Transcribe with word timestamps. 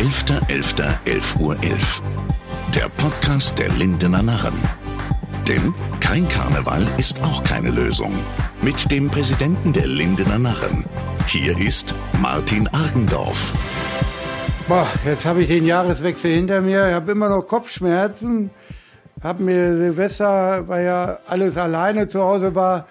11.11.11 0.00 1.40
Uhr. 1.40 1.56
11. 1.62 2.02
Der 2.74 2.88
Podcast 2.88 3.58
der 3.58 3.68
Lindener 3.68 4.22
Narren. 4.22 4.54
Denn 5.46 5.74
kein 6.00 6.26
Karneval 6.26 6.86
ist 6.96 7.22
auch 7.22 7.42
keine 7.42 7.68
Lösung. 7.68 8.14
Mit 8.62 8.90
dem 8.90 9.10
Präsidenten 9.10 9.74
der 9.74 9.86
Lindener 9.86 10.38
Narren. 10.38 10.86
Hier 11.26 11.54
ist 11.58 11.94
Martin 12.22 12.66
Argendorf. 12.68 13.52
Boah, 14.68 14.86
jetzt 15.04 15.26
habe 15.26 15.42
ich 15.42 15.48
den 15.48 15.66
Jahreswechsel 15.66 16.32
hinter 16.32 16.62
mir. 16.62 16.88
Ich 16.88 16.94
habe 16.94 17.12
immer 17.12 17.28
noch 17.28 17.42
Kopfschmerzen. 17.42 18.48
Hab 19.22 19.38
mir 19.38 19.76
Silvester, 19.76 20.66
weil 20.66 20.86
ja 20.86 21.18
alles 21.26 21.58
alleine 21.58 22.08
zu 22.08 22.22
Hause 22.22 22.54
war, 22.54 22.86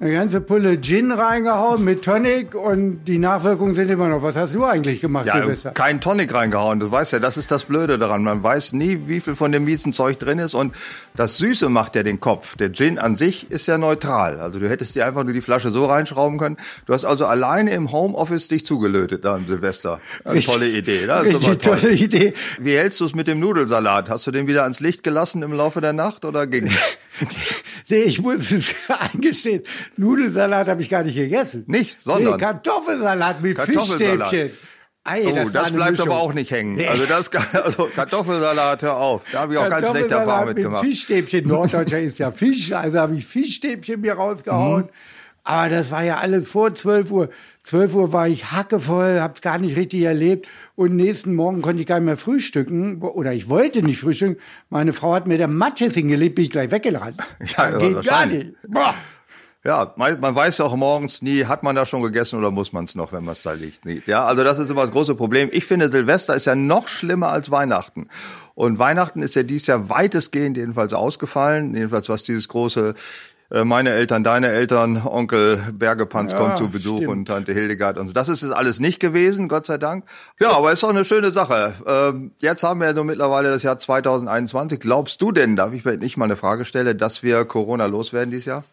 eine 0.00 0.12
ganze 0.12 0.40
Pulle 0.40 0.80
Gin 0.80 1.12
reingehauen 1.12 1.84
mit 1.84 2.02
Tonic 2.02 2.54
und 2.54 3.04
die 3.04 3.18
Nachwirkungen 3.18 3.74
sind 3.74 3.90
immer 3.90 4.08
noch. 4.08 4.22
Was 4.22 4.34
hast 4.34 4.54
du 4.54 4.64
eigentlich 4.64 5.02
gemacht, 5.02 5.26
Ja, 5.26 5.34
Silvester? 5.42 5.72
kein 5.72 6.00
Tonic 6.00 6.32
reingehauen. 6.32 6.80
Du 6.80 6.90
weißt 6.90 7.12
ja, 7.12 7.18
das 7.18 7.36
ist 7.36 7.50
das 7.50 7.66
Blöde 7.66 7.98
daran. 7.98 8.24
Man 8.24 8.42
weiß 8.42 8.72
nie, 8.72 9.02
wie 9.06 9.20
viel 9.20 9.34
von 9.36 9.52
dem 9.52 9.64
miesen 9.64 9.92
Zeug 9.92 10.18
drin 10.18 10.38
ist. 10.38 10.54
Und 10.54 10.74
das 11.16 11.36
Süße 11.36 11.68
macht 11.68 11.96
ja 11.96 12.02
den 12.02 12.18
Kopf. 12.18 12.56
Der 12.56 12.72
Gin 12.72 12.98
an 12.98 13.16
sich 13.16 13.50
ist 13.50 13.66
ja 13.66 13.76
neutral. 13.76 14.40
Also 14.40 14.58
du 14.58 14.70
hättest 14.70 14.94
dir 14.94 15.04
einfach 15.04 15.22
nur 15.24 15.34
die 15.34 15.42
Flasche 15.42 15.70
so 15.70 15.84
reinschrauben 15.84 16.38
können. 16.38 16.56
Du 16.86 16.94
hast 16.94 17.04
also 17.04 17.26
alleine 17.26 17.72
im 17.74 17.92
Homeoffice 17.92 18.48
dich 18.48 18.64
zugelötet 18.64 19.26
da 19.26 19.36
im 19.36 19.46
Silvester. 19.46 20.00
Eine 20.24 20.40
tolle 20.40 20.68
Idee. 20.68 21.04
Das 21.06 21.26
ist 21.26 21.34
Richtig 21.46 21.58
toll. 21.58 21.78
tolle 21.78 21.92
Idee. 21.92 22.32
Wie 22.58 22.74
hältst 22.74 23.00
du 23.00 23.04
es 23.04 23.14
mit 23.14 23.28
dem 23.28 23.38
Nudelsalat? 23.38 24.08
Hast 24.08 24.26
du 24.26 24.30
den 24.30 24.46
wieder 24.46 24.62
ans 24.62 24.80
Licht 24.80 25.02
gelassen 25.02 25.42
im 25.42 25.52
Laufe 25.52 25.82
der 25.82 25.92
Nacht 25.92 26.24
oder 26.24 26.46
ging? 26.46 26.70
Nee, 27.88 28.02
ich 28.02 28.20
muss 28.20 28.52
es 28.52 28.74
eingestehen, 29.12 29.62
Nudelsalat 29.96 30.68
habe 30.68 30.80
ich 30.82 30.88
gar 30.90 31.02
nicht 31.02 31.16
gegessen. 31.16 31.64
Nicht, 31.66 31.98
sondern? 32.00 32.32
Nee, 32.34 32.38
Kartoffelsalat 32.38 33.40
mit 33.42 33.56
Kartoffelsalat. 33.56 34.30
Fischstäbchen. 34.30 34.58
Ei, 35.02 35.24
Oh, 35.26 35.48
das, 35.50 35.68
eine 35.68 35.76
bleibt 35.76 35.90
Mischung. 35.92 36.08
aber 36.08 36.18
auch 36.20 36.34
nicht 36.34 36.50
hängen. 36.50 36.74
Nee. 36.74 36.86
Also 36.86 37.06
das, 37.06 37.30
also 37.52 37.88
Kartoffelsalat, 37.94 38.82
hör 38.82 38.96
auf. 38.96 39.22
Da 39.32 39.40
habe 39.40 39.54
ich 39.54 39.58
auch 39.58 39.68
ganz 39.68 39.88
schlechte 39.88 40.08
Kartoffelsalat 40.08 40.20
Erfahrungen 40.28 40.48
mit 40.48 40.56
mitgemacht. 40.58 40.84
Fischstäbchen. 40.84 41.48
Norddeutscher 41.48 42.00
ist 42.02 42.18
ja 42.18 42.30
Fisch, 42.32 42.72
also 42.72 42.98
habe 42.98 43.14
ich 43.16 43.26
Fischstäbchen 43.26 44.00
mir 44.00 44.12
rausgehauen. 44.12 44.82
Mhm. 44.84 44.88
Aber 45.42 45.68
das 45.68 45.90
war 45.90 46.02
ja 46.02 46.18
alles 46.18 46.48
vor 46.48 46.74
12 46.74 47.10
Uhr. 47.10 47.30
12 47.64 47.94
Uhr 47.94 48.12
war 48.12 48.28
ich 48.28 48.52
hackevoll, 48.52 49.20
hab's 49.20 49.40
gar 49.40 49.58
nicht 49.58 49.76
richtig 49.76 50.02
erlebt. 50.02 50.48
Und 50.76 50.96
nächsten 50.96 51.34
Morgen 51.34 51.62
konnte 51.62 51.80
ich 51.80 51.86
gar 51.86 51.98
nicht 51.98 52.06
mehr 52.06 52.16
frühstücken. 52.16 53.02
Oder 53.02 53.32
ich 53.32 53.48
wollte 53.48 53.82
nicht 53.82 54.00
frühstücken. 54.00 54.36
Meine 54.68 54.92
Frau 54.92 55.14
hat 55.14 55.26
mir 55.26 55.38
der 55.38 55.48
Matjes 55.48 55.94
hingelegt, 55.94 56.34
bin 56.34 56.44
ich 56.44 56.50
gleich 56.50 56.70
weggerannt. 56.70 57.22
Ja, 57.56 57.70
Das 57.70 57.80
geht 57.80 58.04
gar 58.04 58.26
nicht. 58.26 58.52
Boah. 58.68 58.94
Ja, 59.62 59.92
man, 59.96 60.18
man 60.20 60.34
weiß 60.34 60.56
ja 60.58 60.64
auch 60.64 60.76
morgens 60.76 61.20
nie, 61.20 61.44
hat 61.44 61.62
man 61.62 61.76
da 61.76 61.84
schon 61.84 62.02
gegessen 62.02 62.38
oder 62.38 62.50
muss 62.50 62.72
man 62.72 62.86
es 62.86 62.94
noch, 62.94 63.12
wenn 63.12 63.24
man 63.24 63.32
es 63.32 63.42
da 63.42 63.52
liegt. 63.52 63.84
Nicht. 63.84 64.08
Ja, 64.08 64.24
also 64.24 64.42
das 64.42 64.58
ist 64.58 64.70
immer 64.70 64.84
das 64.84 64.92
große 64.92 65.16
Problem. 65.16 65.50
Ich 65.52 65.66
finde, 65.66 65.92
Silvester 65.92 66.34
ist 66.34 66.46
ja 66.46 66.54
noch 66.54 66.88
schlimmer 66.88 67.28
als 67.28 67.50
Weihnachten. 67.50 68.08
Und 68.54 68.78
Weihnachten 68.78 69.20
ist 69.20 69.34
ja 69.34 69.42
dieses 69.42 69.66
Jahr 69.66 69.90
weitestgehend 69.90 70.56
jedenfalls 70.56 70.94
ausgefallen. 70.94 71.74
Jedenfalls 71.74 72.08
was 72.08 72.22
dieses 72.22 72.48
große 72.48 72.94
meine 73.64 73.90
Eltern, 73.90 74.22
deine 74.22 74.48
Eltern, 74.48 75.02
Onkel 75.04 75.58
Bergepanz 75.74 76.32
Ja, 76.32 76.38
kommt 76.38 76.58
zu 76.58 76.70
Besuch 76.70 76.98
stimmt. 76.98 77.10
und 77.10 77.24
Tante 77.26 77.52
Hildegard 77.52 77.98
und 77.98 78.06
so. 78.06 78.12
Das 78.12 78.28
ist 78.28 78.42
es 78.42 78.52
alles 78.52 78.78
nicht 78.78 79.00
gewesen, 79.00 79.48
Gott 79.48 79.66
sei 79.66 79.76
Dank. 79.76 80.04
Ja, 80.38 80.52
aber 80.52 80.72
ist 80.72 80.82
doch 80.84 80.90
eine 80.90 81.04
schöne 81.04 81.32
Sache. 81.32 81.74
Ähm, 81.84 82.30
jetzt 82.38 82.62
haben 82.62 82.78
wir 82.80 82.86
ja 82.86 82.92
nur 82.92 83.04
mittlerweile 83.04 83.50
das 83.50 83.64
Jahr 83.64 83.78
2021. 83.78 84.78
Glaubst 84.78 85.20
du 85.20 85.32
denn, 85.32 85.56
darf 85.56 85.72
ich 85.72 85.82
vielleicht 85.82 86.00
nicht 86.00 86.16
mal 86.16 86.26
eine 86.26 86.36
Frage 86.36 86.64
stellen, 86.64 86.96
dass 86.96 87.24
wir 87.24 87.44
Corona 87.44 87.86
loswerden 87.86 88.30
dieses 88.30 88.46
Jahr? 88.46 88.64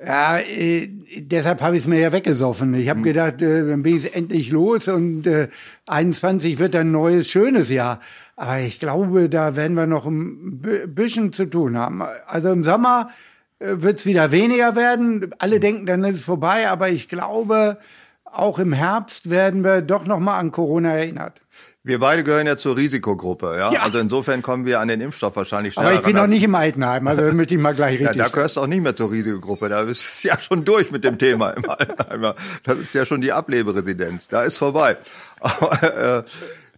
Ja, 0.00 0.38
äh, 0.38 0.88
deshalb 1.16 1.60
habe 1.60 1.76
ich 1.76 1.82
es 1.82 1.88
mir 1.88 1.98
ja 1.98 2.12
weggesoffen. 2.12 2.72
Ich 2.74 2.88
habe 2.88 3.02
gedacht, 3.02 3.42
äh, 3.42 3.66
dann 3.68 3.82
bin 3.82 3.96
ich 3.96 4.14
endlich 4.14 4.52
los 4.52 4.86
und 4.86 5.26
äh, 5.26 5.48
21 5.86 6.60
wird 6.60 6.76
ein 6.76 6.92
neues, 6.92 7.28
schönes 7.28 7.68
Jahr. 7.68 8.00
Aber 8.36 8.60
ich 8.60 8.78
glaube, 8.78 9.28
da 9.28 9.56
werden 9.56 9.76
wir 9.76 9.88
noch 9.88 10.06
ein 10.06 10.60
bisschen 10.94 11.32
zu 11.32 11.46
tun 11.46 11.76
haben. 11.76 12.02
Also 12.28 12.52
im 12.52 12.62
Sommer 12.62 13.10
äh, 13.10 13.14
wird 13.60 13.98
es 13.98 14.06
wieder 14.06 14.30
weniger 14.30 14.76
werden. 14.76 15.34
Alle 15.38 15.60
denken, 15.60 15.86
dann 15.86 16.04
ist 16.04 16.16
es 16.16 16.24
vorbei. 16.24 16.68
Aber 16.68 16.88
ich 16.88 17.08
glaube, 17.08 17.78
auch 18.24 18.58
im 18.58 18.72
Herbst 18.72 19.30
werden 19.30 19.64
wir 19.64 19.82
doch 19.82 20.04
noch 20.04 20.18
mal 20.18 20.38
an 20.38 20.52
Corona 20.52 20.96
erinnert. 20.96 21.40
Wir 21.82 21.98
beide 21.98 22.22
gehören 22.22 22.46
ja 22.46 22.56
zur 22.56 22.76
Risikogruppe, 22.76 23.56
ja? 23.58 23.72
Ja. 23.72 23.82
Also 23.82 23.98
insofern 23.98 24.42
kommen 24.42 24.66
wir 24.66 24.78
an 24.78 24.88
den 24.88 25.00
Impfstoff 25.00 25.34
wahrscheinlich 25.36 25.72
schneller 25.72 25.88
Aber 25.88 25.98
ich 25.98 26.04
bin 26.04 26.16
noch 26.16 26.26
nicht 26.26 26.42
im 26.42 26.54
Altenheim. 26.54 27.06
Also 27.06 27.22
das 27.22 27.34
möchte 27.34 27.54
ich 27.54 27.60
mal 27.60 27.74
gleich 27.74 27.98
Ja, 28.00 28.08
richtig 28.08 28.26
da 28.26 28.28
gehörst 28.28 28.56
du 28.56 28.60
auch 28.60 28.66
nicht 28.66 28.82
mehr 28.82 28.94
zur 28.94 29.10
Risikogruppe. 29.10 29.68
Da 29.70 29.82
bist 29.84 30.22
du 30.22 30.28
ja 30.28 30.38
schon 30.38 30.64
durch 30.64 30.90
mit 30.90 31.02
dem 31.04 31.18
Thema 31.18 31.50
im 31.50 31.68
Altenheim. 31.68 32.34
Das 32.64 32.78
ist 32.78 32.94
ja 32.94 33.06
schon 33.06 33.22
die 33.22 33.32
Ableberesidenz. 33.32 34.28
Da 34.28 34.42
ist 34.42 34.58
vorbei. 34.58 34.96
Aber, 35.40 36.18
äh, 36.18 36.24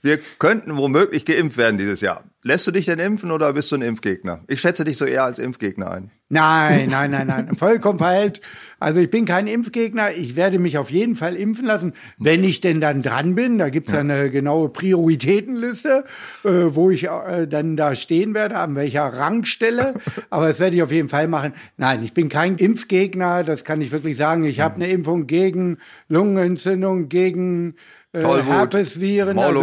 wir 0.02 0.18
könnten 0.38 0.76
womöglich 0.76 1.24
geimpft 1.24 1.58
werden 1.58 1.76
dieses 1.76 2.00
Jahr. 2.00 2.24
Lässt 2.42 2.66
du 2.66 2.70
dich 2.70 2.86
denn 2.86 2.98
impfen 2.98 3.32
oder 3.32 3.52
bist 3.52 3.70
du 3.72 3.76
ein 3.76 3.82
Impfgegner? 3.82 4.40
Ich 4.46 4.60
schätze 4.60 4.84
dich 4.84 4.96
so 4.96 5.04
eher 5.04 5.24
als 5.24 5.38
Impfgegner 5.38 5.90
ein. 5.90 6.10
Nein, 6.32 6.88
nein, 6.90 7.10
nein, 7.10 7.26
nein. 7.26 7.52
Vollkommen 7.58 7.98
verhält. 7.98 8.40
Also 8.78 9.00
ich 9.00 9.10
bin 9.10 9.24
kein 9.24 9.48
Impfgegner. 9.48 10.12
Ich 10.12 10.36
werde 10.36 10.60
mich 10.60 10.78
auf 10.78 10.88
jeden 10.88 11.16
Fall 11.16 11.34
impfen 11.34 11.66
lassen, 11.66 11.92
wenn 12.18 12.44
ich 12.44 12.60
denn 12.60 12.80
dann 12.80 13.02
dran 13.02 13.34
bin. 13.34 13.58
Da 13.58 13.68
gibt's 13.68 13.92
ja. 13.92 13.98
eine 13.98 14.30
genaue 14.30 14.68
Prioritätenliste, 14.68 16.04
äh, 16.44 16.48
wo 16.48 16.88
ich 16.88 17.08
äh, 17.08 17.48
dann 17.48 17.76
da 17.76 17.96
stehen 17.96 18.32
werde, 18.32 18.58
an 18.58 18.76
welcher 18.76 19.06
Rangstelle. 19.06 19.94
Aber 20.30 20.46
das 20.46 20.60
werde 20.60 20.76
ich 20.76 20.82
auf 20.84 20.92
jeden 20.92 21.08
Fall 21.08 21.26
machen. 21.26 21.52
Nein, 21.76 22.04
ich 22.04 22.14
bin 22.14 22.28
kein 22.28 22.56
Impfgegner. 22.58 23.42
Das 23.42 23.64
kann 23.64 23.82
ich 23.82 23.90
wirklich 23.90 24.16
sagen. 24.16 24.44
Ich 24.44 24.60
habe 24.60 24.76
eine 24.76 24.86
Impfung 24.86 25.26
gegen 25.26 25.78
Lungenentzündung, 26.08 27.08
gegen 27.08 27.74
äh, 28.12 28.42
Herpesviren, 28.42 29.38
also 29.38 29.60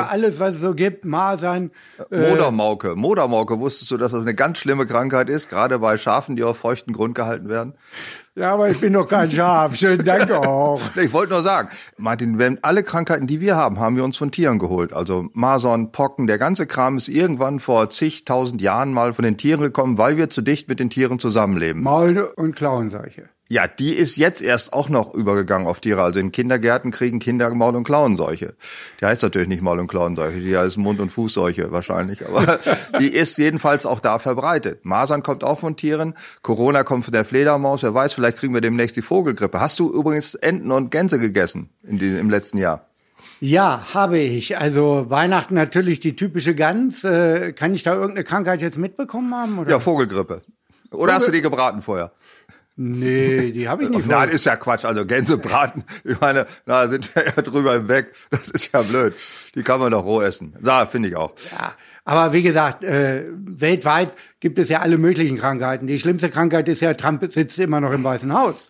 alles, 0.00 0.40
was 0.40 0.54
es 0.54 0.60
so 0.60 0.74
gibt, 0.74 1.04
Masern. 1.04 1.70
Äh, 2.10 2.30
Modermauke. 2.30 2.96
Modermauke, 2.96 3.60
wusstest 3.60 3.90
du, 3.90 3.96
dass 3.98 4.12
das 4.12 4.22
eine 4.22 4.34
ganz 4.34 4.58
schlimme 4.58 4.86
Krankheit 4.86 5.28
ist? 5.28 5.50
Gerade 5.50 5.78
bei 5.78 5.98
Schafen, 5.98 6.36
die 6.36 6.44
auf 6.44 6.56
feuchten 6.56 6.94
Grund 6.94 7.14
gehalten 7.14 7.48
werden? 7.48 7.74
Ja, 8.34 8.54
aber 8.54 8.70
ich 8.70 8.80
bin 8.80 8.92
doch 8.92 9.08
kein 9.08 9.30
Schaf. 9.30 9.74
Schönen 9.76 10.04
Dank 10.04 10.30
auch. 10.46 10.80
Ich 10.94 11.12
wollte 11.12 11.32
nur 11.32 11.42
sagen, 11.42 11.68
Martin, 11.96 12.38
wenn 12.38 12.62
alle 12.62 12.84
Krankheiten, 12.84 13.26
die 13.26 13.40
wir 13.40 13.56
haben, 13.56 13.80
haben 13.80 13.96
wir 13.96 14.04
uns 14.04 14.16
von 14.16 14.30
Tieren 14.30 14.58
geholt. 14.60 14.92
Also 14.92 15.28
Masern, 15.32 15.90
Pocken, 15.90 16.28
der 16.28 16.38
ganze 16.38 16.66
Kram 16.66 16.96
ist 16.96 17.08
irgendwann 17.08 17.58
vor 17.58 17.90
zigtausend 17.90 18.62
Jahren 18.62 18.92
mal 18.92 19.12
von 19.12 19.24
den 19.24 19.36
Tieren 19.36 19.60
gekommen, 19.60 19.98
weil 19.98 20.16
wir 20.16 20.30
zu 20.30 20.40
dicht 20.40 20.68
mit 20.68 20.78
den 20.78 20.88
Tieren 20.88 21.18
zusammenleben. 21.18 21.82
Maul- 21.82 22.32
und 22.36 22.54
Klauenseuche. 22.54 23.28
Ja, 23.50 23.66
die 23.66 23.94
ist 23.94 24.16
jetzt 24.16 24.42
erst 24.42 24.74
auch 24.74 24.90
noch 24.90 25.14
übergegangen 25.14 25.66
auf 25.66 25.80
Tiere. 25.80 26.02
Also 26.02 26.20
in 26.20 26.32
Kindergärten 26.32 26.90
kriegen 26.90 27.18
Kinder 27.18 27.48
Maul- 27.54 27.76
und 27.76 27.84
Klauenseuche. 27.84 28.54
Die 29.00 29.06
heißt 29.06 29.22
natürlich 29.22 29.48
nicht 29.48 29.62
Maul- 29.62 29.78
und 29.78 29.88
Klauenseuche, 29.88 30.40
die 30.40 30.54
heißt 30.54 30.76
Mund- 30.76 31.00
und 31.00 31.10
Fußseuche 31.10 31.72
wahrscheinlich. 31.72 32.26
Aber 32.26 32.58
die 33.00 33.08
ist 33.08 33.38
jedenfalls 33.38 33.86
auch 33.86 34.00
da 34.00 34.18
verbreitet. 34.18 34.84
Masern 34.84 35.22
kommt 35.22 35.44
auch 35.44 35.60
von 35.60 35.76
Tieren. 35.76 36.12
Corona 36.42 36.84
kommt 36.84 37.06
von 37.06 37.12
der 37.12 37.24
Fledermaus. 37.24 37.82
Wer 37.82 37.94
weiß, 37.94 38.12
vielleicht 38.12 38.36
kriegen 38.36 38.52
wir 38.52 38.60
demnächst 38.60 38.96
die 38.96 39.02
Vogelgrippe. 39.02 39.58
Hast 39.58 39.78
du 39.78 39.90
übrigens 39.90 40.34
Enten 40.34 40.70
und 40.70 40.90
Gänse 40.90 41.18
gegessen 41.18 41.70
in 41.82 41.98
die, 41.98 42.18
im 42.18 42.28
letzten 42.28 42.58
Jahr? 42.58 42.86
Ja, 43.40 43.94
habe 43.94 44.18
ich. 44.18 44.58
Also 44.58 45.06
Weihnachten 45.08 45.54
natürlich 45.54 46.00
die 46.00 46.16
typische 46.16 46.54
Gans. 46.54 47.02
Äh, 47.02 47.54
kann 47.54 47.72
ich 47.72 47.82
da 47.82 47.94
irgendeine 47.94 48.24
Krankheit 48.24 48.60
jetzt 48.60 48.76
mitbekommen 48.76 49.34
haben? 49.34 49.58
Oder? 49.58 49.70
Ja, 49.70 49.80
Vogelgrippe. 49.80 50.42
Oder 50.90 51.14
hast 51.14 51.28
du 51.28 51.32
die 51.32 51.42
gebraten 51.42 51.82
vorher? 51.82 52.12
Nee, 52.80 53.50
die 53.50 53.68
habe 53.68 53.82
ich 53.82 53.90
nicht. 53.90 54.08
Das 54.08 54.32
ist 54.32 54.46
ja 54.46 54.54
Quatsch. 54.54 54.84
Also 54.84 55.04
Gänsebraten, 55.04 55.82
ich 56.04 56.20
meine, 56.20 56.46
da 56.64 56.86
sind 56.86 57.12
wir 57.12 57.24
ja 57.26 57.42
drüber 57.42 57.72
hinweg. 57.72 58.12
Das 58.30 58.48
ist 58.48 58.72
ja 58.72 58.82
blöd. 58.82 59.14
Die 59.56 59.64
kann 59.64 59.80
man 59.80 59.90
doch 59.90 60.04
roh 60.04 60.22
essen. 60.22 60.54
So, 60.60 60.72
finde 60.88 61.08
ich 61.08 61.16
auch. 61.16 61.32
ja. 61.50 61.72
Aber 62.04 62.32
wie 62.32 62.42
gesagt, 62.42 62.84
äh, 62.84 63.24
weltweit 63.34 64.12
gibt 64.40 64.58
es 64.58 64.68
ja 64.68 64.78
alle 64.78 64.96
möglichen 64.96 65.36
Krankheiten. 65.36 65.86
Die 65.86 65.98
schlimmste 65.98 66.30
Krankheit 66.30 66.68
ist 66.68 66.80
ja, 66.80 66.94
Trump 66.94 67.30
sitzt 67.30 67.58
immer 67.58 67.80
noch 67.80 67.92
im 67.92 68.02
Weißen 68.02 68.32
Haus. 68.32 68.68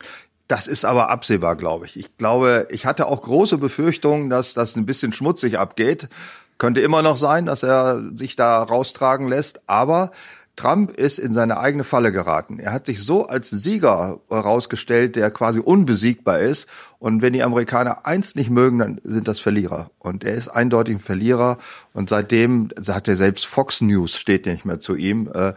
Das 0.49 0.67
ist 0.67 0.87
aber 0.87 1.11
absehbar, 1.11 1.55
glaube 1.55 1.85
ich. 1.85 1.97
Ich 1.99 2.17
glaube, 2.17 2.67
ich 2.71 2.87
hatte 2.87 3.07
auch 3.07 3.21
große 3.21 3.59
Befürchtungen, 3.59 4.31
dass 4.31 4.55
das 4.55 4.75
ein 4.75 4.87
bisschen 4.87 5.13
schmutzig 5.13 5.59
abgeht. 5.59 6.09
Könnte 6.57 6.81
immer 6.81 7.03
noch 7.03 7.19
sein, 7.19 7.47
dass 7.47 7.63
er 7.63 8.03
sich 8.17 8.35
da 8.35 8.63
raustragen 8.63 9.29
lässt. 9.29 9.61
Aber 9.69 10.11
Trump 10.59 10.91
ist 10.91 11.19
in 11.19 11.35
seine 11.35 11.59
eigene 11.59 11.85
Falle 11.85 12.11
geraten. 12.13 12.59
Er 12.59 12.73
hat 12.73 12.87
sich 12.87 13.03
so 13.03 13.27
als 13.27 13.49
Sieger 13.51 14.21
herausgestellt, 14.29 15.17
der 15.17 15.31
quasi 15.31 15.61
unbesiegbar 15.61 16.41
ist. 16.41 16.67
Und 16.99 17.23
wenn 17.23 17.33
die 17.33 17.43
Amerikaner 17.43 18.05
eins 18.07 18.35
nicht 18.35 18.51
mögen, 18.51 18.79
dann 18.81 19.01
sind 19.05 19.29
das 19.29 19.39
Verlierer. 19.39 19.91
Und 19.99 20.25
er 20.25 20.35
ist 20.35 20.49
eindeutig 20.49 20.97
ein 20.97 21.01
Verlierer. 21.01 21.59
Und 21.95 22.11
seitdem 22.11 22.71
hat 22.89 23.07
er 23.09 23.17
selbst 23.17 23.47
Fox 23.47 23.81
News 23.81 24.17
steht 24.17 24.47
nicht 24.47 24.65
mehr 24.65 24.81
zu 24.81 24.97
ihm. 24.97 25.31
Äh, 25.35 25.53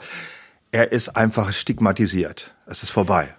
Er 0.73 0.91
ist 0.93 1.17
einfach 1.17 1.51
stigmatisiert. 1.51 2.55
Es 2.65 2.81
ist 2.83 2.91
vorbei. 2.91 3.35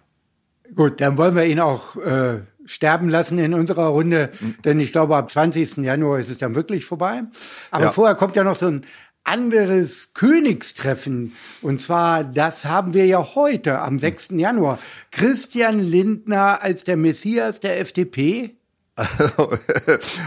Gut, 0.75 1.01
dann 1.01 1.17
wollen 1.17 1.35
wir 1.35 1.45
ihn 1.47 1.61
auch 1.61 1.97
äh, 1.97 2.41
sterben 2.67 3.09
lassen 3.09 3.39
in 3.39 3.55
unserer 3.55 3.87
Runde, 3.87 4.31
denn 4.65 4.81
ich 4.81 4.93
glaube, 4.93 5.17
ab 5.17 5.31
20. 5.31 5.79
Januar 5.79 6.19
ist 6.19 6.29
es 6.31 6.39
dann 6.39 6.55
wirklich 6.55 6.85
vorbei. 6.85 7.23
Aber 7.71 7.85
Ja. 7.85 7.91
vorher 7.93 8.17
kommt 8.17 8.37
ja 8.37 8.45
noch 8.45 8.57
so 8.57 8.67
ein 8.67 8.85
anderes 9.25 10.15
Königstreffen. 10.15 11.35
Und 11.61 11.81
zwar, 11.81 12.25
das 12.25 12.65
haben 12.65 12.95
wir 12.95 13.07
ja 13.07 13.35
heute, 13.35 13.81
am 13.81 13.99
6. 13.99 14.31
Januar. 14.33 14.79
Christian 15.11 15.81
Lindner 15.81 16.63
als 16.63 16.85
der 16.85 16.97
Messias 16.97 17.61
der 17.61 17.81
FDP. 17.81 18.57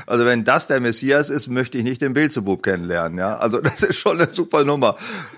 Also, 0.07 0.25
wenn 0.25 0.44
das 0.44 0.68
der 0.68 0.80
Messias 0.80 1.30
ist, 1.30 1.47
möchte 1.47 1.77
ich 1.77 1.83
nicht 1.83 2.01
den 2.01 2.13
Beelzebub 2.13 2.63
kennenlernen. 2.63 3.18
Ja, 3.18 3.38
also 3.38 3.62
das 3.62 3.83
ist 3.83 3.97
schon 3.97 4.19
eine 4.19 4.30
super 4.30 4.63
Nummer. 4.63 4.97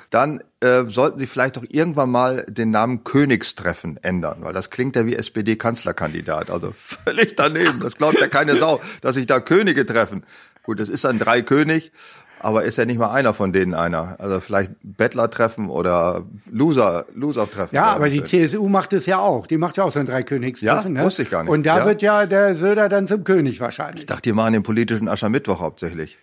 Dann 0.09 0.41
äh, 0.61 0.83
sollten 0.87 1.19
Sie 1.19 1.27
vielleicht 1.27 1.57
doch 1.57 1.65
irgendwann 1.67 2.09
mal 2.09 2.45
den 2.47 2.71
Namen 2.71 3.03
Königstreffen 3.03 3.97
ändern, 4.01 4.39
weil 4.41 4.53
das 4.53 4.69
klingt 4.69 4.95
ja 4.95 5.05
wie 5.05 5.15
SPD-Kanzlerkandidat. 5.15 6.49
Also 6.49 6.71
völlig 6.75 7.35
daneben. 7.35 7.79
Das 7.79 7.97
glaubt 7.97 8.19
ja 8.19 8.27
keine 8.27 8.57
Sau, 8.57 8.81
dass 9.01 9.15
sich 9.15 9.27
da 9.27 9.39
Könige 9.39 9.85
treffen. 9.85 10.23
Gut, 10.63 10.79
das 10.79 10.89
ist 10.89 11.03
dann 11.03 11.19
drei 11.19 11.41
König. 11.41 11.91
Aber 12.39 12.63
ist 12.63 12.77
ja 12.77 12.85
nicht 12.85 12.99
mal 12.99 13.11
einer 13.11 13.33
von 13.33 13.51
denen 13.51 13.73
einer. 13.73 14.15
Also 14.19 14.39
vielleicht 14.39 14.71
Bettler-Treffen 14.83 15.69
oder 15.69 16.23
Loser, 16.51 17.05
Loser-Treffen. 17.13 17.75
Ja, 17.75 17.85
aber 17.85 18.09
die 18.09 18.23
CSU 18.23 18.67
macht 18.69 18.93
es 18.93 19.05
ja 19.05 19.19
auch. 19.19 19.47
Die 19.47 19.57
macht 19.57 19.77
ja 19.77 19.83
auch 19.83 19.91
so 19.91 19.99
ein 19.99 20.05
Drei-Königstreffen. 20.05 20.95
Ja, 20.95 21.01
ne? 21.01 21.05
wusste 21.05 21.23
ich 21.23 21.29
gar 21.29 21.43
nicht. 21.43 21.51
Und 21.51 21.65
da 21.65 21.79
ja? 21.79 21.85
wird 21.85 22.01
ja 22.01 22.25
der 22.25 22.55
Söder 22.55 22.89
dann 22.89 23.07
zum 23.07 23.23
König 23.23 23.59
wahrscheinlich. 23.59 24.01
Ich 24.01 24.05
dachte, 24.05 24.23
die 24.23 24.33
machen 24.33 24.53
den 24.53 24.63
politischen 24.63 25.07
Aschermittwoch 25.07 25.59
hauptsächlich. 25.59 26.19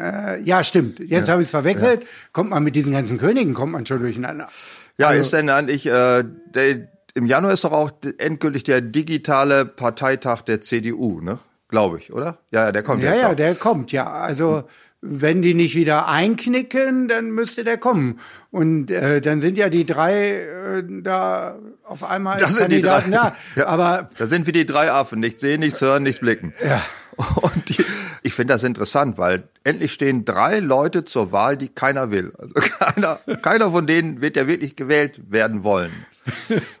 Äh, 0.00 0.40
ja, 0.42 0.62
stimmt. 0.62 1.00
Jetzt 1.00 1.26
ja. 1.26 1.32
habe 1.32 1.42
ich 1.42 1.46
es 1.46 1.50
verwechselt. 1.50 2.02
Ja. 2.02 2.08
Kommt 2.32 2.50
man 2.50 2.62
mit 2.62 2.76
diesen 2.76 2.92
ganzen 2.92 3.18
Königen, 3.18 3.52
kommt 3.52 3.72
man 3.72 3.84
schon 3.84 4.00
durcheinander. 4.00 4.48
Ja, 4.96 5.08
also, 5.08 5.20
ist 5.20 5.32
denn 5.32 5.50
eigentlich, 5.50 5.86
äh, 5.86 6.24
der, 6.54 6.88
im 7.14 7.26
Januar 7.26 7.52
ist 7.52 7.64
doch 7.64 7.72
auch 7.72 7.90
endgültig 8.18 8.62
der 8.64 8.80
digitale 8.80 9.64
Parteitag 9.64 10.42
der 10.42 10.60
CDU, 10.60 11.20
ne? 11.20 11.40
Glaube 11.68 11.98
ich, 11.98 12.12
oder? 12.12 12.38
Ja, 12.52 12.66
ja, 12.66 12.72
der 12.72 12.82
kommt 12.82 13.02
ja. 13.02 13.14
Ja, 13.14 13.20
ja, 13.20 13.34
der 13.34 13.54
kommt, 13.54 13.92
ja. 13.92 14.10
Also, 14.10 14.58
hm 14.58 14.64
wenn 15.02 15.42
die 15.42 15.52
nicht 15.52 15.74
wieder 15.74 16.06
einknicken, 16.06 17.08
dann 17.08 17.30
müsste 17.30 17.64
der 17.64 17.76
kommen. 17.76 18.20
Und 18.52 18.90
äh, 18.90 19.20
dann 19.20 19.40
sind 19.40 19.56
ja 19.56 19.68
die 19.68 19.84
drei 19.84 20.36
äh, 20.36 20.84
da 21.02 21.58
auf 21.82 22.04
einmal 22.04 22.38
das 22.38 22.54
sind 22.54 22.70
Kandidaten 22.70 23.10
die 23.10 23.16
drei. 23.16 23.30
da. 23.30 23.36
Ja, 23.56 23.66
aber 23.66 24.10
da 24.16 24.26
sind 24.26 24.46
wir 24.46 24.52
die 24.52 24.64
drei 24.64 24.90
Affen, 24.92 25.18
nicht 25.18 25.40
sehen, 25.40 25.60
nichts 25.60 25.80
hören, 25.80 26.04
nichts 26.04 26.20
blicken. 26.20 26.54
Ja. 26.64 26.82
Und 27.16 27.68
die, 27.68 27.84
ich 28.22 28.32
finde 28.32 28.54
das 28.54 28.62
interessant, 28.62 29.18
weil 29.18 29.42
endlich 29.64 29.92
stehen 29.92 30.24
drei 30.24 30.60
Leute 30.60 31.04
zur 31.04 31.32
Wahl, 31.32 31.56
die 31.56 31.68
keiner 31.68 32.10
will. 32.12 32.32
Also 32.38 32.54
keiner, 32.78 33.16
keiner 33.42 33.72
von 33.72 33.86
denen 33.86 34.22
wird 34.22 34.36
ja 34.36 34.46
wirklich 34.46 34.76
gewählt 34.76 35.20
werden 35.28 35.64
wollen. 35.64 35.92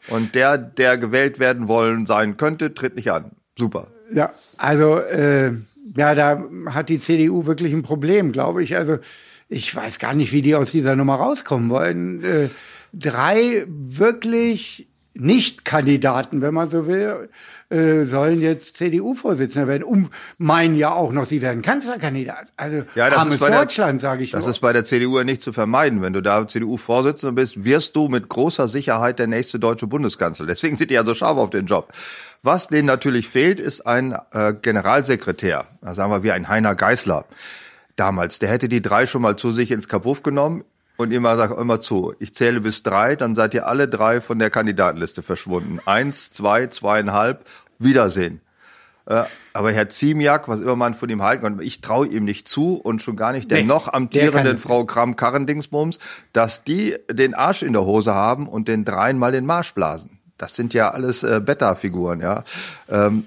Und 0.08 0.36
der, 0.36 0.56
der 0.56 0.96
gewählt 0.96 1.40
werden 1.40 1.66
wollen 1.66 2.06
sein 2.06 2.36
könnte, 2.36 2.72
tritt 2.72 2.94
nicht 2.94 3.10
an. 3.10 3.32
Super. 3.58 3.88
Ja, 4.14 4.32
also 4.58 4.98
äh, 4.98 5.52
ja, 5.96 6.14
da 6.14 6.44
hat 6.66 6.88
die 6.88 7.00
CDU 7.00 7.46
wirklich 7.46 7.72
ein 7.72 7.82
Problem, 7.82 8.32
glaube 8.32 8.62
ich. 8.62 8.76
Also 8.76 8.98
ich 9.48 9.74
weiß 9.74 9.98
gar 9.98 10.14
nicht, 10.14 10.32
wie 10.32 10.42
die 10.42 10.54
aus 10.54 10.72
dieser 10.72 10.96
Nummer 10.96 11.16
rauskommen 11.16 11.70
wollen. 11.70 12.24
Äh, 12.24 12.48
drei 12.92 13.64
wirklich 13.66 14.88
nicht-Kandidaten, 15.14 16.40
wenn 16.40 16.54
man 16.54 16.70
so 16.70 16.86
will, 16.86 17.28
äh, 17.72 18.04
sollen 18.04 18.40
jetzt 18.40 18.76
CDU-Vorsitzender 18.76 19.66
werden. 19.66 19.82
Um 19.84 20.10
meinen 20.38 20.76
ja 20.76 20.92
auch 20.92 21.12
noch, 21.12 21.24
sie 21.24 21.40
werden 21.40 21.62
Kanzlerkandidat. 21.62 22.52
Also 22.56 22.82
ja, 22.94 23.08
das 23.08 23.18
armes 23.18 23.34
ist 23.34 23.40
bei 23.40 23.50
Deutschland, 23.50 24.00
sage 24.00 24.22
ich 24.24 24.30
Das 24.30 24.42
nur. 24.42 24.50
ist 24.50 24.60
bei 24.60 24.72
der 24.72 24.84
CDU 24.84 25.18
ja 25.18 25.24
nicht 25.24 25.42
zu 25.42 25.52
vermeiden. 25.52 26.02
Wenn 26.02 26.12
du 26.12 26.20
da 26.20 26.46
CDU-Vorsitzender 26.46 27.32
bist, 27.32 27.64
wirst 27.64 27.96
du 27.96 28.08
mit 28.08 28.28
großer 28.28 28.68
Sicherheit 28.68 29.18
der 29.18 29.26
nächste 29.26 29.58
deutsche 29.58 29.86
Bundeskanzler. 29.86 30.46
Deswegen 30.46 30.76
sind 30.76 30.90
die 30.90 30.94
ja 30.94 31.04
so 31.04 31.14
scharf 31.14 31.38
auf 31.38 31.50
den 31.50 31.66
Job. 31.66 31.92
Was 32.42 32.68
denen 32.68 32.86
natürlich 32.86 33.28
fehlt, 33.28 33.60
ist 33.60 33.86
ein 33.86 34.16
äh, 34.32 34.52
Generalsekretär. 34.60 35.64
Da 35.80 35.94
sagen 35.94 36.10
wir 36.12 36.22
wie 36.22 36.32
ein 36.32 36.48
Heiner 36.48 36.74
Geißler 36.74 37.24
damals. 37.96 38.38
Der 38.38 38.48
hätte 38.50 38.68
die 38.68 38.82
drei 38.82 39.06
schon 39.06 39.22
mal 39.22 39.36
zu 39.36 39.52
sich 39.52 39.70
ins 39.70 39.88
Kabuff 39.88 40.22
genommen 40.22 40.64
und 41.02 41.12
immer 41.12 41.36
sagt 41.36 41.58
immer 41.58 41.80
zu, 41.80 42.14
ich 42.18 42.34
zähle 42.34 42.60
bis 42.60 42.82
drei, 42.82 43.16
dann 43.16 43.36
seid 43.36 43.54
ihr 43.54 43.66
alle 43.66 43.88
drei 43.88 44.20
von 44.20 44.38
der 44.38 44.50
Kandidatenliste 44.50 45.22
verschwunden. 45.22 45.80
Eins, 45.84 46.30
zwei, 46.30 46.68
zweieinhalb, 46.68 47.44
Wiedersehen. 47.78 48.40
Äh, 49.06 49.24
aber 49.52 49.72
Herr 49.72 49.88
Ziemiak, 49.88 50.48
was 50.48 50.60
immer 50.60 50.76
man 50.76 50.94
von 50.94 51.08
ihm 51.08 51.22
halten 51.22 51.42
kann, 51.42 51.60
ich 51.60 51.80
traue 51.80 52.06
ihm 52.06 52.24
nicht 52.24 52.48
zu 52.48 52.76
und 52.76 53.02
schon 53.02 53.16
gar 53.16 53.32
nicht 53.32 53.50
der 53.50 53.58
nee, 53.58 53.64
noch 53.64 53.92
amtierenden 53.92 54.58
Frau 54.58 54.84
Kram-Karrendingsbums, 54.84 55.98
dass 56.32 56.62
die 56.64 56.94
den 57.10 57.34
Arsch 57.34 57.62
in 57.62 57.72
der 57.72 57.84
Hose 57.84 58.14
haben 58.14 58.48
und 58.48 58.68
den 58.68 58.84
dreien 58.84 59.18
mal 59.18 59.32
den 59.32 59.44
Marsch 59.44 59.74
blasen. 59.74 60.18
Das 60.38 60.54
sind 60.54 60.72
ja 60.74 60.90
alles 60.90 61.22
äh, 61.24 61.40
Beta-Figuren, 61.44 62.20
ja. 62.20 62.44
Ähm, 62.88 63.24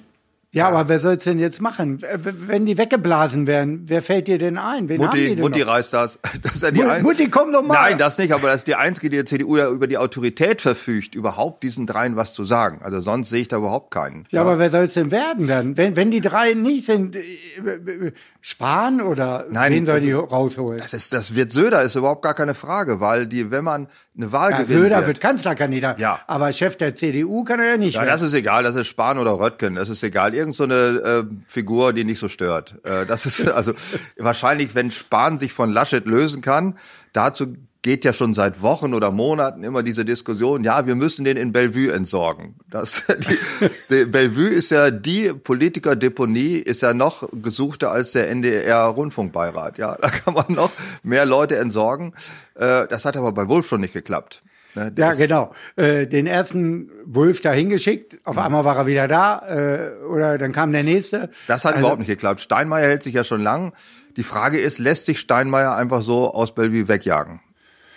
ja, 0.56 0.70
aber 0.70 0.88
wer 0.88 1.00
soll 1.00 1.16
es 1.16 1.24
denn 1.26 1.38
jetzt 1.38 1.62
machen? 1.62 2.02
Wenn 2.48 2.66
die 2.66 2.78
weggeblasen 2.78 3.46
werden, 3.46 3.84
wer 3.88 4.02
fällt 4.02 4.28
dir 4.28 4.38
denn 4.38 4.58
ein? 4.58 4.90
Wen 4.90 4.98
Mutti, 4.98 5.18
haben 5.18 5.20
die 5.20 5.36
denn 5.36 5.40
Mutti 5.40 5.60
noch? 5.60 5.68
reißt 5.68 5.94
das. 5.94 6.20
das 6.44 6.56
ist 6.56 6.64
ja 6.64 6.72
die 6.72 6.82
Mutti, 6.82 7.02
Mutti, 7.02 7.30
komm 7.30 7.52
doch 7.52 7.62
mal. 7.62 7.74
Nein, 7.74 7.98
das 7.98 8.18
nicht, 8.18 8.34
aber 8.34 8.48
das 8.48 8.58
ist 8.58 8.68
die 8.68 8.76
einzige, 8.76 9.10
die 9.10 9.18
der 9.18 9.26
CDU 9.26 9.58
ja 9.58 9.70
über 9.70 9.88
die 9.88 9.98
Autorität 9.98 10.62
verfügt, 10.62 11.14
überhaupt 11.14 11.64
diesen 11.64 11.86
dreien 11.86 12.16
was 12.16 12.34
zu 12.34 12.46
sagen. 12.46 12.80
Also 12.84 13.02
sonst 13.02 13.30
sehe 13.30 13.42
ich 13.42 13.48
da 13.48 13.58
überhaupt 13.58 13.92
keinen. 13.92 14.26
Ja, 14.32 14.38
ja. 14.38 14.42
aber 14.42 14.58
wer 14.60 14.70
soll 14.70 14.86
es 14.86 14.94
denn 14.94 15.12
werden 15.12 15.48
dann? 15.48 15.78
Wenn, 15.78 15.96
wenn 15.96 16.10
die 16.10 16.22
drei 16.22 16.54
nicht 16.54 16.86
sind, 16.86 17.16
äh, 17.16 18.12
Spahn 18.42 19.02
oder 19.02 19.46
Nein, 19.50 19.74
wen 19.74 19.86
soll 19.86 20.00
die 20.00 20.10
ist, 20.10 20.32
rausholen? 20.32 20.80
Das 20.80 20.94
ist, 20.94 21.12
das 21.14 21.36
wird 21.36 21.52
Söder, 21.52 21.82
ist 21.82 21.96
überhaupt 21.96 22.22
gar 22.22 22.34
keine 22.34 22.54
Frage, 22.54 23.02
weil 23.02 23.28
die, 23.28 23.52
wenn 23.52 23.64
man 23.64 23.88
eine 24.16 24.32
Wahl 24.32 24.52
ja, 24.52 24.58
gewinnt. 24.62 24.80
Söder 24.80 24.98
wird, 24.98 25.08
wird 25.08 25.22
Kanzlerkandidat. 25.22 26.00
Ja. 26.00 26.20
Aber 26.28 26.52
Chef 26.52 26.78
der 26.78 26.96
CDU 26.96 27.44
kann 27.44 27.60
er 27.60 27.72
ja 27.72 27.78
nicht 27.78 27.96
Ja, 27.96 28.02
werden. 28.02 28.12
das 28.12 28.22
ist 28.22 28.34
egal, 28.34 28.64
das 28.64 28.76
ist 28.76 28.88
Spahn 28.88 29.18
oder 29.18 29.40
Röttgen, 29.40 29.76
das 29.76 29.90
ist 29.90 30.04
egal. 30.04 30.34
Irgend 30.46 30.56
so 30.56 30.64
eine 30.66 30.76
äh, 30.76 31.24
Figur, 31.48 31.92
die 31.92 32.04
nicht 32.04 32.20
so 32.20 32.30
stört. 32.30 32.76
Äh, 32.86 33.08
das 33.08 33.26
ist 33.26 33.48
also 33.52 33.74
wahrscheinlich, 34.16 34.76
wenn 34.76 34.92
Spahn 34.92 35.40
sich 35.40 35.54
von 35.54 35.72
Laschet 35.72 36.06
lösen 36.06 36.44
kann, 36.44 36.78
dazu 37.14 37.56
geht 37.82 38.06
ja 38.06 38.14
schon 38.14 38.36
seit 38.36 38.62
Wochen 38.62 38.94
oder 38.94 39.10
Monaten 39.10 39.64
immer 39.64 39.82
diese 39.82 40.06
Diskussion, 40.06 40.64
ja, 40.64 40.86
wir 40.86 40.94
müssen 40.94 41.26
den 41.26 41.36
in 41.36 41.52
Bellevue 41.52 41.92
entsorgen. 41.92 42.56
Das, 42.70 43.04
die, 43.10 43.70
die 43.90 44.06
Bellevue 44.06 44.50
ist 44.50 44.70
ja 44.70 44.92
die 44.92 45.34
Politikerdeponie, 45.34 46.58
ist 46.58 46.84
ja 46.84 46.94
noch 46.94 47.28
gesuchter 47.32 47.92
als 47.92 48.12
der 48.12 48.30
NDR-Rundfunkbeirat. 48.30 49.80
Ja, 49.80 49.98
da 50.00 50.10
kann 50.10 50.36
man 50.36 50.46
noch 50.50 50.72
mehr 51.02 51.26
Leute 51.26 51.58
entsorgen. 51.58 52.14
Äh, 52.54 52.86
das 52.88 53.06
hat 53.06 53.18
aber 53.18 53.32
bei 53.32 53.48
Wolf 53.48 53.68
schon 53.68 53.82
nicht 53.82 53.94
geklappt. 53.94 54.44
Ne, 54.76 54.92
Ja, 54.98 55.14
genau. 55.14 55.54
Äh, 55.76 56.06
den 56.08 56.28
ersten 56.28 56.92
Wolf 57.06 57.42
da 57.42 57.52
hingeschickt, 57.54 58.18
auf 58.26 58.38
einmal 58.38 58.66
war 58.66 58.78
er 58.78 58.86
wieder 58.86 59.08
da, 59.08 59.40
äh, 59.48 60.04
oder 60.06 60.38
dann 60.38 60.52
kam 60.52 60.72
der 60.72 60.84
nächste. 60.84 61.30
Das 61.48 61.64
hat 61.66 61.74
Also- 61.74 61.80
überhaupt 61.82 62.00
nicht 62.00 62.08
geklappt. 62.10 62.42
Steinmeier 62.42 62.88
hält 62.88 63.04
sich 63.04 63.14
ja 63.14 63.24
schon 63.24 63.42
lang. 63.42 63.74
Die 64.18 64.24
Frage 64.24 64.60
ist, 64.60 64.80
lässt 64.80 65.06
sich 65.06 65.20
Steinmeier 65.20 65.76
einfach 65.76 66.02
so 66.02 66.32
aus 66.34 66.54
Bellevue 66.56 66.88
wegjagen, 66.88 67.42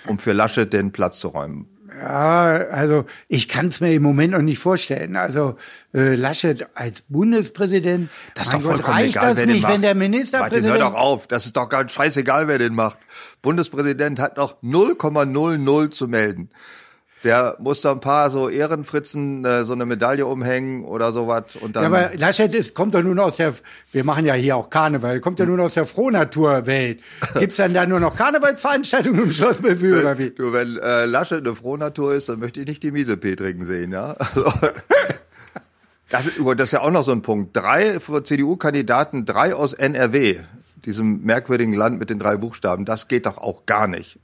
um 0.06 0.18
für 0.18 0.32
Laschet 0.32 0.72
den 0.72 0.92
Platz 0.92 1.18
zu 1.20 1.28
räumen? 1.28 1.68
Ja, 2.00 2.66
also 2.70 3.04
ich 3.28 3.48
kann 3.48 3.66
es 3.66 3.80
mir 3.80 3.92
im 3.92 4.02
Moment 4.02 4.32
noch 4.32 4.42
nicht 4.42 4.58
vorstellen. 4.58 5.16
Also 5.16 5.56
äh, 5.92 6.14
Laschet 6.14 6.66
als 6.74 7.02
Bundespräsident, 7.02 8.10
Das 8.34 8.44
ist 8.44 8.52
doch 8.54 8.62
Gott, 8.62 8.72
vollkommen 8.72 8.96
reicht 8.96 9.16
egal, 9.16 9.28
das 9.30 9.38
wer 9.38 9.46
den 9.46 9.54
nicht, 9.54 9.62
macht. 9.62 9.72
wenn 9.74 9.82
der 9.82 9.94
Martin, 9.94 10.10
Ministerpräsident... 10.10 10.72
hör 10.72 10.78
doch 10.78 10.94
auf. 10.94 11.26
Das 11.26 11.46
ist 11.46 11.56
doch 11.56 11.68
ganz 11.68 11.92
scheißegal, 11.92 12.48
wer 12.48 12.58
den 12.58 12.74
macht. 12.74 12.98
Bundespräsident 13.42 14.20
hat 14.20 14.36
noch 14.36 14.62
0,00 14.62 15.90
zu 15.90 16.08
melden. 16.08 16.50
Der 17.24 17.56
muss 17.58 17.80
da 17.80 17.90
ein 17.90 17.98
paar 18.00 18.30
so 18.30 18.48
Ehrenfritzen 18.48 19.44
äh, 19.44 19.64
so 19.64 19.72
eine 19.72 19.86
Medaille 19.86 20.24
umhängen 20.24 20.84
oder 20.84 21.12
sowas 21.12 21.56
und 21.56 21.74
dann 21.74 21.82
Ja, 21.82 21.88
aber 21.88 22.10
Laschet 22.16 22.54
ist, 22.54 22.74
kommt 22.74 22.94
doch 22.94 23.02
nun 23.02 23.18
aus 23.18 23.36
der, 23.36 23.54
wir 23.90 24.04
machen 24.04 24.24
ja 24.24 24.34
hier 24.34 24.56
auch 24.56 24.70
Karneval, 24.70 25.18
kommt 25.20 25.40
ja 25.40 25.46
nun 25.46 25.58
aus 25.60 25.74
der 25.74 25.84
Frohnaturwelt. 25.84 27.00
Gibt's 27.38 27.56
dann 27.56 27.74
da 27.74 27.86
nur 27.86 27.98
noch 27.98 28.14
Karnevalsveranstaltungen 28.14 29.24
im 29.24 29.32
Schloss 29.32 29.58
Bellevue 29.58 30.00
oder 30.00 30.16
wie? 30.18 30.30
Du, 30.30 30.52
wenn 30.52 30.78
äh, 30.78 31.06
Laschet 31.06 31.38
eine 31.44 31.56
Frohnatur 31.56 32.14
ist, 32.14 32.28
dann 32.28 32.38
möchte 32.38 32.60
ich 32.60 32.66
nicht 32.68 32.82
die 32.84 32.92
Miesepetrigen 32.92 33.66
sehen, 33.66 33.90
ja. 33.92 34.14
Also, 34.34 34.44
das, 36.10 36.26
ist- 36.26 36.36
das 36.38 36.60
ist 36.68 36.72
ja 36.72 36.80
auch 36.80 36.90
noch 36.90 37.04
so 37.04 37.12
ein 37.12 37.22
Punkt. 37.22 37.56
Drei 37.56 37.98
CDU-Kandidaten, 37.98 39.24
drei 39.26 39.54
aus 39.54 39.72
NRW, 39.72 40.38
diesem 40.84 41.22
merkwürdigen 41.22 41.74
Land 41.74 41.98
mit 41.98 42.10
den 42.10 42.18
drei 42.18 42.36
Buchstaben, 42.36 42.84
das 42.84 43.08
geht 43.08 43.26
doch 43.26 43.38
auch 43.38 43.66
gar 43.66 43.88
nicht. 43.88 44.18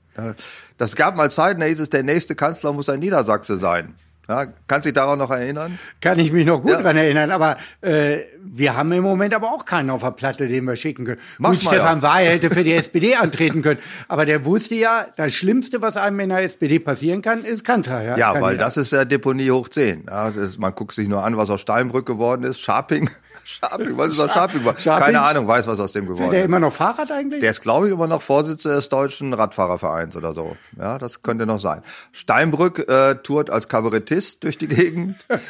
Das 0.78 0.96
gab 0.96 1.16
mal 1.16 1.30
Zeiten, 1.30 1.60
da 1.60 1.66
hieß 1.66 1.80
es, 1.80 1.90
der 1.90 2.02
nächste 2.02 2.34
Kanzler 2.34 2.72
muss 2.72 2.88
ein 2.88 3.00
Niedersachse 3.00 3.58
sein. 3.58 3.94
Ja, 4.26 4.46
kannst 4.68 4.86
dich 4.86 4.94
daran 4.94 5.18
noch 5.18 5.30
erinnern? 5.30 5.78
Kann 6.00 6.18
ich 6.18 6.32
mich 6.32 6.46
noch 6.46 6.62
gut 6.62 6.70
Ja. 6.70 6.80
dran 6.80 6.96
erinnern, 6.96 7.30
aber 7.30 7.58
äh, 7.82 8.20
wir 8.42 8.74
haben 8.74 8.90
im 8.92 9.02
Moment 9.02 9.34
aber 9.34 9.52
auch 9.52 9.66
keinen 9.66 9.90
auf 9.90 10.00
der 10.00 10.12
Platte, 10.12 10.48
den 10.48 10.64
wir 10.64 10.76
schicken 10.76 11.04
können. 11.04 11.18
Gut, 11.18 11.40
Maschmeyer. 11.40 11.74
Stefan 11.74 12.00
Weil 12.00 12.28
hätte 12.28 12.48
für 12.48 12.64
die 12.64 12.72
SPD 12.74 13.16
antreten 13.16 13.60
können, 13.60 13.80
aber 14.08 14.24
der 14.24 14.46
wusste 14.46 14.76
ja, 14.76 15.06
das 15.16 15.34
Schlimmste, 15.34 15.82
was 15.82 15.98
einem 15.98 16.20
in 16.20 16.30
der 16.30 16.38
SPD 16.42 16.78
passieren 16.78 17.20
kann, 17.20 17.44
ist 17.44 17.64
Kanzler. 17.64 18.02
Ja, 18.02 18.16
Ja, 18.16 18.40
weil 18.40 18.56
das 18.56 18.78
ist 18.78 18.92
ja 18.92 19.04
Deponie 19.04 19.50
hoch 19.50 19.68
10. 19.68 20.04
Ja, 20.08 20.30
das, 20.30 20.56
man 20.56 20.74
guckt 20.74 20.94
sich 20.94 21.06
nur 21.06 21.22
an, 21.22 21.36
was 21.36 21.50
aus 21.50 21.60
Steinbrück 21.60 22.06
geworden 22.06 22.44
ist. 22.44 22.60
Scharping. 22.60 23.10
Scharping, 23.44 23.96
was 23.96 24.08
ist 24.08 24.20
aus 24.20 24.32
Scharping 24.32 24.60
geworden? 24.60 24.78
Scharping? 24.78 25.04
Keine 25.04 25.20
Ahnung, 25.20 25.46
weiß, 25.46 25.66
was 25.66 25.78
aus 25.80 25.92
dem 25.92 26.06
geworden 26.06 26.30
der 26.30 26.40
ist. 26.40 26.46
immer 26.46 26.60
noch 26.60 26.72
Fahrrad 26.72 27.10
eigentlich? 27.10 27.40
Der 27.40 27.50
ist, 27.50 27.62
glaube 27.62 27.86
ich, 27.86 27.92
immer 27.92 28.06
noch 28.06 28.22
Vorsitzender 28.22 28.76
des 28.76 28.88
Deutschen 28.88 29.32
Radfahrervereins 29.34 30.16
oder 30.16 30.34
so. 30.34 30.56
Ja, 30.78 30.98
das 30.98 31.22
könnte 31.22 31.46
noch 31.46 31.60
sein. 31.60 31.82
Steinbrück 32.12 32.88
äh, 32.88 33.16
tourt 33.16 33.50
als 33.50 33.68
Kabarettist 33.68 34.44
durch 34.44 34.58
die 34.58 34.68
Gegend. 34.68 35.26
äh, 35.30 35.40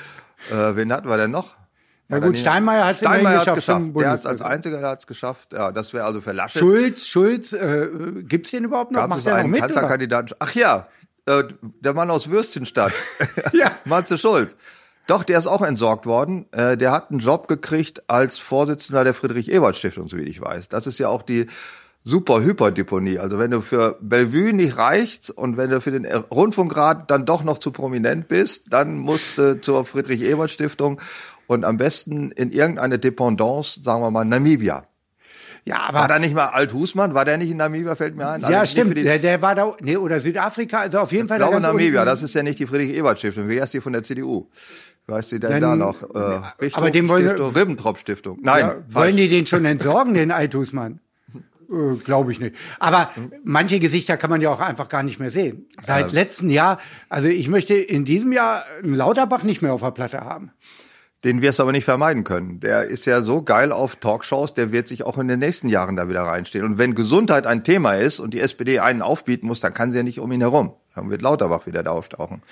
wen 0.51 0.93
hatten 0.93 1.09
wir 1.09 1.17
denn 1.17 1.31
noch? 1.31 1.55
Na 2.09 2.19
gut, 2.19 2.39
Steinmeier 2.39 2.87
hat's 2.87 2.99
Steinmeier 2.99 3.37
hat's 3.37 3.45
geschafft 3.45 3.57
geschafft. 3.57 3.97
Der 3.97 4.11
hat 4.11 4.27
als 4.27 4.39
Bundespräsidenten. 4.39 4.55
einziger 4.55 4.81
der 4.81 4.91
hat's 4.91 5.07
geschafft. 5.07 5.53
Ja, 5.53 5.73
das 5.73 5.93
wäre 5.95 6.05
also 6.05 6.21
für 6.21 6.33
Laschet. 6.33 6.61
Schulz, 6.61 7.07
Schulz, 7.07 7.53
äh, 7.55 7.89
gibt's 8.23 8.51
den 8.51 8.65
überhaupt 8.65 8.93
noch? 8.93 9.01
Gab 9.01 9.11
Macht 9.11 9.19
es 9.21 9.25
der 9.25 9.37
einen 9.37 9.51
mit? 9.51 9.61
Kanzlerkandidaten? 9.61 10.37
Ach 10.39 10.55
ja, 10.55 10.87
äh, 11.27 11.45
der 11.63 11.95
Mann 11.95 12.11
aus 12.11 12.31
Würstchenstadt. 12.31 12.93
Ja. 13.53 13.71
Matze 13.85 14.19
Schulz. 14.19 14.57
Doch, 15.07 15.23
der 15.23 15.39
ist 15.39 15.47
auch 15.47 15.63
entsorgt 15.63 16.07
worden. 16.07 16.47
Äh, 16.53 16.77
der 16.77 16.93
hat 16.93 17.11
einen 17.11 17.21
Job 17.21 17.47
gekriegt 17.49 18.05
als 18.09 18.39
Vorsitzender 18.39 19.05
der 19.05 19.15
Friedrich-Ebert-Stiftung, 19.15 20.09
so 20.09 20.17
wie 20.17 20.23
ich 20.23 20.41
weiß. 20.41 20.69
Das 20.69 20.87
ist 20.87 20.99
ja 20.99 21.09
auch 21.09 21.23
die 21.23 21.47
super 22.05 22.43
Hyperdeponie. 22.43 23.19
Also 23.19 23.39
wenn 23.39 23.51
du 23.51 23.61
für 23.61 23.99
Bellevue 24.01 24.53
nicht 24.53 24.77
reichst 24.77 25.31
und 25.31 25.57
wenn 25.57 25.71
du 25.71 25.81
für 25.81 25.91
den 25.91 26.07
Rundfunkrat 26.07 27.11
dann 27.11 27.27
doch 27.27 27.45
noch 27.45 27.59
zu 27.59 27.71
prominent 27.71 28.29
bist, 28.29 28.65
dann 28.71 28.99
musst 28.99 29.39
du 29.39 29.61
zur 29.61 29.85
Friedrich-Ebert-Stiftung 29.87 31.01
und 31.47 31.65
am 31.65 31.77
besten 31.77 32.31
in 32.31 32.53
irgendeine 32.53 32.99
Dependance, 32.99 33.83
sagen 33.83 34.03
wir 34.03 34.11
mal 34.11 34.25
Namibia. 34.25 34.87
Ja, 35.67 35.81
aber 35.89 36.01
War 36.01 36.09
da 36.09 36.19
nicht 36.19 36.35
mal 36.35 36.49
Alt 36.49 36.75
Husmann? 36.75 37.15
War 37.15 37.25
der 37.25 37.39
nicht 37.39 37.51
in 37.51 37.57
Namibia? 37.57 37.95
Fällt 37.97 38.17
mir 38.17 38.29
ein. 38.29 38.43
ja, 38.43 38.61
Also 38.61 38.73
stimmt. 38.73 38.99
Der, 38.99 39.19
der 39.19 39.41
war 39.41 39.55
da, 39.55 39.75
nee, 39.81 39.97
oder 39.97 40.21
Südafrika, 40.21 40.81
also 40.81 40.99
auf 40.99 41.13
jeden 41.13 41.27
Fall. 41.27 41.39
Ich 41.41 41.47
glaube 41.47 41.61
Namibia, 41.63 42.01
unten. 42.03 42.13
das 42.13 42.23
ist 42.23 42.35
ja 42.35 42.43
nicht 42.43 42.59
die 42.59 42.67
Friedrich-Ebert-Stiftung. 42.67 43.49
Wie 43.49 43.61
heißt 43.63 43.73
die 43.73 43.81
von 43.81 43.95
der 43.95 44.03
CDU? 44.03 44.51
Wie 45.07 45.13
heißt 45.15 45.33
die 45.33 45.41
denn 45.41 45.51
Dann- 45.61 45.61
da 45.61 45.77
noch? 45.77 46.03
Äh, 46.03 46.41
Richtung 46.63 46.83
aber 46.83 46.91
den 46.91 47.09
wollen 47.09 47.25
wir- 47.25 47.31
Stiftung, 47.31 47.55
Ribbentrop-Stiftung. 47.55 48.39
Nein, 48.43 48.61
Ja, 48.61 48.69
falsch. 48.71 48.83
wollen 48.91 49.17
die 49.17 49.29
den 49.29 49.45
schon 49.47 49.65
entsorgen, 49.65 50.15
den 50.15 50.31
Altusmann? 50.31 51.01
Äh, 51.71 51.97
Glaube 52.05 52.33
ich 52.33 52.41
nicht. 52.41 52.55
Aber 52.79 53.11
manche 53.43 53.79
Gesichter 53.81 54.17
kann 54.17 54.31
man 54.31 54.41
ja 54.41 54.51
auch 54.51 54.61
einfach 54.61 54.89
gar 54.89 55.03
nicht 55.03 55.19
mehr 55.19 55.31
sehen. 55.31 55.67
Seit 55.85 56.13
letztem 56.13 56.51
Jahr, 56.51 56.79
also 57.09 57.29
ich 57.29 57.49
möchte 57.49 57.75
in 57.75 58.05
diesem 58.05 58.33
Jahr 58.33 58.65
einen 58.83 58.95
Lauterbach 58.95 59.43
nicht 59.43 59.63
mehr 59.63 59.73
auf 59.73 59.81
der 59.81 59.91
Platte 59.91 60.21
haben. 60.21 60.53
Den 61.25 61.41
wirst 61.41 61.59
du 61.59 61.63
aber 61.63 61.73
nicht 61.73 61.87
vermeiden 61.87 62.23
können. 62.25 62.61
Der 62.61 62.85
ist 62.87 63.07
ja 63.07 63.23
so 63.23 63.41
geil 63.43 63.73
auf 63.73 63.97
Talkshows, 63.97 64.53
der 64.53 64.73
wird 64.73 64.89
sich 64.89 65.05
auch 65.05 65.17
in 65.17 65.27
den 65.27 65.39
nächsten 65.39 65.69
Jahren 65.69 65.97
da 65.97 66.07
wieder 66.11 66.21
reinstehen. 66.23 66.67
Und 66.67 66.77
wenn 66.77 66.95
Gesundheit 66.95 67.47
ein 67.47 67.65
Thema 67.65 67.93
ist 67.95 68.21
und 68.21 68.35
die 68.35 68.41
SPD 68.41 68.79
einen 68.81 69.01
aufbieten 69.01 69.47
muss, 69.47 69.61
dann 69.61 69.73
kann 69.73 69.91
sie 69.91 69.97
ja 69.97 70.03
nicht 70.03 70.21
um 70.21 70.31
ihn 70.33 70.43
herum. 70.43 70.75
Dann 70.95 71.09
wird 71.11 71.23
Lauterbach 71.23 71.67
wieder 71.67 71.83
da 71.83 71.93
auftauchen. 71.93 72.43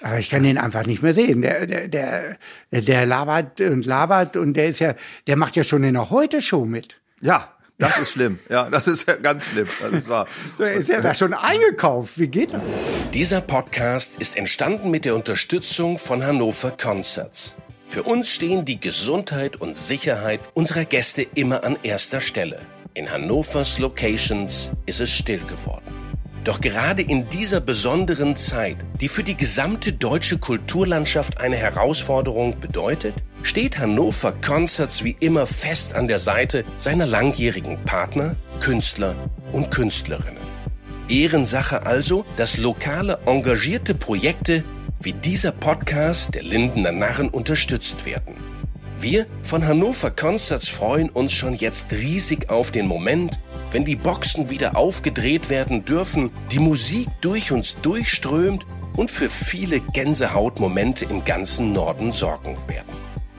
Aber 0.00 0.18
ich 0.18 0.30
kann 0.30 0.42
den 0.42 0.58
einfach 0.58 0.86
nicht 0.86 1.02
mehr 1.02 1.14
sehen. 1.14 1.42
Der, 1.42 1.66
der, 1.66 1.88
der, 1.88 2.38
der 2.70 3.06
labert 3.06 3.60
und 3.60 3.84
labert 3.84 4.36
und 4.36 4.54
der 4.54 4.66
ist 4.66 4.78
ja, 4.78 4.94
der 5.26 5.36
macht 5.36 5.56
ja 5.56 5.64
schon 5.64 5.84
in 5.84 5.94
der 5.94 6.10
Heute-Show 6.10 6.64
mit. 6.64 7.00
Ja, 7.20 7.52
das 7.78 7.96
ist 7.96 8.12
schlimm. 8.12 8.40
Ja, 8.48 8.68
das 8.68 8.88
ist 8.88 9.06
ja 9.06 9.14
ganz 9.14 9.46
schlimm. 9.46 9.68
Das 9.80 9.92
ist 9.92 10.08
wahr. 10.08 10.26
Der 10.58 10.72
ist 10.72 10.88
ja 10.88 11.00
da 11.00 11.14
schon 11.14 11.32
eingekauft. 11.32 12.18
Wie 12.18 12.26
geht 12.26 12.52
das? 12.52 12.60
Dieser 13.14 13.40
Podcast 13.40 14.16
ist 14.16 14.36
entstanden 14.36 14.90
mit 14.90 15.04
der 15.04 15.14
Unterstützung 15.14 15.96
von 15.96 16.24
Hannover 16.24 16.72
Concerts. 16.72 17.54
Für 17.86 18.02
uns 18.02 18.30
stehen 18.30 18.64
die 18.64 18.80
Gesundheit 18.80 19.60
und 19.60 19.78
Sicherheit 19.78 20.40
unserer 20.54 20.84
Gäste 20.84 21.22
immer 21.34 21.62
an 21.64 21.78
erster 21.84 22.20
Stelle. 22.20 22.60
In 22.94 23.10
Hannovers 23.12 23.78
Locations 23.78 24.72
ist 24.86 25.00
es 25.00 25.12
still 25.12 25.40
geworden. 25.48 26.07
Doch 26.48 26.62
gerade 26.62 27.02
in 27.02 27.28
dieser 27.28 27.60
besonderen 27.60 28.34
Zeit, 28.34 28.78
die 29.02 29.08
für 29.08 29.22
die 29.22 29.36
gesamte 29.36 29.92
deutsche 29.92 30.38
Kulturlandschaft 30.38 31.42
eine 31.42 31.56
Herausforderung 31.56 32.58
bedeutet, 32.58 33.12
steht 33.42 33.78
Hannover 33.78 34.32
Concerts 34.32 35.04
wie 35.04 35.14
immer 35.20 35.44
fest 35.44 35.94
an 35.94 36.08
der 36.08 36.18
Seite 36.18 36.64
seiner 36.78 37.04
langjährigen 37.04 37.84
Partner, 37.84 38.34
Künstler 38.60 39.14
und 39.52 39.70
Künstlerinnen. 39.70 40.40
Ehrensache 41.10 41.84
also, 41.84 42.24
dass 42.36 42.56
lokale 42.56 43.18
engagierte 43.26 43.94
Projekte 43.94 44.64
wie 45.02 45.12
dieser 45.12 45.52
Podcast 45.52 46.34
der 46.34 46.44
Lindener 46.44 46.92
Narren 46.92 47.28
unterstützt 47.28 48.06
werden. 48.06 48.36
Wir 48.98 49.26
von 49.42 49.66
Hannover 49.66 50.10
Concerts 50.10 50.68
freuen 50.68 51.10
uns 51.10 51.32
schon 51.32 51.52
jetzt 51.52 51.92
riesig 51.92 52.48
auf 52.48 52.70
den 52.70 52.86
Moment, 52.86 53.38
wenn 53.72 53.84
die 53.84 53.96
Boxen 53.96 54.50
wieder 54.50 54.76
aufgedreht 54.76 55.50
werden 55.50 55.84
dürfen, 55.84 56.30
die 56.50 56.58
Musik 56.58 57.08
durch 57.20 57.52
uns 57.52 57.80
durchströmt 57.80 58.66
und 58.96 59.10
für 59.10 59.28
viele 59.28 59.80
Gänsehautmomente 59.80 61.04
im 61.04 61.24
ganzen 61.24 61.72
Norden 61.72 62.12
sorgen 62.12 62.56
werden. 62.66 62.96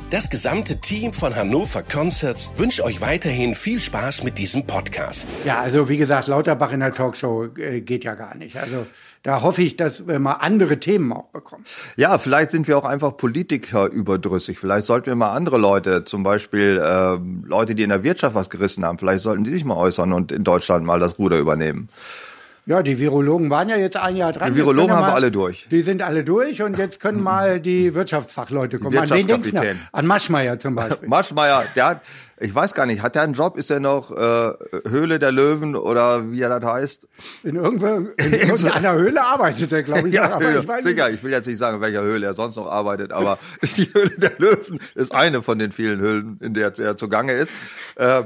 Das 0.09 0.31
gesamte 0.31 0.79
Team 0.79 1.13
von 1.13 1.36
Hannover 1.36 1.83
Concerts 1.83 2.57
wünscht 2.57 2.81
euch 2.81 3.00
weiterhin 3.00 3.53
viel 3.53 3.79
Spaß 3.79 4.24
mit 4.24 4.39
diesem 4.39 4.65
Podcast. 4.65 5.27
Ja, 5.45 5.62
also 5.62 5.88
wie 5.88 5.98
gesagt, 5.98 6.27
Lauterbach 6.27 6.71
in 6.74 6.79
der 6.79 6.91
Talkshow 6.91 7.45
äh, 7.55 7.81
geht 7.81 8.05
ja 8.05 8.15
gar 8.15 8.36
nicht. 8.36 8.57
Also 8.57 8.88
da 9.23 9.41
hoffe 9.41 9.61
ich, 9.61 9.75
dass 9.75 10.07
wir 10.07 10.17
mal 10.19 10.33
andere 10.33 10.79
Themen 10.79 11.11
auch 11.11 11.27
bekommen. 11.27 11.65
Ja, 11.97 12.17
vielleicht 12.17 12.51
sind 12.51 12.67
wir 12.67 12.77
auch 12.77 12.85
einfach 12.85 13.17
Politiker 13.17 13.91
überdrüssig. 13.91 14.59
Vielleicht 14.59 14.85
sollten 14.85 15.07
wir 15.07 15.15
mal 15.15 15.31
andere 15.31 15.57
Leute, 15.57 16.05
zum 16.05 16.23
Beispiel 16.23 16.81
ähm, 16.83 17.43
Leute, 17.45 17.75
die 17.75 17.83
in 17.83 17.89
der 17.89 18.03
Wirtschaft 18.03 18.35
was 18.35 18.49
gerissen 18.49 18.85
haben, 18.85 18.97
vielleicht 18.97 19.21
sollten 19.21 19.43
die 19.43 19.51
sich 19.51 19.65
mal 19.65 19.75
äußern 19.75 20.13
und 20.13 20.31
in 20.31 20.43
Deutschland 20.43 20.85
mal 20.85 20.99
das 20.99 21.19
Ruder 21.19 21.38
übernehmen. 21.38 21.89
Ja, 22.69 22.83
die 22.83 22.99
Virologen 22.99 23.49
waren 23.49 23.67
ja 23.67 23.77
jetzt 23.77 23.97
ein 23.97 24.15
Jahr 24.15 24.31
dran. 24.31 24.51
Die 24.51 24.57
Virologen 24.57 24.95
haben 24.95 25.07
wir 25.07 25.15
alle 25.15 25.31
durch. 25.31 25.67
Die 25.71 25.81
sind 25.81 26.03
alle 26.03 26.23
durch 26.23 26.61
und 26.61 26.77
jetzt 26.77 26.99
können 26.99 27.19
mal 27.23 27.59
die 27.59 27.95
Wirtschaftsfachleute 27.95 28.77
kommen. 28.77 28.95
An 28.95 29.09
wen 29.09 29.25
denkst 29.25 29.49
du? 29.49 29.55
Wirtschaftskapitän. 29.55 29.89
An 29.91 30.05
Maschmeyer 30.05 30.59
zum 30.59 30.75
Beispiel. 30.75 31.09
Maschmeyer, 31.09 31.65
der 31.75 31.85
hat, 31.88 32.01
ich 32.39 32.53
weiß 32.53 32.74
gar 32.74 32.86
nicht, 32.86 33.01
hat 33.01 33.15
der 33.15 33.24
einen 33.24 33.34
Job? 33.34 33.58
Ist 33.58 33.69
er 33.69 33.79
noch 33.79 34.12
äh, 34.12 34.53
Höhle 34.88 35.19
der 35.19 35.31
Löwen 35.31 35.75
oder 35.75 36.31
wie 36.31 36.41
er 36.41 36.60
das 36.60 36.69
heißt? 36.69 37.08
In, 37.43 37.55
irgendeiner 37.55 38.93
Höhle 38.93 39.22
arbeitet 39.25 39.72
er, 39.72 39.84
glaube 39.84 40.08
ich. 40.10 40.13
Ja, 40.13 40.34
aber 40.34 40.46
Höhle. 40.46 40.60
ich 40.60 40.67
weiß 40.67 40.86
sicher. 40.86 41.08
nicht. 41.08 41.17
Ich 41.17 41.24
will 41.24 41.31
jetzt 41.31 41.48
nicht 41.48 41.58
sagen, 41.58 41.77
in 41.77 41.81
welcher 41.81 42.01
Höhle 42.01 42.27
er 42.27 42.36
sonst 42.36 42.55
noch 42.55 42.67
arbeitet, 42.67 43.12
aber 43.12 43.39
die 43.77 43.93
Höhle 43.93 44.17
der 44.17 44.31
Löwen 44.38 44.79
ist 44.96 45.13
eine 45.13 45.43
von 45.43 45.60
den 45.60 45.72
vielen 45.72 46.00
Höhlen, 46.00 46.38
in 46.41 46.53
der 46.53 46.77
er 46.77 46.98
zugange 46.98 47.34
ist. 47.34 47.51
Äh, 47.96 48.24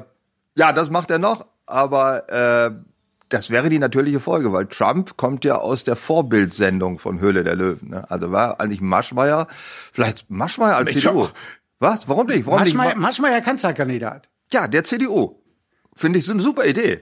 ja, 0.55 0.74
das 0.74 0.91
macht 0.91 1.10
er 1.10 1.20
noch, 1.20 1.48
aber 1.65 2.29
äh, 2.29 2.72
das 3.29 3.50
wäre 3.50 3.70
die 3.70 3.79
natürliche 3.79 4.20
Folge, 4.20 4.53
weil 4.53 4.67
Trump 4.67 5.17
kommt 5.17 5.43
ja 5.43 5.55
aus 5.55 5.84
der 5.84 5.96
Vorbildsendung 5.96 7.00
von 7.00 7.20
Höhle 7.20 7.43
der 7.43 7.55
Löwen. 7.55 7.89
Ne? 7.89 8.05
Also 8.12 8.32
war 8.32 8.60
eigentlich 8.60 8.82
Maschmeyer, 8.82 9.48
vielleicht 9.91 10.29
Maschmeyer 10.29 10.77
als 10.77 10.86
Mensch, 10.86 11.01
CDU. 11.01 11.29
Was? 11.84 12.08
Warum 12.08 12.28
nicht? 12.28 12.46
Warum 12.46 12.60
Maschmeyer, 12.60 12.90
nicht? 12.90 12.98
Maschmeyer 12.98 13.42
Kanzlerkandidat. 13.42 14.30
Ja, 14.52 14.68
der 14.68 14.84
CDU. 14.84 15.36
Finde 15.96 16.18
ich 16.20 16.25
so 16.25 16.32
eine 16.32 16.42
super 16.42 16.66
Idee. 16.66 17.02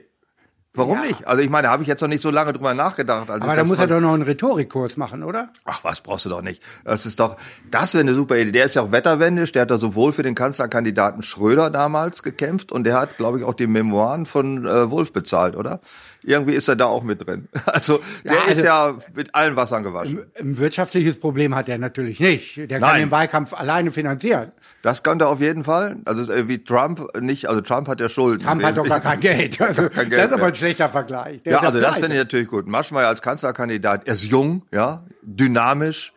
Warum 0.74 0.96
Ja. 0.96 1.02
nicht? 1.06 1.26
Also 1.28 1.42
ich 1.42 1.50
meine, 1.50 1.66
da 1.66 1.72
habe 1.72 1.82
ich 1.82 1.88
jetzt 1.88 2.00
noch 2.00 2.08
nicht 2.08 2.22
so 2.22 2.30
lange 2.30 2.54
drüber 2.54 2.72
nachgedacht. 2.72 3.30
Also 3.30 3.44
Aber 3.46 3.54
da 3.54 3.62
muss 3.62 3.78
er 3.78 3.86
doch 3.86 4.00
noch 4.00 4.14
einen 4.14 4.22
Rhetorikkurs 4.22 4.96
machen, 4.96 5.22
oder? 5.22 5.50
Ach, 5.66 5.84
was 5.84 6.00
brauchst 6.00 6.24
du 6.24 6.30
doch 6.30 6.40
nicht. 6.42 6.62
Das 6.84 7.04
ist 7.04 7.20
doch, 7.20 7.36
das 7.70 7.92
wäre 7.92 8.00
eine 8.00 8.14
super 8.14 8.38
Idee. 8.38 8.52
Der 8.52 8.64
ist 8.64 8.74
ja 8.74 8.82
auch 8.82 8.90
wetterwendisch. 8.90 9.52
Der 9.52 9.62
hat 9.62 9.70
da 9.70 9.78
sowohl 9.78 10.12
für 10.14 10.22
den 10.22 10.34
Kanzlerkandidaten 10.34 11.22
Schröder 11.22 11.68
damals 11.70 12.22
gekämpft 12.22 12.72
und 12.72 12.84
der 12.84 12.98
hat, 12.98 13.18
glaube 13.18 13.38
ich, 13.38 13.44
auch 13.44 13.54
die 13.54 13.66
Memoiren 13.66 14.24
von 14.24 14.66
äh, 14.66 14.90
Wolf 14.90 15.12
bezahlt, 15.12 15.56
oder? 15.56 15.80
Irgendwie 16.24 16.52
ist 16.54 16.68
er 16.68 16.76
da 16.76 16.86
auch 16.86 17.02
mit 17.02 17.26
drin. 17.26 17.48
Also 17.66 18.00
der 18.24 18.32
Ja, 18.34 18.42
ist 18.42 18.48
also- 18.48 18.62
ja 18.66 18.98
mit 19.14 19.34
allen 19.34 19.56
Wassern 19.56 19.82
gewaschen. 19.82 20.22
Ein 20.38 20.58
wirtschaftliches 20.58 21.18
Problem 21.18 21.54
hat 21.54 21.68
er 21.68 21.78
natürlich 21.78 22.20
nicht. 22.20 22.56
Der 22.56 22.68
kann 22.68 22.80
Nein. 22.80 23.00
den 23.02 23.10
Wahlkampf 23.10 23.52
alleine 23.54 23.90
finanzieren. 23.90 24.52
Das 24.82 25.02
kann 25.02 25.18
er 25.20 25.28
auf 25.28 25.40
jeden 25.40 25.64
Fall. 25.64 25.96
Also 26.04 26.30
äh, 26.32 26.48
wie 26.48 26.62
Trump 26.62 27.06
nicht. 27.20 27.48
Also 27.48 27.60
Trump 27.60 27.88
hat 27.88 28.00
ja 28.00 28.08
Schulden. 28.08 28.44
Trump 28.44 28.62
hat 28.62 28.76
doch 28.76 28.86
gar 28.86 29.00
kein 29.00 29.20
Geld. 29.20 29.60
Also, 29.60 29.88
kein 29.88 30.08
Geld, 30.10 30.20
das 30.20 30.26
ist 30.30 30.32
aber 30.34 30.46
ein 30.46 30.54
schlechter 30.54 30.88
Vergleich. 30.88 31.42
Der 31.42 31.52
Ja, 31.54 31.58
ist 31.60 31.64
also 31.66 31.80
das 31.80 31.94
finde 31.94 32.12
ich 32.12 32.18
natürlich 32.22 32.48
gut. 32.48 32.66
Maschmeyer 32.68 33.08
als 33.08 33.22
Kanzlerkandidat, 33.22 34.06
er 34.06 34.14
ist 34.14 34.24
jung, 34.24 34.62
ja, 34.72 35.04
dynamisch, 35.22 36.12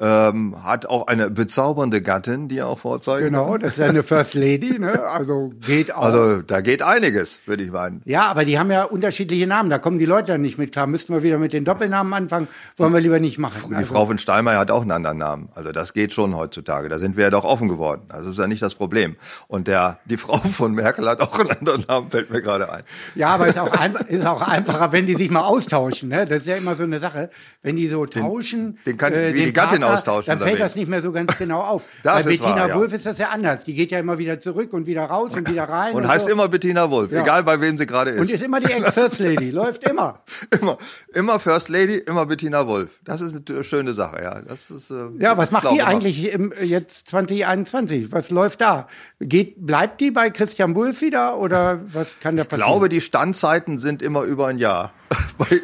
ähm, 0.00 0.56
hat 0.64 0.86
auch 0.86 1.06
eine 1.06 1.30
bezaubernde 1.30 2.02
Gattin, 2.02 2.48
die 2.48 2.58
er 2.58 2.66
auch 2.68 2.78
vorzeigen 2.78 3.26
Genau, 3.26 3.56
das 3.58 3.72
ist 3.72 3.78
ja 3.78 3.86
eine 3.86 4.02
First 4.02 4.34
Lady, 4.34 4.78
ne? 4.78 4.92
Also 5.12 5.52
geht 5.66 5.94
auch. 5.94 6.02
Also 6.02 6.42
da 6.42 6.60
geht 6.60 6.82
einiges, 6.82 7.40
würde 7.46 7.62
ich 7.62 7.70
meinen. 7.70 8.02
ja, 8.04 8.22
aber 8.26 8.44
die 8.44 8.58
haben 8.58 8.70
ja 8.70 8.84
unterschiedliche 8.84 9.46
Namen. 9.46 9.70
Da 9.70 9.78
kommen 9.78 9.98
die 9.98 10.04
Leute 10.06 10.32
dann 10.32 10.40
nicht 10.40 10.58
mit 10.58 10.72
klar. 10.72 10.86
Müssten 10.86 11.12
wir 11.12 11.22
wieder 11.22 11.38
mit 11.38 11.52
den 11.52 11.64
Doppelnamen 11.64 12.12
anfangen? 12.14 12.48
Wollen 12.78 12.92
wir 12.94 13.00
lieber 13.00 13.20
nicht 13.20 13.38
machen. 13.38 13.70
Die 13.70 13.74
Also, 13.76 13.92
Frau 13.92 14.06
von 14.06 14.18
Steinmeier 14.18 14.58
hat 14.58 14.70
auch 14.70 14.82
einen 14.82 14.90
anderen 14.92 15.18
Namen. 15.18 15.48
Also 15.54 15.70
das 15.72 15.92
geht 15.92 16.12
schon 16.12 16.34
heutzutage. 16.36 16.88
Da 16.88 16.98
sind 16.98 17.16
wir 17.16 17.24
ja 17.24 17.30
doch 17.30 17.44
offen 17.44 17.68
geworden. 17.68 18.02
Das 18.08 18.26
ist 18.26 18.38
ja 18.38 18.46
nicht 18.46 18.62
das 18.62 18.74
Problem. 18.74 19.16
Und 19.48 19.68
der, 19.68 19.98
die 20.06 20.16
Frau 20.16 20.36
von 20.38 20.72
Merkel 20.74 21.08
hat 21.08 21.20
auch 21.20 21.38
einen 21.38 21.50
anderen 21.50 21.84
Namen, 21.86 22.10
fällt 22.10 22.30
mir 22.30 22.40
gerade 22.42 22.72
ein. 22.72 22.82
ja, 23.14 23.28
aber 23.28 23.46
ist 23.46 23.58
auch, 23.58 23.72
einfach, 23.72 24.00
ist 24.08 24.26
auch 24.26 24.42
einfacher, 24.42 24.92
wenn 24.92 25.06
die 25.06 25.14
sich 25.14 25.30
mal 25.30 25.42
austauschen. 25.42 26.08
Ne? 26.08 26.24
Das 26.26 26.42
ist 26.42 26.46
ja 26.48 26.56
immer 26.56 26.74
so 26.74 26.84
eine 26.84 26.98
Sache. 26.98 27.30
Wenn 27.62 27.76
die 27.76 27.88
so 27.88 28.06
tauschen, 28.06 28.78
äh, 28.82 28.84
den 28.86 28.96
kann- 28.96 29.12
wie 29.12 29.44
die 29.44 29.52
Gattin 29.52 29.81
austauschen, 29.82 30.26
dann 30.38 30.40
fällt 30.40 30.60
das 30.60 30.74
nicht 30.74 30.88
mehr 30.88 31.02
so 31.02 31.12
ganz 31.12 31.36
genau 31.38 31.60
auf. 31.60 31.82
Das 32.02 32.12
Bei 32.14 32.20
ist 32.20 32.26
Bettina 32.40 32.56
wahr, 32.62 32.68
ja. 32.68 32.74
Wulff 32.76 32.92
ist 32.92 33.06
das 33.06 33.18
ja 33.18 33.28
anders. 33.30 33.64
Die 33.64 33.74
geht 33.74 33.90
ja 33.90 33.98
immer 33.98 34.18
wieder 34.18 34.40
zurück 34.40 34.72
und 34.72 34.86
wieder 34.86 35.04
raus 35.04 35.34
und 35.34 35.48
wieder 35.50 35.64
rein. 35.64 35.94
Und 35.94 36.06
heißt 36.08 36.26
so. 36.26 36.32
immer 36.32 36.48
Bettina 36.48 36.90
Wolf, 36.90 37.12
Ja. 37.12 37.22
egal 37.22 37.42
bei 37.42 37.60
wem 37.60 37.76
sie 37.78 37.86
gerade 37.86 38.10
ist. 38.12 38.20
Und 38.20 38.30
ist 38.30 38.42
immer 38.42 38.60
die 38.60 38.72
Ex-First 38.72 39.18
Lady. 39.20 39.50
Läuft 39.62 39.88
immer. 39.88 40.20
immer, 40.60 40.78
immer 41.14 41.40
First 41.40 41.68
Lady, 41.68 41.98
immer 41.98 42.26
Bettina 42.26 42.66
Wolf. 42.66 43.00
Das 43.04 43.20
ist 43.20 43.48
eine 43.50 43.64
schöne 43.64 43.94
Sache, 43.94 44.22
ja. 44.22 44.40
Das 44.42 44.70
ist, 44.70 44.90
äh, 44.90 44.94
Ja, 45.18 45.36
was 45.36 45.50
macht 45.50 45.64
die 45.70 45.76
gemacht. 45.76 45.88
eigentlich 45.92 46.32
im, 46.32 46.52
jetzt 46.62 47.08
2021? 47.08 48.12
Was 48.12 48.30
läuft 48.30 48.60
da? 48.60 48.86
Geht, 49.20 49.64
bleibt 49.64 50.00
die 50.00 50.10
bei 50.10 50.30
Christian 50.30 50.74
Wulff 50.74 51.00
wieder 51.00 51.38
oder 51.38 51.80
was 51.92 52.18
kann 52.20 52.36
da 52.36 52.42
Ich 52.42 52.48
passieren? 52.48 52.68
glaube, 52.70 52.88
die 52.88 53.00
Standzeiten 53.00 53.78
sind 53.78 54.02
immer 54.02 54.22
über 54.22 54.46
ein 54.48 54.58
Jahr. 54.58 54.92
Bei- 55.38 55.60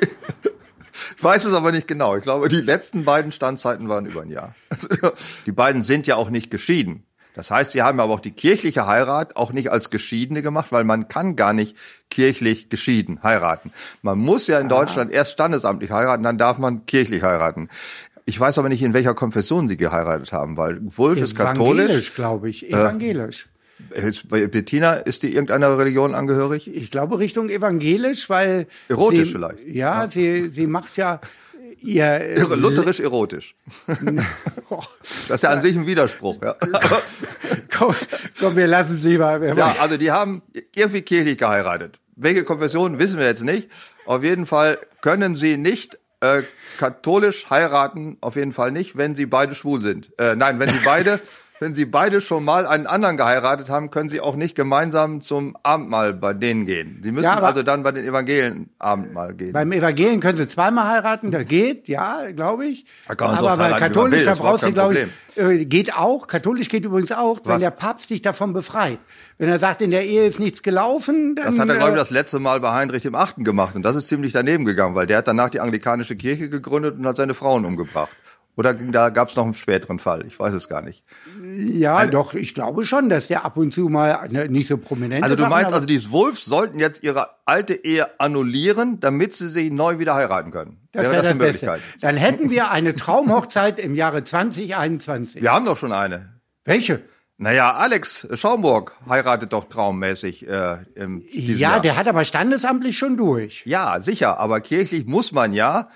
ich 1.18 1.25
weiß 1.25 1.46
es 1.46 1.52
aber 1.52 1.72
nicht 1.72 1.88
genau. 1.88 2.14
Ich 2.14 2.22
glaube, 2.22 2.48
die 2.48 2.60
letzten 2.60 3.04
beiden 3.04 3.32
Standzeiten 3.32 3.88
waren 3.88 4.06
über 4.06 4.22
ein 4.22 4.30
Jahr. 4.30 4.54
Die 5.46 5.52
beiden 5.52 5.82
sind 5.82 6.06
ja 6.06 6.14
auch 6.14 6.30
nicht 6.30 6.48
geschieden. 6.48 7.02
Das 7.34 7.50
heißt, 7.50 7.72
sie 7.72 7.82
haben 7.82 7.98
aber 7.98 8.14
auch 8.14 8.20
die 8.20 8.30
kirchliche 8.30 8.87
Heirat 8.87 9.34
auch 9.37 9.52
nicht 9.52 9.72
als 9.72 9.90
Geschiedene 9.90 10.42
gemacht, 10.42 10.68
weil 10.70 10.84
man 10.84 11.08
kann 11.08 11.34
gar 11.34 11.52
nicht 11.52 11.76
kirchlich 12.08 12.68
geschieden 12.68 13.20
heiraten. 13.25 13.72
Man 14.02 14.18
muss 14.18 14.46
ja 14.46 14.60
in 14.60 14.68
Deutschland 14.68 15.12
erst 15.12 15.32
standesamtlich 15.32 15.90
heiraten, 15.90 16.22
dann 16.22 16.38
darf 16.38 16.58
man 16.58 16.87
kirchlich 16.87 17.25
heiraten. 17.25 17.68
Ich 18.25 18.38
weiß 18.38 18.58
aber 18.58 18.68
nicht, 18.68 18.82
in 18.82 18.94
welcher 18.94 19.14
Konfession 19.14 19.68
sie 19.68 19.76
geheiratet 19.76 20.32
haben, 20.32 20.56
weil 20.56 20.78
Wulf 20.82 21.18
ist 21.20 21.34
katholisch. 21.34 21.84
Evangelisch, 21.84 22.14
glaube 22.14 22.48
ich. 22.48 22.70
Evangelisch. 22.70 23.46
Äh, 23.46 23.57
Bettina, 24.30 24.94
ist 24.94 25.23
die 25.23 25.32
irgendeiner 25.32 25.78
Religion 25.78 26.14
angehörig? 26.14 26.68
Ich 26.75 26.90
glaube 26.90 27.18
Richtung 27.18 27.49
evangelisch, 27.49 28.28
weil. 28.28 28.66
Erotisch 28.88 29.28
sie, 29.28 29.32
vielleicht. 29.32 29.61
Ja, 29.66 30.04
ja, 30.04 30.11
Sie, 30.11 30.49
sie 30.50 30.66
macht 30.66 30.97
ja 30.97 31.20
ihr. 31.80 32.04
äh, 32.04 32.40
Lutherisch 32.54 33.00
erotisch. 33.00 33.54
das 35.28 35.37
ist 35.37 35.42
ja 35.42 35.50
an 35.50 35.62
sich 35.62 35.76
ein 35.76 35.87
Widerspruch. 35.87 36.37
Ja. 36.42 36.56
komm, 37.76 37.94
komm, 38.38 38.56
wir 38.56 38.66
lassen 38.66 38.99
es 38.99 39.04
lieber. 39.04 39.44
ja, 39.54 39.76
also 39.78 39.97
die 39.97 40.11
haben 40.11 40.42
irgendwie 40.75 41.02
kirchlich 41.02 41.38
geheiratet. 41.38 42.00
Welche 42.16 42.44
Konfession 42.44 42.99
wissen 42.99 43.18
wir 43.18 43.26
jetzt 43.26 43.44
nicht. 43.44 43.68
Auf 44.06 44.25
jeden 44.25 44.47
Fall 44.47 44.78
können 45.02 45.37
sie 45.37 45.56
nicht 45.56 45.99
äh, 46.20 46.42
katholisch 46.78 47.49
heiraten, 47.50 48.16
auf 48.20 48.37
jeden 48.37 48.52
Fall 48.52 48.73
nicht, 48.73 48.97
wenn 48.97 49.14
sie 49.14 49.26
beide 49.26 49.54
schwul 49.54 49.82
sind. 49.82 50.11
Äh, 50.18 50.35
nein, 50.35 50.58
wenn 50.58 50.70
sie 50.70 50.80
beide 50.85 51.20
wenn 51.60 51.74
sie 51.74 51.84
beide 51.84 52.20
schon 52.20 52.44
mal 52.44 52.66
einen 52.66 52.86
anderen 52.86 53.16
geheiratet 53.16 53.68
haben, 53.68 53.90
können 53.90 54.08
sie 54.08 54.20
auch 54.20 54.36
nicht 54.36 54.54
gemeinsam 54.54 55.20
zum 55.20 55.56
Abendmahl 55.62 56.14
bei 56.14 56.32
denen 56.32 56.66
gehen. 56.66 57.00
Sie 57.02 57.10
müssen 57.10 57.24
Ja, 57.24 57.40
also 57.40 57.62
dann 57.62 57.82
bei 57.82 57.92
den 57.92 58.04
Evangelien 58.04 58.70
Abendmahl 58.78 59.34
gehen. 59.34 59.52
Beim 59.52 59.72
Evangelien 59.72 60.20
können 60.20 60.38
sie 60.38 60.46
zweimal 60.46 60.88
heiraten, 60.88 61.30
das 61.30 61.46
geht, 61.46 61.88
ja, 61.88 62.30
glaube 62.30 62.66
ich. 62.66 62.84
Da 63.08 63.26
Aber 63.26 63.56
bei 63.56 63.72
katholisch, 63.72 64.20
will, 64.20 64.26
da 64.26 64.34
brauchst 64.34 64.64
du, 64.64 64.72
glaube 64.72 64.94
ich, 64.94 65.06
äh, 65.38 65.64
geht 65.64 65.94
auch. 65.94 66.26
Katholisch 66.26 66.68
geht 66.68 66.84
übrigens 66.84 67.12
auch, 67.12 67.40
wenn 67.44 67.54
Was? 67.54 67.62
der 67.62 67.70
Papst 67.70 68.10
dich 68.10 68.22
davon 68.22 68.52
befreit. 68.52 68.98
Wenn 69.38 69.48
er 69.48 69.58
sagt, 69.58 69.82
in 69.82 69.90
der 69.90 70.04
Ehe 70.04 70.26
ist 70.26 70.40
nichts 70.40 70.62
gelaufen, 70.62 71.34
dann. 71.36 71.46
Das 71.46 71.58
hat 71.58 71.68
er, 71.68 71.76
glaube 71.76 71.90
ich, 71.90 71.96
äh, 71.96 71.98
das 71.98 72.10
letzte 72.10 72.38
Mal 72.38 72.60
bei 72.60 72.72
Heinrich 72.72 73.02
dem 73.02 73.14
Achten 73.14 73.44
gemacht. 73.44 73.74
Und 73.74 73.82
das 73.82 73.96
ist 73.96 74.08
ziemlich 74.08 74.32
daneben 74.32 74.64
gegangen, 74.64 74.94
weil 74.94 75.06
der 75.06 75.18
hat 75.18 75.28
danach 75.28 75.48
die 75.48 75.60
anglikanische 75.60 76.16
Kirche 76.16 76.48
gegründet 76.50 76.98
und 76.98 77.06
hat 77.06 77.16
seine 77.16 77.34
Frauen 77.34 77.64
umgebracht. 77.64 78.10
Oder 78.58 78.74
da 78.74 79.10
gab 79.10 79.28
es 79.28 79.36
noch 79.36 79.44
einen 79.44 79.54
späteren 79.54 80.00
Fall? 80.00 80.26
Ich 80.26 80.38
weiß 80.38 80.52
es 80.52 80.68
gar 80.68 80.82
nicht. 80.82 81.04
ja, 81.42 82.06
doch, 82.06 82.34
ich 82.34 82.54
glaube 82.54 82.84
schon, 82.84 83.08
dass 83.08 83.28
der 83.28 83.44
ab 83.44 83.56
und 83.56 83.72
zu 83.72 83.88
mal 83.88 84.28
ne, 84.28 84.48
nicht 84.48 84.66
so 84.66 84.76
prominent 84.76 85.22
Also 85.22 85.36
du 85.36 85.42
Sachen, 85.42 85.50
meinst 85.52 85.72
also, 85.72 85.86
die 85.86 86.10
Wolfs 86.10 86.44
sollten 86.44 86.80
jetzt 86.80 87.04
ihre 87.04 87.28
alte 87.46 87.74
Ehe 87.74 88.08
annullieren, 88.20 88.98
damit 88.98 89.32
sie 89.32 89.48
sich 89.48 89.70
neu 89.70 90.00
wieder 90.00 90.14
heiraten 90.16 90.50
können. 90.50 90.88
das 90.90 91.04
Wäre 91.04 91.12
wäre 91.12 91.22
das 91.22 91.30
das, 91.30 91.38
Beste. 91.38 91.66
Möglichkeit? 91.66 92.00
Dann 92.02 92.16
hätten 92.16 92.50
wir 92.50 92.70
eine 92.72 92.96
Traumhochzeit 92.96 93.78
im 93.78 93.94
Jahre 93.94 94.24
2021. 94.72 95.40
Wir 95.40 95.52
haben 95.52 95.64
doch 95.64 95.76
schon 95.78 95.92
eine. 95.92 96.34
Welche? 96.64 97.00
Naja, 97.36 97.74
Alex 97.74 98.26
Schaumburg 98.34 98.96
heiratet 99.08 99.52
doch 99.52 99.68
traummäßig 99.68 100.48
äh, 100.48 100.78
im 100.96 101.22
Ja, 101.30 101.54
Jahr. 101.54 101.80
der 101.80 101.94
hat 101.96 102.08
aber 102.08 102.24
standesamtlich 102.24 102.98
schon 102.98 103.16
durch. 103.16 103.62
Ja, 103.64 104.00
sicher, 104.02 104.40
aber 104.40 104.60
kirchlich 104.60 105.06
muss 105.06 105.30
man 105.30 105.52
ja, 105.52 105.88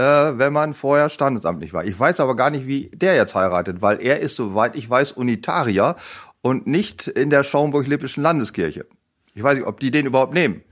äh, 0.00 0.38
wenn 0.38 0.52
man 0.52 0.72
vorher 0.74 1.10
standesamtlich 1.10 1.74
war. 1.74 1.84
Ich 1.84 1.98
weiß 1.98 2.20
aber 2.20 2.34
gar 2.34 2.48
nicht, 2.50 2.66
wie 2.66 2.90
der 2.94 3.16
jetzt 3.16 3.34
heiratet, 3.34 3.82
weil 3.82 4.00
er 4.00 4.20
ist, 4.20 4.34
soweit 4.34 4.74
ich 4.74 4.88
weiß, 4.88 5.12
Unitarier 5.12 5.94
und 6.40 6.66
nicht 6.66 7.06
in 7.06 7.28
der 7.28 7.44
Schaumburg-Lippischen 7.44 8.22
Landeskirche. 8.22 8.86
Ich 9.34 9.42
weiß 9.42 9.56
nicht, 9.56 9.66
ob 9.66 9.78
die 9.78 9.90
den 9.90 10.06
überhaupt 10.06 10.32
nehmen. 10.32 10.62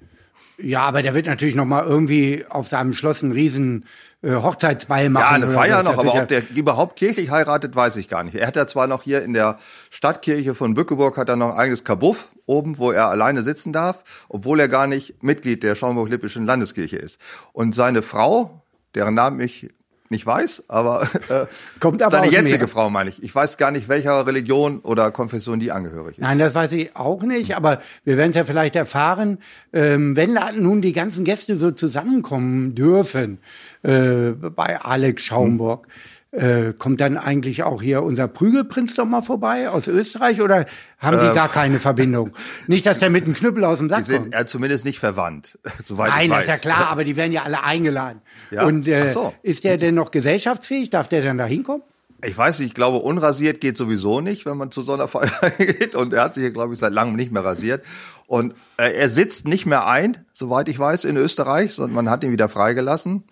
Ja, 0.60 0.80
aber 0.80 1.02
der 1.02 1.14
wird 1.14 1.26
natürlich 1.26 1.54
noch 1.54 1.66
mal 1.66 1.84
irgendwie 1.84 2.44
auf 2.48 2.66
seinem 2.66 2.92
Schloss 2.92 3.22
einen 3.22 3.32
riesen 3.32 3.84
äh, 4.22 4.32
Hochzeitsball 4.32 5.08
machen. 5.10 5.22
Ja, 5.22 5.30
eine 5.30 5.52
Feier 5.52 5.82
noch, 5.82 5.98
aber 5.98 6.14
ob 6.14 6.26
der 6.26 6.42
überhaupt 6.50 6.96
kirchlich 6.96 7.30
heiratet, 7.30 7.76
weiß 7.76 7.96
ich 7.96 8.08
gar 8.08 8.24
nicht. 8.24 8.34
Er 8.34 8.46
hat 8.46 8.56
ja 8.56 8.66
zwar 8.66 8.86
noch 8.88 9.02
hier 9.02 9.22
in 9.22 9.34
der 9.34 9.58
Stadtkirche 9.90 10.56
von 10.56 10.74
Bückeburg 10.74 11.16
hat 11.16 11.28
er 11.28 11.36
noch 11.36 11.50
ein 11.50 11.58
eigenes 11.58 11.84
Kabuff 11.84 12.28
oben, 12.46 12.78
wo 12.78 12.90
er 12.90 13.08
alleine 13.08 13.44
sitzen 13.44 13.72
darf, 13.72 14.02
obwohl 14.28 14.58
er 14.58 14.68
gar 14.68 14.86
nicht 14.88 15.22
Mitglied 15.22 15.62
der 15.62 15.76
Schaumburg-Lippischen 15.76 16.46
Landeskirche 16.46 16.96
ist. 16.96 17.20
Und 17.52 17.74
seine 17.74 18.02
Frau, 18.02 18.64
deren 18.98 19.14
Namen 19.14 19.40
ich 19.40 19.68
nicht 20.10 20.24
weiß, 20.24 20.64
aber 20.68 21.02
äh, 21.28 21.46
Kommt 21.80 22.02
aber 22.02 22.10
seine 22.10 22.30
jetzige 22.30 22.64
Meer. 22.64 22.68
Frau 22.68 22.90
meine 22.90 23.10
ich. 23.10 23.22
Ich 23.22 23.34
weiß 23.34 23.56
gar 23.58 23.70
nicht, 23.70 23.88
welcher 23.88 24.26
Religion 24.26 24.80
oder 24.80 25.10
Konfession 25.10 25.60
die 25.60 25.70
angehörig 25.70 26.18
ist. 26.18 26.22
Nein, 26.22 26.38
das 26.38 26.54
weiß 26.54 26.72
ich 26.72 26.96
auch 26.96 27.22
nicht, 27.22 27.56
aber 27.56 27.80
wir 28.04 28.16
werden 28.16 28.30
es 28.30 28.36
ja 28.36 28.44
vielleicht 28.44 28.76
erfahren, 28.76 29.38
ähm, 29.72 30.16
wenn 30.16 30.38
nun 30.58 30.82
die 30.82 30.92
ganzen 30.92 31.24
Gäste 31.24 31.56
so 31.56 31.70
zusammenkommen 31.70 32.74
dürfen 32.74 33.38
äh, 33.82 34.30
bei 34.30 34.80
Alex 34.80 35.24
Schaumburg. 35.24 35.86
Äh, 36.30 36.74
kommt 36.74 37.00
dann 37.00 37.16
eigentlich 37.16 37.62
auch 37.62 37.80
hier 37.80 38.02
unser 38.02 38.28
Prügelprinz 38.28 38.94
doch 38.94 39.06
mal 39.06 39.22
vorbei 39.22 39.70
aus 39.70 39.88
Österreich 39.88 40.42
oder 40.42 40.66
haben 40.98 41.18
die 41.18 41.34
gar 41.34 41.48
keine 41.48 41.78
Verbindung? 41.78 42.32
Nicht, 42.66 42.84
dass 42.84 42.98
der 42.98 43.08
mit 43.08 43.24
einem 43.24 43.32
Knüppel 43.32 43.64
aus 43.64 43.78
dem 43.78 43.88
Sack 43.88 44.04
Die 44.04 44.10
sind 44.10 44.22
kommt. 44.24 44.34
äh, 44.34 44.44
zumindest 44.44 44.84
nicht 44.84 44.98
verwandt, 44.98 45.58
soweit 45.84 46.10
Nein, 46.10 46.24
ich 46.24 46.28
das 46.28 46.36
weiß. 46.36 46.42
ist 46.42 46.48
ja 46.48 46.56
klar, 46.58 46.86
aber 46.90 47.04
die 47.04 47.16
werden 47.16 47.32
ja 47.32 47.44
alle 47.44 47.64
eingeladen. 47.64 48.20
Ja? 48.50 48.66
Und 48.66 48.86
äh, 48.88 49.04
Ach 49.06 49.10
so. 49.10 49.34
ist 49.42 49.64
der 49.64 49.78
denn 49.78 49.94
noch 49.94 50.10
gesellschaftsfähig? 50.10 50.90
Darf 50.90 51.08
der 51.08 51.22
dann 51.22 51.38
da 51.38 51.46
hinkommen? 51.46 51.82
Ich 52.22 52.36
weiß 52.36 52.58
nicht, 52.58 52.68
ich 52.68 52.74
glaube, 52.74 52.98
unrasiert 52.98 53.60
geht 53.62 53.78
sowieso 53.78 54.20
nicht, 54.20 54.44
wenn 54.44 54.58
man 54.58 54.70
zu 54.70 54.82
so 54.82 54.92
einer 54.92 55.08
Feier 55.08 55.30
geht. 55.56 55.94
Und 55.94 56.12
er 56.12 56.24
hat 56.24 56.34
sich 56.34 56.42
hier, 56.42 56.52
glaube 56.52 56.74
ich, 56.74 56.80
seit 56.80 56.92
langem 56.92 57.16
nicht 57.16 57.32
mehr 57.32 57.44
rasiert. 57.44 57.86
Und 58.26 58.52
äh, 58.76 58.92
er 58.92 59.08
sitzt 59.08 59.48
nicht 59.48 59.64
mehr 59.64 59.86
ein, 59.86 60.26
soweit 60.34 60.68
ich 60.68 60.78
weiß, 60.78 61.04
in 61.04 61.16
Österreich, 61.16 61.72
sondern 61.72 61.94
man 61.94 62.10
hat 62.10 62.22
ihn 62.22 62.32
wieder 62.32 62.50
freigelassen. 62.50 63.24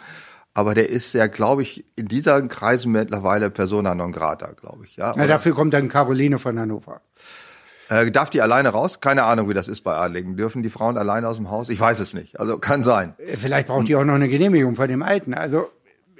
Aber 0.56 0.74
der 0.74 0.88
ist 0.88 1.12
ja, 1.12 1.26
glaube 1.26 1.60
ich, 1.60 1.84
in 1.96 2.08
diesen 2.08 2.48
Kreisen 2.48 2.90
mittlerweile 2.90 3.50
Persona 3.50 3.94
non 3.94 4.10
grata, 4.10 4.52
glaube 4.58 4.86
ich. 4.86 4.96
Ja, 4.96 5.12
Na, 5.14 5.26
dafür 5.26 5.54
kommt 5.54 5.74
dann 5.74 5.90
Caroline 5.90 6.38
von 6.38 6.58
Hannover. 6.58 7.02
äh, 7.90 8.10
darf 8.10 8.30
die 8.30 8.40
alleine 8.40 8.70
raus? 8.70 9.00
Keine 9.02 9.24
Ahnung, 9.24 9.50
wie 9.50 9.54
das 9.54 9.68
ist 9.68 9.82
bei 9.82 9.92
Adligen. 9.94 10.38
Dürfen 10.38 10.62
die 10.62 10.70
Frauen 10.70 10.96
alleine 10.96 11.28
aus 11.28 11.36
dem 11.36 11.50
Haus? 11.50 11.68
Ich 11.68 11.78
weiß 11.78 12.00
es 12.00 12.14
nicht. 12.14 12.40
Also 12.40 12.58
kann 12.58 12.84
sein. 12.84 13.14
Äh, 13.18 13.36
Vielleicht 13.36 13.68
braucht 13.68 13.86
die 13.86 13.96
auch 13.96 14.04
noch 14.04 14.14
eine 14.14 14.28
Genehmigung 14.28 14.76
von 14.76 14.88
dem 14.88 15.02
Alten. 15.02 15.34
Also 15.34 15.68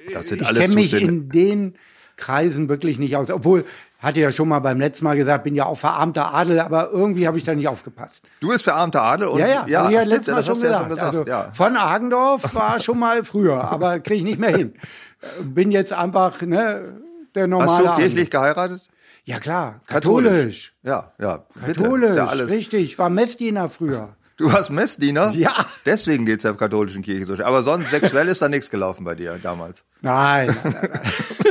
ich 0.07 0.39
kenne 0.39 0.75
mich 0.75 0.93
in 0.93 1.31
den 1.31 1.77
Kreisen 2.17 2.69
wirklich 2.69 2.99
nicht 2.99 3.17
aus. 3.17 3.31
Obwohl, 3.31 3.65
hatte 4.07 4.21
ja 4.21 4.31
schon 4.31 4.49
mal 4.49 4.61
beim 4.61 4.79
letzten 4.79 5.05
Mal 5.05 5.17
gesagt, 5.17 5.43
bin 5.43 5.57
ja 5.57 5.67
auch 5.67 5.77
verarmter 5.77 6.33
Adel, 6.33 6.61
aber 6.61 6.91
irgendwie 6.93 7.27
habe 7.27 7.39
ich 7.39 7.45
da 7.45 7.55
nicht 7.55 7.67
aufgepasst. 7.67 8.25
Du 8.41 8.49
bist 8.49 8.63
verarmter 8.63 9.03
Adel 9.03 9.27
und 9.27 9.41
Ja, 9.41 9.47
ja, 9.47 9.65
ja 9.67 9.91
ja 9.91 10.05
stimmt, 10.05 10.29
das 10.29 10.49
hast 10.49 10.63
du 10.63 10.67
ja 10.67 10.79
schon 10.79 10.89
gesagt. 10.91 11.07
also 11.07 11.25
ja. 11.27 11.51
von 11.53 11.77
Agendorf 11.77 12.55
war 12.55 12.79
schon 12.79 13.01
mal 13.01 13.25
früher, 13.25 13.65
aber 13.65 13.99
kriege 13.99 14.19
ich 14.19 14.25
nicht 14.25 14.39
mehr 14.39 14.57
hin. 14.57 14.75
Bin 15.43 15.73
jetzt 15.73 15.93
einfach 15.93 16.41
ne, 16.43 17.01
der 17.35 17.49
normale 17.49 17.71
Hast 17.73 17.85
du 17.85 17.91
Adel. 17.91 18.05
kirchlich 18.05 18.31
geheiratet? 18.31 18.83
Ja 19.25 19.41
klar, 19.41 19.81
katholisch. 19.89 20.75
Ja, 20.85 21.13
ja. 21.21 21.45
Bitte. 21.55 21.83
Katholisch, 21.83 22.17
ja 22.17 22.27
alles. 22.27 22.49
richtig. 22.49 22.97
War 22.99 23.11
Messdiener 23.11 23.69
früher. 23.69 24.11
Du 24.39 24.53
warst 24.53 24.71
Messdiener? 24.71 25.31
Ja. 25.31 25.65
Deswegen 25.87 26.27
geht's 26.27 26.43
der 26.43 26.53
katholischen 26.53 27.01
Kirche 27.01 27.25
so 27.25 27.37
schön. 27.37 27.47
Aber 27.47 27.63
sonst 27.63 27.89
sexuell 27.89 28.29
ist 28.29 28.43
da 28.43 28.51
nichts 28.51 28.69
gelaufen 28.69 29.03
bei 29.03 29.15
dir 29.15 29.39
damals. 29.43 29.87
Nein, 30.03 30.55
nein, 30.63 30.75
nein, 30.75 30.91
nein. 30.93 31.13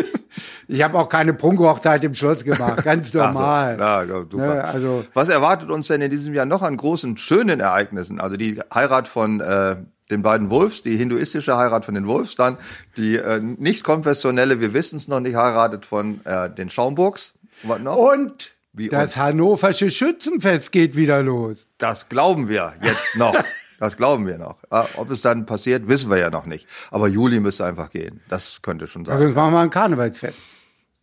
Ich 0.68 0.82
habe 0.82 0.98
auch 0.98 1.10
keine 1.10 1.34
Prunkhochzeit 1.34 2.04
im 2.04 2.14
Schloss 2.14 2.44
gemacht, 2.44 2.84
ganz 2.84 3.14
normal. 3.14 3.78
Ach 3.80 4.04
so. 4.06 4.10
Ja, 4.10 4.18
ja, 4.18 4.20
super. 4.22 4.38
Ne, 4.38 4.64
also 4.64 5.06
Was 5.14 5.30
erwartet 5.30 5.70
uns 5.70 5.88
denn 5.88 6.02
in 6.02 6.12
diesem 6.12 6.34
Jahr 6.34 6.46
noch 6.46 6.62
an 6.62 6.76
großen, 6.78 7.18
schönen 7.18 7.60
Ereignissen? 7.60 8.20
Also 8.20 8.38
die 8.38 8.60
Heirat 8.74 9.08
von 9.08 9.42
äh, 9.42 9.78
den 10.12 10.22
beiden 10.22 10.50
Wolfs, 10.50 10.84
die 10.84 10.96
hinduistische 10.96 11.58
Heirat 11.58 11.86
von 11.86 11.96
den 11.96 12.08
Wolfs, 12.08 12.36
dann 12.36 12.58
die 12.98 13.16
äh, 13.16 13.40
nicht 13.42 13.84
konfessionelle, 13.84 14.60
wir 14.60 14.74
wissen 14.74 14.98
es 14.98 15.08
noch 15.08 15.20
nicht, 15.20 15.36
heiratet 15.36 15.86
von 15.86 16.22
äh, 16.26 16.50
den 16.50 16.70
Schaumburgs. 16.70 17.34
Was 17.64 17.80
noch? 17.80 17.96
Und 17.96 18.52
Wie 18.74 18.90
das 18.90 19.16
und? 19.16 19.22
Hannoversche 19.22 19.90
Schützenfest 19.90 20.72
geht 20.72 20.96
wieder 20.96 21.24
los. 21.24 21.66
Das 21.78 22.10
glauben 22.10 22.50
wir 22.50 22.74
jetzt 22.82 23.16
noch. 23.16 23.36
Das 23.78 23.98
glauben 23.98 24.26
wir 24.26 24.38
noch. 24.38 24.64
Äh, 24.72 24.84
Ob 24.96 25.12
es 25.12 25.22
dann 25.22 25.46
passiert, 25.46 25.90
wissen 25.90 26.10
wir 26.10 26.18
ja 26.18 26.30
noch 26.30 26.46
nicht. 26.46 26.66
Aber 26.92 27.10
Juli 27.10 27.42
müsste 27.42 27.66
einfach 27.66 27.90
gehen. 27.90 28.22
Das 28.30 28.62
könnte 28.62 28.88
schon 28.88 29.04
sein. 29.04 29.14
Also 29.14 29.26
sonst 29.26 29.36
machen 29.36 29.54
wir 29.54 29.60
ein 29.60 29.70
Karnevalsfest. 29.70 30.44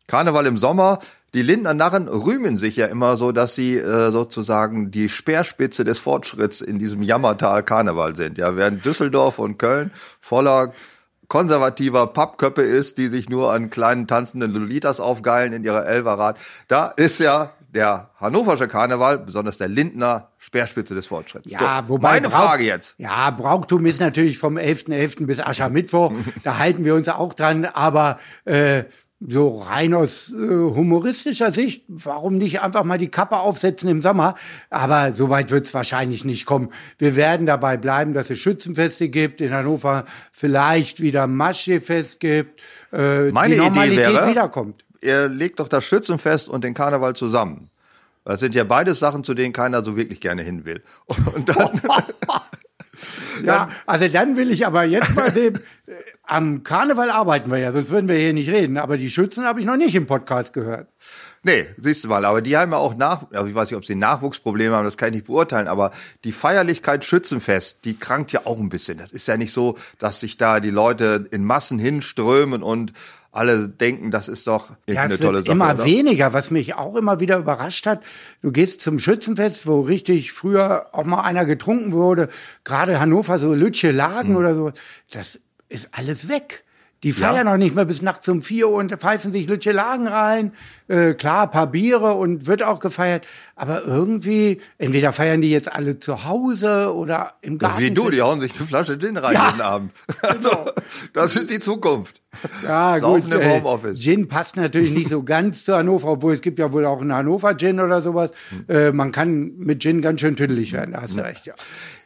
Karneval 0.06 0.46
im 0.46 0.58
Sommer. 0.58 0.98
Die 1.34 1.42
Lindner 1.42 1.72
Narren 1.72 2.08
rühmen 2.08 2.58
sich 2.58 2.76
ja 2.76 2.86
immer 2.86 3.16
so, 3.16 3.32
dass 3.32 3.54
sie 3.54 3.76
äh, 3.78 4.10
sozusagen 4.10 4.90
die 4.90 5.08
Speerspitze 5.08 5.82
des 5.84 5.98
Fortschritts 5.98 6.60
in 6.60 6.78
diesem 6.78 7.02
Jammertal 7.02 7.62
Karneval 7.62 8.14
sind. 8.14 8.36
Ja, 8.36 8.56
während 8.56 8.84
Düsseldorf 8.84 9.38
und 9.38 9.58
Köln 9.58 9.90
voller 10.20 10.72
konservativer 11.28 12.08
Pappköppe 12.08 12.60
ist, 12.60 12.98
die 12.98 13.06
sich 13.08 13.30
nur 13.30 13.52
an 13.52 13.70
kleinen 13.70 14.06
tanzenden 14.06 14.52
Lolitas 14.52 15.00
aufgeilen 15.00 15.54
in 15.54 15.64
ihrer 15.64 15.86
Elverrad. 15.86 16.38
Da 16.68 16.88
ist 16.88 17.18
ja 17.20 17.52
der 17.74 18.10
hannoversche 18.20 18.68
Karneval, 18.68 19.16
besonders 19.16 19.56
der 19.56 19.68
Lindner, 19.68 20.28
Speerspitze 20.36 20.94
des 20.94 21.06
Fortschritts. 21.06 21.50
Ja, 21.50 21.82
so, 21.86 21.94
wobei 21.94 22.16
meine 22.20 22.28
Brauch- 22.28 22.48
Frage 22.48 22.64
jetzt. 22.64 22.96
Ja, 22.98 23.30
Brauchtum 23.30 23.86
ist 23.86 23.98
natürlich 24.00 24.36
vom 24.36 24.58
11.11. 24.58 25.24
bis 25.24 25.40
Aschermittwoch. 25.40 26.12
da 26.44 26.58
halten 26.58 26.84
wir 26.84 26.94
uns 26.94 27.08
auch 27.08 27.32
dran. 27.32 27.64
Aber 27.64 28.18
äh, 28.44 28.84
so 29.28 29.58
rein 29.60 29.94
aus 29.94 30.30
äh, 30.32 30.36
humoristischer 30.36 31.52
Sicht, 31.52 31.84
warum 31.88 32.38
nicht 32.38 32.60
einfach 32.60 32.84
mal 32.84 32.98
die 32.98 33.08
Kappe 33.08 33.36
aufsetzen 33.38 33.88
im 33.88 34.02
Sommer? 34.02 34.34
Aber 34.70 35.12
so 35.12 35.28
weit 35.30 35.50
wird 35.50 35.66
es 35.66 35.74
wahrscheinlich 35.74 36.24
nicht 36.24 36.44
kommen. 36.46 36.70
Wir 36.98 37.14
werden 37.16 37.46
dabei 37.46 37.76
bleiben, 37.76 38.14
dass 38.14 38.30
es 38.30 38.38
Schützenfeste 38.40 39.08
gibt, 39.08 39.40
in 39.40 39.52
Hannover 39.52 40.04
vielleicht 40.32 41.00
wieder 41.00 41.26
Maschefest 41.26 42.20
gibt, 42.20 42.60
äh, 42.92 43.30
Meine 43.30 43.54
die 43.54 43.60
Idee 43.60 43.68
Normalität 43.68 44.06
wäre- 44.14 44.30
wiederkommt. 44.30 44.84
ihr 45.00 45.28
legt 45.28 45.60
doch 45.60 45.68
das 45.68 45.84
Schützenfest 45.84 46.48
und 46.48 46.64
den 46.64 46.74
Karneval 46.74 47.14
zusammen. 47.14 47.68
Das 48.24 48.38
sind 48.40 48.54
ja 48.54 48.62
beides 48.64 49.00
Sachen, 49.00 49.24
zu 49.24 49.34
denen 49.34 49.52
keiner 49.52 49.84
so 49.84 49.96
wirklich 49.96 50.20
gerne 50.20 50.42
hin 50.42 50.64
will. 50.64 50.82
Und 51.34 51.48
dann, 51.48 51.80
Ja, 53.44 53.70
also 53.86 54.08
dann 54.08 54.36
will 54.36 54.50
ich 54.50 54.66
aber 54.66 54.84
jetzt 54.84 55.14
mal 55.14 55.30
dem 55.32 55.54
am 56.24 56.62
Karneval 56.62 57.10
arbeiten 57.10 57.50
wir 57.50 57.58
ja, 57.58 57.72
sonst 57.72 57.90
würden 57.90 58.08
wir 58.08 58.16
hier 58.16 58.32
nicht 58.32 58.48
reden. 58.48 58.78
Aber 58.78 58.96
die 58.96 59.10
Schützen 59.10 59.44
habe 59.44 59.60
ich 59.60 59.66
noch 59.66 59.76
nicht 59.76 59.94
im 59.94 60.06
Podcast 60.06 60.52
gehört. 60.52 60.88
Nee, 61.42 61.66
siehst 61.76 62.04
du 62.04 62.08
mal, 62.08 62.24
aber 62.24 62.40
die 62.40 62.56
haben 62.56 62.70
ja 62.70 62.78
auch 62.78 62.94
nach, 62.94 63.30
also 63.32 63.48
ich 63.48 63.54
weiß 63.54 63.68
nicht, 63.68 63.76
ob 63.76 63.84
sie 63.84 63.96
Nachwuchsprobleme 63.96 64.76
haben, 64.76 64.84
das 64.84 64.96
kann 64.96 65.08
ich 65.08 65.14
nicht 65.14 65.26
beurteilen, 65.26 65.66
aber 65.66 65.90
die 66.22 66.30
Feierlichkeit 66.30 67.04
Schützenfest, 67.04 67.84
die 67.84 67.98
krankt 67.98 68.30
ja 68.30 68.42
auch 68.44 68.60
ein 68.60 68.68
bisschen. 68.68 68.98
Das 68.98 69.10
ist 69.10 69.26
ja 69.26 69.36
nicht 69.36 69.52
so, 69.52 69.76
dass 69.98 70.20
sich 70.20 70.36
da 70.36 70.60
die 70.60 70.70
Leute 70.70 71.26
in 71.32 71.44
Massen 71.44 71.80
hinströmen 71.80 72.62
und 72.62 72.92
alle 73.32 73.68
denken, 73.68 74.10
das 74.10 74.28
ist 74.28 74.46
doch 74.46 74.76
Ja, 74.88 75.02
eine 75.02 75.18
tolle 75.18 75.38
Sache. 75.40 75.50
immer 75.50 75.74
oder? 75.74 75.84
weniger, 75.84 76.32
was 76.34 76.50
mich 76.50 76.74
auch 76.74 76.94
immer 76.96 77.18
wieder 77.18 77.38
überrascht 77.38 77.86
hat. 77.86 78.02
Du 78.42 78.52
gehst 78.52 78.82
zum 78.82 78.98
Schützenfest, 78.98 79.66
wo 79.66 79.80
richtig 79.80 80.32
früher 80.32 80.86
auch 80.92 81.04
mal 81.04 81.22
einer 81.22 81.46
getrunken 81.46 81.92
wurde, 81.92 82.28
gerade 82.64 83.00
Hannover, 83.00 83.38
so 83.38 83.52
Lütsche 83.54 83.88
Hm. 83.88 83.96
Lagen 83.96 84.36
oder 84.36 84.54
so. 84.54 84.70
Das 85.10 85.40
ist 85.70 85.88
alles 85.92 86.28
weg. 86.28 86.62
Die 87.02 87.12
feiern 87.12 87.46
noch 87.46 87.56
nicht 87.56 87.74
mehr 87.74 87.84
bis 87.84 88.00
nachts 88.00 88.28
um 88.28 88.42
vier 88.42 88.68
Uhr 88.68 88.76
und 88.76 88.92
pfeifen 88.92 89.32
sich 89.32 89.48
Lütsche 89.48 89.72
Lagen 89.72 90.06
rein. 90.06 90.52
Äh, 90.86 91.14
klar, 91.14 91.50
paar 91.50 91.66
Biere 91.66 92.14
und 92.14 92.46
wird 92.46 92.62
auch 92.62 92.78
gefeiert. 92.78 93.26
Aber 93.56 93.84
irgendwie, 93.84 94.60
entweder 94.78 95.10
feiern 95.10 95.40
die 95.40 95.50
jetzt 95.50 95.72
alle 95.72 95.98
zu 95.98 96.24
Hause 96.24 96.94
oder 96.94 97.34
im 97.42 97.54
Ja, 97.54 97.58
Garten. 97.58 97.82
Wie 97.82 97.90
du, 97.90 98.08
die 98.10 98.22
hauen 98.22 98.40
sich 98.40 98.56
eine 98.56 98.66
Flasche 98.68 98.98
Gin 98.98 99.16
rein 99.16 99.34
Ja. 99.34 99.48
jeden 99.48 99.60
Abend. 99.62 99.92
Also, 100.22 100.50
das 101.12 101.34
ist 101.36 101.50
die 101.50 101.58
Zukunft. 101.58 102.22
Ja, 102.62 102.98
Saufen 102.98 103.24
gut. 103.30 103.34
im 103.34 103.40
Äh, 103.40 103.50
Homeoffice. 103.58 103.98
Gin 104.00 104.28
passt 104.28 104.56
natürlich 104.56 104.92
nicht 104.92 105.10
so 105.10 105.22
ganz 105.22 105.64
zu 105.64 105.74
Hannover, 105.74 106.08
obwohl 106.08 106.34
es 106.34 106.40
gibt 106.40 106.58
ja 106.58 106.72
wohl 106.72 106.86
auch 106.86 107.00
einen 107.00 107.12
Hannover 107.12 107.56
Gin 107.56 107.80
oder 107.80 108.00
sowas. 108.00 108.30
Hm. 108.50 108.64
Äh, 108.74 108.92
man 108.92 109.10
kann 109.12 109.52
mit 109.56 109.82
Gin 109.82 110.00
ganz 110.02 110.20
schön 110.20 110.36
tüdelig 110.36 110.72
werden, 110.72 110.92
da 110.92 111.02
hast 111.02 111.16
du 111.16 111.20
recht, 111.24 111.46
ja. 111.46 111.54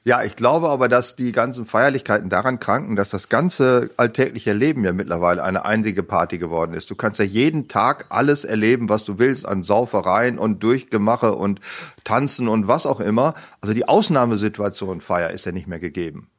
Ja, 0.07 0.23
ich 0.23 0.37
glaube 0.37 0.69
aber, 0.69 0.87
dass 0.87 1.17
die 1.17 1.33
ganzen 1.33 1.67
Feierlichkeiten 1.67 2.31
daran 2.31 2.61
kranken, 2.61 2.95
dass 2.95 3.11
das 3.11 3.29
ganze 3.29 3.91
alltägliche 3.97 4.53
Leben 4.53 4.85
ja 4.85 4.93
mittlerweile 4.93 5.43
eine 5.43 5.65
einzige 5.65 6.05
Party 6.05 6.39
geworden 6.39 6.75
ist. 6.75 6.89
Du 6.91 6.95
kannst 6.95 7.19
ja 7.19 7.25
jeden 7.25 7.67
Tag 7.67 8.07
alles 8.11 8.45
erleben, 8.45 8.89
was 8.89 9.05
du 9.05 9.19
willst, 9.19 9.49
an 9.49 9.65
Saufereien 9.65 10.39
und 10.39 10.63
Durchgemache 10.63 11.35
und 11.35 11.59
Tanzen 12.05 12.47
und 12.47 12.69
was 12.69 12.87
auch 12.87 13.01
immer. 13.01 13.35
Also 13.61 13.75
die 13.75 13.89
Ausnahmesituation 13.89 15.01
Feier 15.01 15.31
ist 15.31 15.45
ja 15.45 15.51
nicht 15.51 15.67
mehr 15.67 15.81
gegeben. 15.81 16.31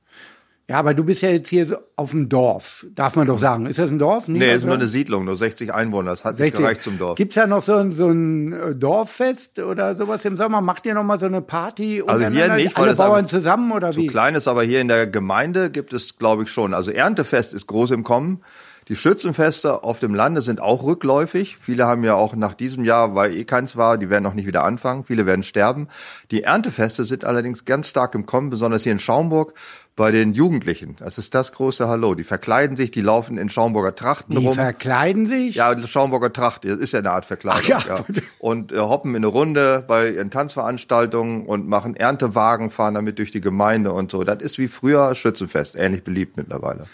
Ja, 0.69 0.79
aber 0.79 0.93
du 0.93 1.05
bist 1.05 1.21
ja 1.21 1.29
jetzt 1.29 1.47
hier 1.47 1.65
so 1.65 1.77
auf 1.95 2.11
dem 2.11 2.27
Dorf, 2.27 2.85
darf 2.93 3.15
man 3.15 3.25
doch 3.25 3.39
sagen. 3.39 3.67
Ist 3.67 3.79
das 3.79 3.89
ein 3.89 3.99
Dorf? 3.99 4.27
Nee, 4.27 4.53
ist 4.53 4.65
nur 4.65 4.73
eine 4.75 4.89
Siedlung, 4.89 5.23
nur 5.23 5.37
60 5.37 5.73
Einwohner, 5.73 6.11
das 6.11 6.25
hat 6.25 6.39
nicht 6.39 6.57
gereicht 6.57 6.83
zum 6.83 6.97
Dorf. 6.97 7.15
Gibt's 7.15 7.35
da 7.35 7.47
noch 7.47 7.61
so 7.61 7.75
ein, 7.75 7.93
so 7.93 8.09
ein 8.09 8.51
äh, 8.51 8.75
Dorffest 8.75 9.59
oder 9.59 9.95
sowas 9.95 10.25
im 10.25 10.35
Sommer? 10.35 10.59
Macht 10.59 10.85
ihr 10.85 10.93
noch 10.93 11.03
mal 11.05 11.19
so 11.19 11.25
eine 11.25 11.41
Party? 11.41 12.03
Also 12.05 12.27
hier 12.27 12.53
nicht, 12.53 12.75
Alle 12.77 12.95
Bauern 12.95 13.27
zusammen 13.27 13.71
oder 13.71 13.93
So 13.93 14.01
wie? 14.01 14.07
klein 14.07 14.35
ist 14.35 14.49
aber 14.49 14.63
hier 14.63 14.81
in 14.81 14.89
der 14.89 15.07
Gemeinde 15.07 15.71
gibt 15.71 15.93
es, 15.93 16.17
glaube 16.17 16.43
ich, 16.43 16.49
schon. 16.49 16.73
Also 16.73 16.91
Erntefest 16.91 17.53
ist 17.53 17.67
groß 17.67 17.91
im 17.91 18.03
Kommen. 18.03 18.41
Die 18.89 18.95
Schützenfeste 18.95 19.83
auf 19.83 19.99
dem 19.99 20.15
Lande 20.15 20.41
sind 20.41 20.61
auch 20.61 20.83
rückläufig. 20.83 21.57
Viele 21.57 21.85
haben 21.87 22.05
ja 22.05 22.15
auch 22.15 22.35
nach 22.37 22.53
diesem 22.53 22.85
Jahr, 22.85 23.15
weil 23.15 23.35
eh 23.35 23.43
keins 23.43 23.75
war, 23.75 23.97
die 23.97 24.09
werden 24.09 24.23
noch 24.23 24.33
nicht 24.33 24.47
wieder 24.47 24.63
anfangen. 24.63 25.03
Viele 25.03 25.25
werden 25.25 25.43
sterben. 25.43 25.89
Die 26.31 26.43
Erntefeste 26.43 27.05
sind 27.05 27.25
allerdings 27.25 27.65
ganz 27.65 27.89
stark 27.89 28.15
im 28.15 28.25
Kommen, 28.25 28.49
besonders 28.49 28.83
hier 28.83 28.93
in 28.93 28.99
Schaumburg 28.99 29.53
bei 29.97 30.11
den 30.11 30.35
Jugendlichen. 30.35 30.95
Das 30.97 31.17
ist 31.17 31.33
das 31.33 31.51
große 31.51 31.89
Hallo. 31.89 32.13
Die 32.13 32.23
verkleiden 32.23 32.77
sich, 32.77 32.91
die 32.91 33.01
laufen 33.01 33.39
in 33.39 33.49
Schaumburger 33.49 33.95
Trachten 33.95 34.39
Die 34.39 34.45
rum. 34.45 34.53
verkleiden 34.53 35.25
sich? 35.25 35.55
Ja, 35.55 35.73
die 35.73 35.87
Schaumburger 35.87 36.31
Tracht 36.31 36.65
das 36.65 36.77
ist 36.77 36.93
ja 36.93 36.99
eine 36.99 37.09
Art 37.11 37.25
Verkleidung. 37.25 37.63
Ach 37.75 37.87
ja. 37.87 37.97
ja. 37.97 38.21
Und 38.39 38.71
äh, 38.71 38.77
hoppen 38.77 39.11
in 39.11 39.17
eine 39.17 39.27
Runde 39.27 39.83
bei 39.87 40.11
ihren 40.11 40.29
Tanzveranstaltungen 40.29 41.47
und 41.47 41.67
machen 41.67 41.95
Erntewagen, 41.95 42.69
fahren 42.69 42.93
damit 42.93 43.17
durch 43.17 43.31
die 43.31 43.41
Gemeinde 43.41 43.91
und 43.91 44.11
so. 44.11 44.23
Das 44.23 44.41
ist 44.43 44.59
wie 44.59 44.67
früher 44.67 45.15
Schützenfest, 45.15 45.75
ähnlich 45.75 46.03
beliebt 46.03 46.37
mittlerweile. 46.37 46.85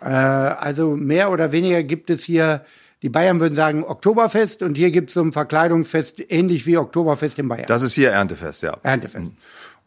Äh, 0.00 0.06
also 0.06 0.90
mehr 0.90 1.32
oder 1.32 1.50
weniger 1.50 1.82
gibt 1.82 2.08
es 2.08 2.22
hier, 2.22 2.64
die 3.02 3.08
Bayern 3.08 3.40
würden 3.40 3.56
sagen 3.56 3.82
Oktoberfest 3.82 4.62
und 4.62 4.76
hier 4.76 4.92
gibt 4.92 5.10
es 5.10 5.14
so 5.14 5.22
ein 5.22 5.32
Verkleidungsfest, 5.32 6.22
ähnlich 6.30 6.66
wie 6.66 6.78
Oktoberfest 6.78 7.40
in 7.40 7.48
Bayern. 7.48 7.66
Das 7.66 7.82
ist 7.82 7.94
hier 7.94 8.10
Erntefest, 8.10 8.62
ja. 8.62 8.76
Erntefest. 8.84 9.32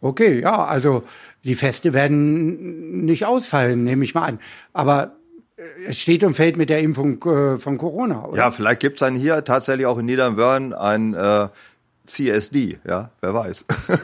Okay, 0.01 0.41
ja, 0.41 0.65
also 0.65 1.03
die 1.47 1.55
Feste 1.55 1.93
werden 1.93 3.05
nicht 3.05 3.25
ausfallen, 3.25 3.85
nehme 3.85 4.03
ich 4.03 4.13
mal 4.13 4.23
an. 4.23 4.39
Aber 4.73 5.15
äh, 5.55 5.61
es 5.87 5.99
steht 5.99 6.23
und 6.25 6.35
fällt 6.35 6.57
mit 6.57 6.69
der 6.69 6.79
Impfung 6.79 7.23
äh, 7.23 7.57
von 7.57 7.77
Corona, 7.77 8.25
oder? 8.25 8.37
Ja, 8.37 8.51
vielleicht 8.51 8.81
gibt's 8.81 8.99
dann 8.99 9.15
hier 9.15 9.43
tatsächlich 9.45 9.85
auch 9.85 9.97
in 9.97 10.05
Niedernwörn 10.05 10.73
ein 10.73 11.13
äh, 11.13 11.47
CSD, 12.05 12.79
ja, 12.85 13.11
wer 13.21 13.33
weiß. 13.33 13.65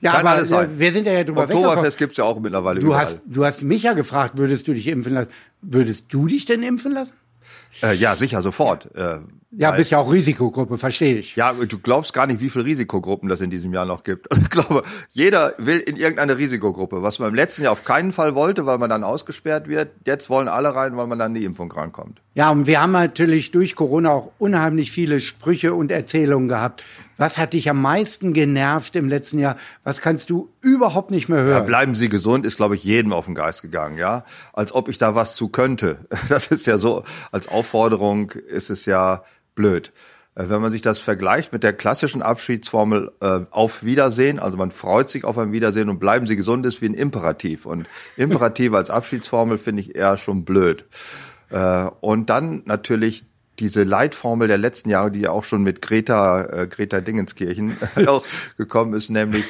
ja 0.00 0.12
kann 0.12 0.20
aber 0.20 0.30
alles 0.30 0.48
sein. 0.48 0.70
äh, 0.70 0.78
wir 0.78 0.92
sind 0.92 1.06
ja, 1.06 1.12
ja 1.12 1.24
drüber. 1.24 1.42
Oktoberfest 1.42 1.98
gibt's 1.98 2.16
ja 2.16 2.24
auch 2.24 2.40
mittlerweile 2.40 2.80
Du 2.80 2.86
überall. 2.86 3.04
hast, 3.04 3.20
du 3.26 3.44
hast 3.44 3.62
mich 3.62 3.82
ja 3.82 3.92
gefragt, 3.92 4.38
würdest 4.38 4.66
du 4.68 4.72
dich 4.72 4.86
impfen 4.86 5.12
lassen? 5.12 5.30
Würdest 5.60 6.06
du 6.08 6.26
dich 6.26 6.46
denn 6.46 6.62
impfen 6.62 6.92
lassen? 6.92 7.14
Äh, 7.82 7.94
ja, 7.94 8.16
sicher, 8.16 8.42
sofort. 8.42 8.88
Ja, 9.56 9.70
bist 9.72 9.90
ja 9.90 9.98
auch 9.98 10.12
Risikogruppe, 10.12 10.78
verstehe 10.78 11.16
ich. 11.16 11.36
Ja, 11.36 11.52
du 11.52 11.78
glaubst 11.78 12.12
gar 12.12 12.26
nicht, 12.26 12.40
wie 12.40 12.48
viele 12.50 12.64
Risikogruppen 12.64 13.28
das 13.28 13.40
in 13.40 13.50
diesem 13.50 13.72
Jahr 13.72 13.84
noch 13.86 14.02
gibt. 14.04 14.26
Also 14.34 14.42
ich 14.42 14.50
glaube, 14.50 14.82
jeder 15.10 15.54
will 15.58 15.78
in 15.78 15.96
irgendeine 15.96 16.36
Risikogruppe, 16.38 17.02
was 17.02 17.18
man 17.18 17.28
im 17.28 17.34
letzten 17.34 17.62
Jahr 17.62 17.72
auf 17.72 17.84
keinen 17.84 18.12
Fall 18.12 18.34
wollte, 18.34 18.66
weil 18.66 18.78
man 18.78 18.90
dann 18.90 19.04
ausgesperrt 19.04 19.68
wird. 19.68 19.90
Jetzt 20.06 20.28
wollen 20.30 20.48
alle 20.48 20.74
rein, 20.74 20.96
weil 20.96 21.06
man 21.06 21.18
dann 21.18 21.34
die 21.34 21.44
Impfung 21.44 21.70
rankommt. 21.72 22.20
Ja, 22.34 22.50
und 22.50 22.66
wir 22.66 22.80
haben 22.80 22.92
natürlich 22.92 23.52
durch 23.52 23.76
Corona 23.76 24.10
auch 24.10 24.32
unheimlich 24.38 24.90
viele 24.90 25.20
Sprüche 25.20 25.72
und 25.74 25.92
Erzählungen 25.92 26.48
gehabt. 26.48 26.82
Was 27.16 27.38
hat 27.38 27.52
dich 27.52 27.70
am 27.70 27.80
meisten 27.80 28.32
genervt 28.32 28.96
im 28.96 29.08
letzten 29.08 29.38
Jahr? 29.38 29.56
Was 29.84 30.00
kannst 30.00 30.30
du 30.30 30.50
überhaupt 30.60 31.12
nicht 31.12 31.28
mehr 31.28 31.38
Ja, 31.40 31.44
hören? 31.44 31.66
bleiben 31.66 31.94
Sie 31.94 32.08
gesund, 32.08 32.44
ist, 32.44 32.56
glaube 32.56 32.74
ich, 32.74 32.82
jedem 32.82 33.12
auf 33.12 33.26
den 33.26 33.36
Geist 33.36 33.62
gegangen, 33.62 33.98
ja. 33.98 34.24
Als 34.52 34.74
ob 34.74 34.88
ich 34.88 34.98
da 34.98 35.14
was 35.14 35.36
zu 35.36 35.48
könnte. 35.48 36.06
Das 36.28 36.48
ist 36.48 36.66
ja 36.66 36.78
so, 36.78 37.04
als 37.30 37.46
Aufforderung 37.46 38.30
ist 38.32 38.70
es 38.70 38.84
ja 38.86 39.22
blöd. 39.54 39.92
Äh, 40.34 40.44
Wenn 40.48 40.60
man 40.60 40.72
sich 40.72 40.82
das 40.82 40.98
vergleicht 40.98 41.52
mit 41.52 41.62
der 41.62 41.72
klassischen 41.72 42.22
Abschiedsformel 42.22 43.12
äh, 43.20 43.40
auf 43.50 43.84
Wiedersehen, 43.84 44.38
also 44.38 44.56
man 44.56 44.70
freut 44.70 45.10
sich 45.10 45.24
auf 45.24 45.38
ein 45.38 45.52
Wiedersehen 45.52 45.88
und 45.88 46.00
bleiben 46.00 46.26
Sie 46.26 46.36
gesund 46.36 46.66
ist 46.66 46.82
wie 46.82 46.86
ein 46.86 46.94
Imperativ. 46.94 47.66
Und 47.66 47.86
Imperativ 48.16 48.74
als 48.74 48.90
Abschiedsformel 48.90 49.58
finde 49.58 49.82
ich 49.82 49.96
eher 49.96 50.16
schon 50.16 50.44
blöd. 50.44 50.84
Äh, 51.50 51.86
und 52.00 52.30
dann 52.30 52.62
natürlich 52.66 53.24
diese 53.58 53.84
Leitformel 53.84 54.48
der 54.48 54.58
letzten 54.58 54.90
Jahre, 54.90 55.10
die 55.10 55.20
ja 55.20 55.30
auch 55.30 55.44
schon 55.44 55.62
mit 55.62 55.80
Greta, 55.80 56.42
äh, 56.44 56.66
Greta 56.66 57.00
Dingenskirchen 57.00 57.76
auch 58.06 58.24
gekommen 58.56 58.94
ist, 58.94 59.10
nämlich 59.10 59.44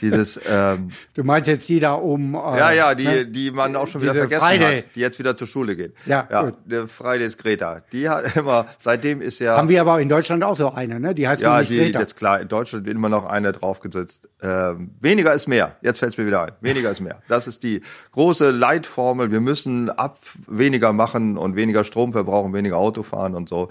dieses 0.00 0.40
ähm, 0.48 0.90
Du 1.14 1.24
meinst 1.24 1.48
jetzt 1.48 1.68
die 1.68 1.80
da 1.80 1.94
oben. 1.94 2.34
Äh, 2.34 2.58
ja, 2.58 2.72
ja, 2.72 2.94
die, 2.94 3.04
ne? 3.04 3.26
die 3.26 3.50
man 3.50 3.76
auch 3.76 3.88
schon 3.88 4.02
wieder 4.02 4.14
vergessen 4.14 4.44
Friday. 4.44 4.78
hat, 4.78 4.94
die 4.94 5.00
jetzt 5.00 5.18
wieder 5.18 5.36
zur 5.36 5.46
Schule 5.46 5.76
geht. 5.76 5.94
Ja, 6.06 6.28
ja 6.30 6.42
gut. 6.42 6.54
der 6.64 6.88
Friday 6.88 7.26
ist 7.26 7.38
Greta. 7.38 7.82
Die 7.92 8.08
hat 8.08 8.36
immer, 8.36 8.66
seitdem 8.78 9.20
ist 9.20 9.38
ja, 9.38 9.56
Haben 9.56 9.68
wir 9.68 9.80
aber 9.80 10.00
in 10.00 10.08
Deutschland 10.08 10.44
auch 10.44 10.56
so 10.56 10.72
eine, 10.72 11.00
ne? 11.00 11.14
Die 11.14 11.28
heißt 11.28 11.42
ja, 11.42 11.60
nicht 11.60 11.70
die, 11.70 11.78
Greta. 11.78 12.00
jetzt 12.00 12.16
klar, 12.16 12.40
in 12.40 12.48
Deutschland 12.48 12.86
wird 12.86 12.96
immer 12.96 13.08
noch 13.08 13.26
eine 13.26 13.52
draufgesetzt. 13.52 14.28
Ähm, 14.42 14.90
weniger 15.00 15.32
ist 15.32 15.48
mehr. 15.48 15.76
Jetzt 15.82 16.00
fällt 16.00 16.12
es 16.12 16.18
mir 16.18 16.26
wieder 16.26 16.42
ein. 16.42 16.52
Weniger 16.60 16.90
ist 16.90 17.00
mehr. 17.00 17.22
Das 17.28 17.46
ist 17.46 17.62
die 17.62 17.82
große 18.12 18.50
Leitformel. 18.50 19.30
Wir 19.30 19.40
müssen 19.40 19.90
ab 19.90 20.18
weniger 20.46 20.92
machen 20.92 21.36
und 21.36 21.56
weniger 21.56 21.84
Strom 21.84 22.12
verbrauchen, 22.12 22.52
weniger 22.52 22.76
Auto 22.76 23.02
fahren 23.02 23.34
und 23.34 23.48
so. 23.48 23.68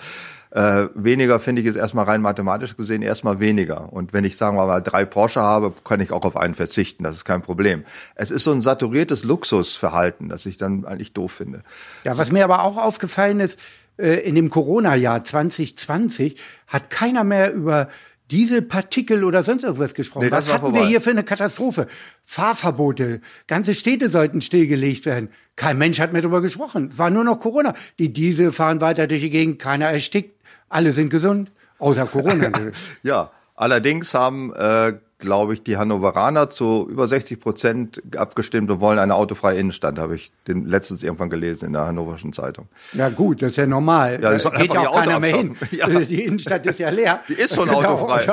Äh, 0.56 0.88
weniger 0.96 1.41
finde 1.41 1.62
ich 1.62 1.68
ist 1.68 1.76
erstmal 1.76 2.06
rein 2.06 2.22
mathematisch 2.22 2.78
gesehen 2.78 3.02
erstmal 3.02 3.41
weniger. 3.41 3.91
Und 3.91 4.13
wenn 4.13 4.24
ich 4.24 4.38
sagen 4.38 4.56
wir 4.56 4.65
mal 4.65 4.80
drei 4.80 5.04
Porsche 5.04 5.41
habe, 5.41 5.74
kann 5.84 6.00
ich 6.00 6.13
auch 6.13 6.24
auf 6.24 6.38
einen 6.38 6.56
verzichten. 6.56 7.04
Das 7.04 7.13
ist 7.13 7.26
kein 7.26 7.41
Problem. 7.41 7.84
Es 8.15 8.32
ist 8.32 8.46
so 8.46 8.54
ein 8.54 8.62
saturiertes 8.62 9.26
Luxusverhalten, 9.26 10.30
das 10.30 10.46
ich 10.46 10.56
dann 10.56 10.86
eigentlich 10.86 11.12
doof 11.12 11.34
finde. 11.34 11.62
Ja, 12.06 12.18
was 12.18 12.32
mir 12.32 12.46
aber 12.46 12.63
auch 12.63 12.78
aufgefallen 12.78 13.41
ist, 13.41 13.60
äh, 13.98 14.22
in 14.22 14.36
dem 14.36 14.50
Corona-Jahr 14.50 15.26
2020 15.26 16.39
hat 16.68 16.89
keiner 16.89 17.26
mehr 17.26 17.54
über 17.54 17.89
diese 18.31 18.61
Partikel 18.61 19.23
oder 19.23 19.43
sonst 19.43 19.63
irgendwas 19.63 19.93
gesprochen. 19.93 20.25
Nee, 20.25 20.31
was 20.31 20.47
hatten 20.47 20.63
wir 20.63 20.71
vorbei. 20.71 20.88
hier 20.88 21.01
für 21.01 21.11
eine 21.11 21.23
Katastrophe? 21.23 21.88
Fahrverbote, 22.23 23.21
ganze 23.47 23.73
Städte 23.73 24.09
sollten 24.09 24.41
stillgelegt 24.41 25.05
werden. 25.05 25.29
Kein 25.55 25.77
Mensch 25.77 25.99
hat 25.99 26.11
mehr 26.11 26.21
darüber 26.21 26.41
gesprochen. 26.41 26.97
War 26.97 27.09
nur 27.09 27.23
noch 27.23 27.39
Corona. 27.39 27.73
Die 27.99 28.11
Diesel 28.11 28.51
fahren 28.51 28.81
weiter 28.81 29.07
durch 29.07 29.21
die 29.21 29.29
Gegend, 29.29 29.59
keiner 29.59 29.88
erstickt, 29.88 30.41
alle 30.69 30.91
sind 30.91 31.09
gesund, 31.09 31.51
außer 31.77 32.05
Corona. 32.07 32.51
Ja, 33.03 33.31
allerdings 33.55 34.13
haben, 34.13 34.53
äh, 34.55 34.93
glaube 35.17 35.54
ich, 35.54 35.63
die 35.63 35.78
Hannoveraner 35.78 36.49
zu 36.49 36.88
über 36.89 37.08
60 37.08 37.39
Prozent 37.39 38.01
abgestimmt 38.17 38.69
und 38.69 38.82
wollen 38.82 38.99
eine 38.99 39.15
autofreie 39.15 39.58
Innenstadt, 39.58 39.97
habe 39.97 40.15
ich 40.15 40.32
den 40.47 40.65
letztens 40.65 41.04
irgendwann 41.04 41.30
gelesen 41.30 41.67
in 41.67 41.73
der 41.73 41.86
Hannoverschen 41.86 42.34
Zeitung. 42.34 42.67
ja 42.93 43.08
gut, 43.10 43.41
das 43.41 43.51
ist 43.51 43.58
ja 43.58 43.65
normal. 43.65 44.19
Ja, 44.21 44.38
Da 44.38 44.49
geht 44.49 44.73
ja 44.73 44.89
auch 44.89 44.99
keiner 45.04 45.19
mehr 45.21 45.38
hin. 45.38 45.51
abschaffen. 45.60 45.93
Ja. 45.93 45.99
Die 46.06 46.23
Innenstadt 46.25 46.65
ist 46.65 46.80
ja 46.80 46.89
leer. 46.89 47.21
Die 47.30 47.34
ist 47.34 47.56
schon 47.56 47.69
autofrei. 47.69 48.25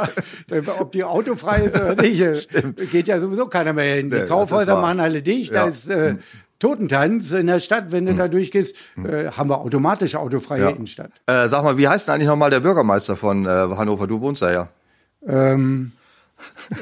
Ob 0.81 0.91
die 0.93 1.05
autofrei 1.05 1.63
ist 1.63 1.77
oder 1.81 1.95
nicht, 2.03 2.21
äh, 2.55 2.73
geht 2.91 3.07
ja 3.07 3.21
sowieso 3.21 3.47
keiner 3.47 3.73
mehr 3.73 3.95
hin. 3.97 4.09
Nee, 4.09 4.15
Die 4.17 4.21
das 4.23 4.29
Kaufhäuser 4.29 4.81
machen 4.81 4.99
alle 5.01 5.23
dicht. 5.23 5.55
Da 5.55 5.63
Ja. 5.63 5.69
ist 5.69 5.89
äh, 5.89 6.17
Totentanz 6.59 7.31
in 7.33 7.47
der 7.47 7.61
Stadt. 7.61 7.93
Wenn 7.93 8.07
du 8.07 8.15
da 8.15 8.27
durchgehst, 8.29 8.75
äh, 8.97 9.31
haben 9.31 9.51
wir 9.51 9.59
automatisch 9.61 10.15
autofreie 10.17 10.63
Ja. 10.63 10.69
Innenstadt. 10.71 11.11
Äh, 11.27 11.49
sag 11.49 11.63
mal, 11.65 11.79
wie 11.79 11.87
heißt 11.89 12.09
denn 12.09 12.15
eigentlich 12.17 12.29
nochmal 12.29 12.51
der 12.51 12.61
Bürgermeister 12.61 13.17
von 13.17 13.47
äh, 13.47 13.49
Hannover? 13.49 14.07
Du 14.07 14.21
wohnst 14.21 14.43
da 14.43 14.53
ja. 14.53 14.69
Ähm, 15.27 15.93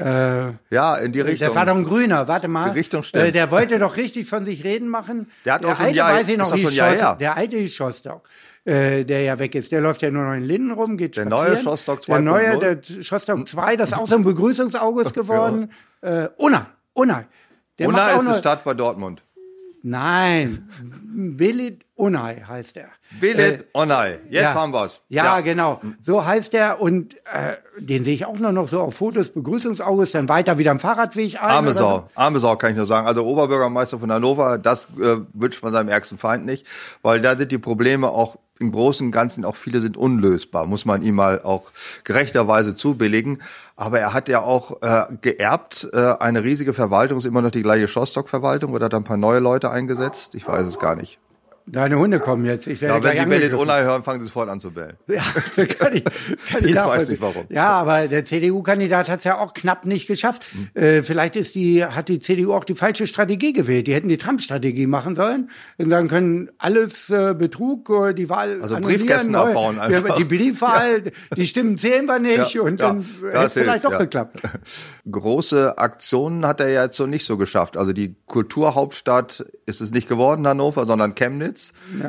Äh, 0.00 0.52
Ja, 0.70 0.96
in 0.96 1.12
die 1.12 1.20
Richtung. 1.20 1.48
das 1.48 1.56
war 1.56 1.66
doch 1.66 1.74
ein 1.76 1.84
Grüner, 1.84 2.28
warte 2.28 2.48
mal. 2.48 2.70
Die 2.70 2.78
Richtung 2.78 3.02
stimmt. 3.02 3.24
Äh, 3.26 3.32
der 3.32 3.50
wollte 3.50 3.78
doch 3.78 3.96
richtig 3.96 4.28
von 4.28 4.44
sich 4.44 4.64
reden 4.64 4.88
machen. 4.88 5.30
Der 5.44 5.54
hat 5.54 5.62
der 5.64 5.70
auch 5.72 5.76
schon 5.76 5.86
alte, 5.86 5.96
Jahr- 5.98 6.12
weiß 6.14 6.28
ich 6.28 6.36
noch, 6.36 6.56
schon 6.56 6.72
Jahr 6.72 6.90
her. 6.90 7.16
Der 7.20 7.36
alte 7.36 7.68
Schostock. 7.68 8.28
Äh, 8.66 9.04
der 9.04 9.22
ja 9.22 9.38
weg 9.38 9.54
ist. 9.54 9.72
Der 9.72 9.80
läuft 9.80 10.02
ja 10.02 10.10
nur 10.10 10.24
noch 10.24 10.34
in 10.34 10.42
Linden 10.44 10.70
rum, 10.72 10.96
geht 10.98 11.16
Der 11.16 11.22
spazieren. 11.22 11.52
neue 11.54 11.62
Schostock 11.62 12.02
Der 12.02 12.20
neue, 12.20 12.50
2.0. 12.56 12.74
der 12.96 13.02
Schostock 13.02 13.48
2, 13.48 13.76
das 13.76 13.88
ist 13.92 13.98
auch 13.98 14.06
so 14.06 14.16
ein 14.16 14.24
Begrüßungsauge 14.24 15.04
geworden. 15.12 15.72
Äh, 16.02 16.28
Unai, 16.36 16.62
Unai. 16.92 17.26
Der 17.78 17.88
Unna 17.88 18.08
ist 18.10 18.26
eine 18.26 18.36
Stadt 18.36 18.62
bei 18.64 18.74
Dortmund. 18.74 19.22
Nein, 19.82 20.68
Belit 21.02 21.84
Unai 22.00 22.42
heißt 22.48 22.78
er. 22.78 22.88
Belet 23.20 23.66
Onay. 23.74 24.18
Jetzt 24.30 24.42
ja. 24.42 24.54
haben 24.54 24.72
wir's. 24.72 25.02
Ja, 25.08 25.40
genau. 25.40 25.80
So 26.00 26.24
heißt 26.24 26.54
er 26.54 26.80
und 26.80 27.14
äh, 27.26 27.56
den 27.78 28.04
sehe 28.04 28.14
ich 28.14 28.24
auch 28.24 28.38
nur 28.38 28.52
noch 28.52 28.68
so 28.68 28.80
auf 28.80 28.94
Fotos, 28.94 29.28
Begrüßungsauges, 29.30 30.12
dann 30.12 30.28
weiter 30.28 30.56
wieder 30.56 30.70
am 30.70 30.80
Fahrradweg 30.80 31.34
ein. 31.34 31.50
Arme 31.50 31.74
Sau, 31.74 32.08
arme 32.14 32.40
Sau 32.40 32.56
kann 32.56 32.70
ich 32.70 32.76
nur 32.78 32.86
sagen. 32.86 33.06
Also 33.06 33.24
Oberbürgermeister 33.24 33.98
von 33.98 34.10
Hannover, 34.10 34.56
das 34.56 34.86
äh, 34.98 35.18
wünscht 35.34 35.62
man 35.62 35.72
seinem 35.72 35.90
ärgsten 35.90 36.16
Feind 36.16 36.46
nicht, 36.46 36.66
weil 37.02 37.20
da 37.20 37.36
sind 37.36 37.52
die 37.52 37.58
Probleme 37.58 38.08
auch 38.08 38.38
im 38.60 38.72
Großen 38.72 39.06
und 39.06 39.12
Ganzen 39.12 39.44
auch 39.44 39.56
viele 39.56 39.80
sind 39.80 39.96
unlösbar, 39.96 40.66
muss 40.66 40.84
man 40.84 41.02
ihm 41.02 41.14
mal 41.14 41.42
auch 41.42 41.70
gerechterweise 42.04 42.74
zubilligen. 42.74 43.42
Aber 43.76 43.98
er 43.98 44.12
hat 44.12 44.28
ja 44.28 44.42
auch 44.42 44.82
äh, 44.82 45.04
geerbt, 45.20 45.88
äh, 45.92 46.14
eine 46.18 46.44
riesige 46.44 46.74
Verwaltung, 46.74 47.18
ist 47.18 47.24
immer 47.24 47.42
noch 47.42 47.50
die 47.50 47.62
gleiche 47.62 47.88
Schostock-Verwaltung 47.88 48.72
oder 48.72 48.86
hat 48.86 48.92
er 48.92 49.00
ein 49.00 49.04
paar 49.04 49.16
neue 49.16 49.40
Leute 49.40 49.70
eingesetzt? 49.70 50.34
Ich 50.34 50.46
weiß 50.46 50.66
es 50.66 50.78
gar 50.78 50.94
nicht. 50.94 51.18
Deine 51.66 51.98
Hunde 51.98 52.18
kommen 52.18 52.44
jetzt. 52.44 52.66
Ich 52.66 52.80
werde 52.80 52.94
Ja, 52.94 53.14
wenn 53.14 53.28
Belet 53.28 53.44
angegriffen. 53.44 53.58
Onay 53.58 53.82
hören, 53.82 54.02
fangen 54.02 54.20
Sie 54.20 54.26
sofort 54.26 54.48
an 54.48 54.60
zu 54.60 54.72
bellen. 54.72 54.96
Ja, 55.06 55.22
kann 55.78 55.94
ich, 55.94 56.04
kann 56.04 56.64
Ich 56.64 56.74
weiß 56.74 57.08
nicht, 57.08 57.20
warum. 57.20 57.44
Ja, 57.48 57.70
aber 57.70 58.08
der 58.08 58.24
CDU-Kandidat 58.24 59.08
hat 59.08 59.18
es 59.18 59.24
ja 59.24 59.38
auch 59.38 59.54
knapp 59.54 59.84
nicht 59.84 60.06
geschafft. 60.06 60.44
Hm. 60.52 60.82
Äh, 60.82 61.02
vielleicht 61.02 61.36
ist 61.36 61.54
die, 61.54 61.84
hat 61.84 62.08
die 62.08 62.20
CDU 62.20 62.54
auch 62.54 62.64
die 62.64 62.74
falsche 62.74 63.06
Strategie 63.06 63.52
gewählt. 63.52 63.86
Die 63.86 63.94
hätten 63.94 64.08
die 64.08 64.18
Trump-Strategie 64.18 64.86
machen 64.86 65.14
sollen 65.14 65.50
und 65.78 65.90
sagen 65.90 66.08
können, 66.08 66.50
alles 66.58 67.10
äh, 67.10 67.34
Betrug, 67.34 67.90
äh, 67.90 68.14
die 68.14 68.28
Wahl 68.28 68.60
Also 68.62 68.78
Briefkästen 68.78 69.34
abbauen 69.34 69.76
Ja, 69.76 69.82
einfach. 69.82 70.16
Die 70.16 70.24
Briefwahl, 70.24 71.02
die 71.36 71.46
Stimmen 71.46 71.76
zählen 71.76 72.06
wir 72.06 72.18
nicht 72.18 72.54
Ja, 72.54 72.62
und 72.62 72.80
ja, 72.80 72.88
dann 72.88 72.98
das 72.98 73.22
hätte 73.22 73.46
es 73.46 73.52
vielleicht 73.52 73.84
doch 73.84 73.92
ja. 73.92 73.98
geklappt. 73.98 74.40
Große 75.10 75.78
Aktionen 75.78 76.46
hat 76.46 76.60
er 76.60 76.68
ja 76.68 76.84
jetzt 76.84 76.96
so 76.96 77.06
nicht 77.06 77.26
so 77.26 77.36
geschafft. 77.36 77.76
Also 77.76 77.92
die 77.92 78.16
Kulturhauptstadt 78.26 79.44
ist 79.66 79.80
es 79.80 79.90
nicht 79.90 80.08
geworden, 80.08 80.46
Hannover, 80.46 80.86
sondern 80.86 81.14
Chemnitz. 81.14 81.49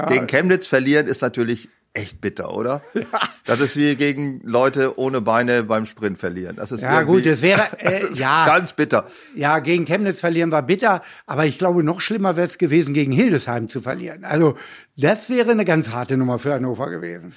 Gegen 0.08 0.28
Chemnitz 0.28 0.68
verlieren 0.68 1.08
ist 1.08 1.22
natürlich 1.22 1.70
echt 1.94 2.22
bitter, 2.22 2.54
oder? 2.54 2.82
Das 3.46 3.60
ist 3.60 3.76
wie 3.76 3.96
gegen 3.96 4.40
Leute 4.44 5.00
ohne 5.00 5.20
Beine 5.20 5.64
beim 5.64 5.86
Sprint 5.86 6.20
verlieren. 6.20 6.56
Das 6.58 6.72
ist 6.72 6.84
Ja, 6.84 7.02
gut, 7.02 7.26
das 7.26 7.42
wäre, 7.42 7.64
äh, 7.80 8.00
das 8.00 8.20
ja. 8.20 8.46
ganz 8.46 8.74
bitter. 8.74 9.08
Ja, 9.36 9.60
gegen 9.60 9.86
Chemnitz 9.86 10.20
verlieren 10.20 10.52
war 10.52 10.62
bitter, 10.62 11.02
aber 11.26 11.48
ich 11.48 11.58
glaube, 11.58 11.84
noch 11.84 12.02
schlimmer 12.02 12.36
wäre 12.36 12.46
es 12.46 12.60
gewesen, 12.60 12.94
gegen 12.94 13.12
Hildesheim 13.12 13.68
zu 13.68 13.82
verlieren. 13.82 14.24
Also, 14.24 14.56
das 14.96 15.30
wäre 15.30 15.52
eine 15.52 15.66
ganz 15.66 15.90
harte 15.90 16.18
Nummer 16.18 16.38
für 16.38 16.54
Hannover 16.54 16.92
gewesen. 16.92 17.34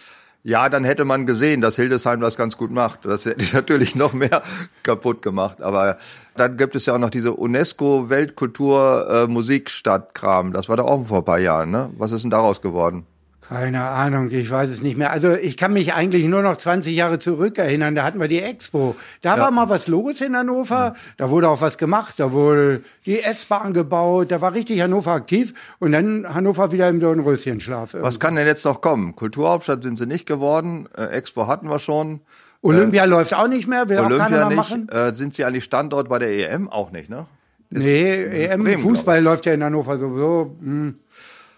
Ja, 0.46 0.68
dann 0.68 0.84
hätte 0.84 1.06
man 1.06 1.24
gesehen, 1.24 1.62
dass 1.62 1.76
Hildesheim 1.76 2.20
das 2.20 2.36
ganz 2.36 2.58
gut 2.58 2.70
macht. 2.70 3.06
Das 3.06 3.24
hätte 3.24 3.42
ich 3.42 3.52
natürlich 3.54 3.94
noch 3.94 4.12
mehr 4.12 4.42
kaputt 4.82 5.22
gemacht. 5.22 5.62
Aber 5.62 5.96
dann 6.36 6.58
gibt 6.58 6.76
es 6.76 6.84
ja 6.84 6.94
auch 6.94 6.98
noch 6.98 7.08
diese 7.08 7.32
UNESCO 7.32 8.10
Weltkultur 8.10 9.26
äh. 9.26 10.52
Das 10.52 10.68
war 10.68 10.76
da 10.76 10.82
auch 10.82 11.06
vor 11.06 11.18
ein 11.20 11.24
paar 11.24 11.38
Jahren. 11.38 11.70
Ne? 11.70 11.90
Was 11.96 12.12
ist 12.12 12.22
denn 12.22 12.30
daraus 12.30 12.60
geworden? 12.60 13.06
Keine 13.48 13.82
Ahnung, 13.82 14.30
ich 14.30 14.50
weiß 14.50 14.70
es 14.70 14.80
nicht 14.80 14.96
mehr. 14.96 15.10
Also 15.10 15.32
ich 15.32 15.58
kann 15.58 15.74
mich 15.74 15.92
eigentlich 15.92 16.24
nur 16.24 16.42
noch 16.42 16.56
20 16.56 16.96
Jahre 16.96 17.18
zurück 17.18 17.58
erinnern. 17.58 17.94
Da 17.94 18.02
hatten 18.02 18.18
wir 18.18 18.28
die 18.28 18.40
Expo. 18.40 18.96
Da 19.20 19.38
war 19.38 19.50
mal 19.50 19.68
was 19.68 19.86
los 19.86 20.22
in 20.22 20.34
Hannover. 20.34 20.94
Da 21.18 21.28
wurde 21.28 21.48
auch 21.50 21.60
was 21.60 21.76
gemacht. 21.76 22.14
Da 22.16 22.32
wurde 22.32 22.82
die 23.04 23.20
S-Bahn 23.20 23.74
gebaut. 23.74 24.30
Da 24.30 24.40
war 24.40 24.54
richtig 24.54 24.80
Hannover 24.80 25.12
aktiv. 25.12 25.52
Und 25.78 25.92
dann 25.92 26.34
Hannover 26.34 26.72
wieder 26.72 26.88
im 26.88 27.00
Dornröschenschlaf. 27.00 27.94
Was 28.00 28.18
kann 28.18 28.34
denn 28.34 28.46
jetzt 28.46 28.64
noch 28.64 28.80
kommen? 28.80 29.14
Kulturhauptstadt 29.14 29.82
sind 29.82 29.98
sie 29.98 30.06
nicht 30.06 30.24
geworden. 30.26 30.88
Äh, 30.96 31.14
Expo 31.16 31.46
hatten 31.46 31.68
wir 31.68 31.78
schon. 31.78 32.20
Olympia 32.62 33.04
läuft 33.04 33.34
auch 33.34 33.48
nicht 33.48 33.68
mehr. 33.68 33.90
Will 33.90 33.98
auch 33.98 34.08
keiner 34.08 34.24
Olympia 34.24 34.48
mehr 34.48 34.56
machen. 34.56 34.80
nicht. 34.82 34.94
Äh, 34.94 35.14
sind 35.14 35.34
sie 35.34 35.44
eigentlich 35.44 35.64
Standort 35.64 36.08
bei 36.08 36.18
der 36.18 36.50
EM? 36.50 36.70
Auch 36.70 36.92
nicht, 36.92 37.10
ne? 37.10 37.26
Nee, 37.70 38.46
EM 38.46 38.62
Bremen, 38.62 38.82
Fußball 38.82 39.20
läuft 39.20 39.46
ja 39.46 39.52
in 39.52 39.62
Hannover 39.62 39.98
sowieso. 39.98 40.56
Hm. 40.60 40.98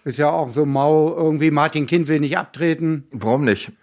Ist 0.07 0.19
ja 0.19 0.29
auch 0.29 0.53
so 0.53 0.65
mau. 0.65 1.13
Irgendwie 1.13 1.51
Martin 1.51 1.85
Kind 1.85 2.07
will 2.07 2.21
nicht 2.21 2.37
abtreten. 2.37 3.03
Warum 3.11 3.43
nicht? 3.43 3.73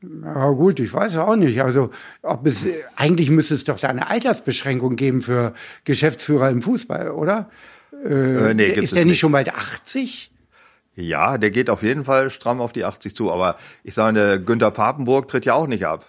Ja 0.00 0.50
gut, 0.50 0.78
ich 0.78 0.92
weiß 0.92 1.16
auch 1.16 1.34
nicht. 1.34 1.60
Also 1.60 1.90
ob 2.22 2.46
es 2.46 2.64
eigentlich 2.94 3.30
müsste 3.30 3.54
es 3.54 3.64
doch 3.64 3.80
da 3.80 3.88
eine 3.88 4.08
Altersbeschränkung 4.08 4.94
geben 4.94 5.22
für 5.22 5.54
Geschäftsführer 5.82 6.50
im 6.50 6.62
Fußball, 6.62 7.10
oder? 7.10 7.50
Äh, 8.04 8.54
nee, 8.54 8.66
gibt's 8.66 8.78
ist 8.78 8.84
es 8.84 8.90
der 8.90 8.98
nicht 9.00 9.06
nicht. 9.10 9.18
schon 9.18 9.32
bald 9.32 9.52
80? 9.52 10.30
Ja, 10.94 11.36
der 11.36 11.50
geht 11.50 11.68
auf 11.68 11.82
jeden 11.82 12.04
Fall 12.04 12.30
stramm 12.30 12.60
auf 12.60 12.72
die 12.72 12.84
80 12.84 13.16
zu. 13.16 13.32
Aber 13.32 13.56
ich 13.82 13.94
sage, 13.94 14.40
Günther 14.40 14.70
Papenburg 14.70 15.26
tritt 15.26 15.46
ja 15.46 15.54
auch 15.54 15.66
nicht 15.66 15.84
ab. 15.84 16.06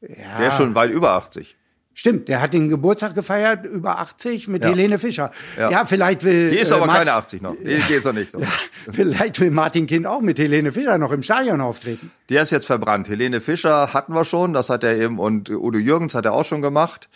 Ja. 0.00 0.36
Der 0.38 0.48
ist 0.48 0.56
schon 0.56 0.74
weit 0.74 0.90
über 0.90 1.12
80. 1.12 1.56
Stimmt, 2.00 2.28
der 2.28 2.40
hat 2.40 2.54
den 2.54 2.70
Geburtstag 2.70 3.14
gefeiert 3.14 3.66
über 3.66 3.98
80 3.98 4.48
mit 4.48 4.62
Ja. 4.62 4.70
Helene 4.70 4.98
Fischer. 4.98 5.30
Ja, 5.58 5.70
Ja. 5.70 5.84
vielleicht 5.84 6.24
will 6.24 6.48
Die 6.48 6.56
ist 6.56 6.70
äh, 6.70 6.74
aber 6.76 6.86
Mar- 6.86 6.96
keine 6.96 7.12
80 7.12 7.42
noch. 7.42 7.54
Die 7.56 7.78
geht 7.88 8.02
so 8.02 8.10
nicht 8.12 8.30
so. 8.30 8.40
Vielleicht 8.90 9.38
will 9.38 9.50
Martin 9.50 9.86
Kind 9.86 10.06
auch 10.06 10.22
mit 10.22 10.38
Helene 10.38 10.72
Fischer 10.72 10.96
noch 10.96 11.12
im 11.12 11.22
Stadion 11.22 11.60
auftreten. 11.60 12.10
Der 12.30 12.40
ist 12.44 12.52
jetzt 12.52 12.64
verbrannt. 12.64 13.06
Helene 13.10 13.42
Fischer 13.42 13.92
hatten 13.92 14.14
wir 14.14 14.24
schon, 14.24 14.54
das 14.54 14.70
hat 14.70 14.82
er 14.82 14.96
eben, 14.96 15.18
und 15.18 15.50
Udo 15.50 15.78
Jürgens 15.78 16.14
hat 16.14 16.24
er 16.24 16.32
auch 16.32 16.46
schon 16.46 16.62
gemacht. 16.62 17.10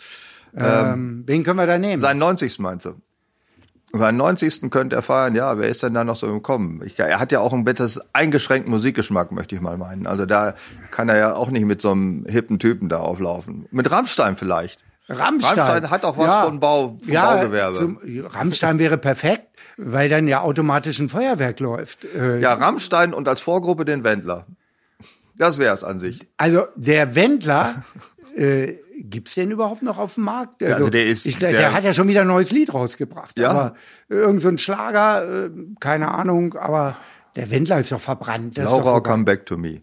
Ähm, 0.55 1.23
wen 1.25 1.43
können 1.43 1.57
wir 1.57 1.65
da 1.65 1.79
nehmen? 1.79 1.99
Seinen 1.99 2.19
90. 2.19 2.59
meinst 2.59 2.85
du? 2.85 2.93
Seinen 3.99 4.17
90. 4.17 4.69
könnte 4.71 4.95
er 4.95 5.01
feiern, 5.01 5.35
ja, 5.35 5.57
wer 5.57 5.67
ist 5.69 5.83
denn 5.83 5.93
da 5.93 6.03
noch 6.03 6.15
so 6.15 6.27
im 6.27 6.41
Kommen? 6.41 6.81
Ich, 6.85 6.97
er 6.99 7.19
hat 7.19 7.31
ja 7.31 7.39
auch 7.39 7.53
einen 7.53 7.65
etwas 7.67 7.99
eingeschränkten 8.13 8.71
Musikgeschmack, 8.73 9.31
möchte 9.31 9.55
ich 9.55 9.61
mal 9.61 9.77
meinen. 9.77 10.07
Also 10.07 10.25
da 10.25 10.53
kann 10.91 11.09
er 11.09 11.17
ja 11.17 11.35
auch 11.35 11.49
nicht 11.49 11.65
mit 11.65 11.81
so 11.81 11.91
einem 11.91 12.25
hippen 12.27 12.59
Typen 12.59 12.89
da 12.89 12.97
auflaufen. 12.99 13.67
Mit 13.71 13.89
Rammstein 13.91 14.37
vielleicht. 14.37 14.83
Rammstein. 15.07 15.59
Rammstein 15.59 15.89
hat 15.91 16.03
auch 16.03 16.17
was 16.17 16.45
von 16.47 16.59
Bau- 16.59 16.97
vom 17.03 17.13
Baugewerbe. 17.13 17.77
Zum, 17.77 17.99
Rammstein 18.33 18.79
wäre 18.79 18.97
perfekt, 18.97 19.47
weil 19.77 20.09
dann 20.09 20.27
ja 20.27 20.41
automatisch 20.41 20.97
ein 20.99 21.09
Feuerwerk 21.09 21.59
läuft. 21.59 22.05
Äh, 22.05 22.39
Ja, 22.39 22.53
Rammstein 22.55 23.13
und 23.13 23.27
als 23.27 23.41
Vorgruppe 23.41 23.85
den 23.85 24.03
Wendler. 24.03 24.47
Das 25.37 25.59
wär's 25.59 25.83
an 25.83 25.99
sich. 25.99 26.21
Also 26.37 26.65
der 26.75 27.13
Wendler, 27.13 27.83
äh, 28.35 28.75
gibt's 28.97 29.35
den 29.35 29.51
überhaupt 29.51 29.81
noch 29.83 29.97
auf 29.97 30.15
dem 30.15 30.23
Markt? 30.25 30.61
Also, 30.63 30.75
also 30.75 30.89
der 30.89 31.05
ist- 31.05 31.25
ich, 31.25 31.37
der, 31.37 31.51
der- 31.51 31.73
hat 31.73 31.83
ja 31.83 31.93
schon 31.93 32.07
wieder 32.07 32.21
ein 32.21 32.27
neues 32.27 32.51
Lied 32.51 32.73
rausgebracht. 32.73 33.37
Ja. 33.39 33.49
Aber 33.49 33.75
irgend 34.09 34.41
so 34.41 34.49
ein 34.49 34.57
Schlager, 34.57 35.45
äh, 35.45 35.49
keine 35.79 36.09
Ahnung, 36.11 36.53
aber 36.55 36.95
der 37.35 37.51
Wendler 37.51 37.79
ist 37.79 37.91
doch 37.91 37.99
verbrannt. 37.99 38.57
Das 38.57 38.65
ist 38.65 38.71
Laura, 38.71 38.83
vorbei. 38.93 39.09
come 39.09 39.23
back 39.25 39.45
to 39.45 39.57
me. 39.57 39.81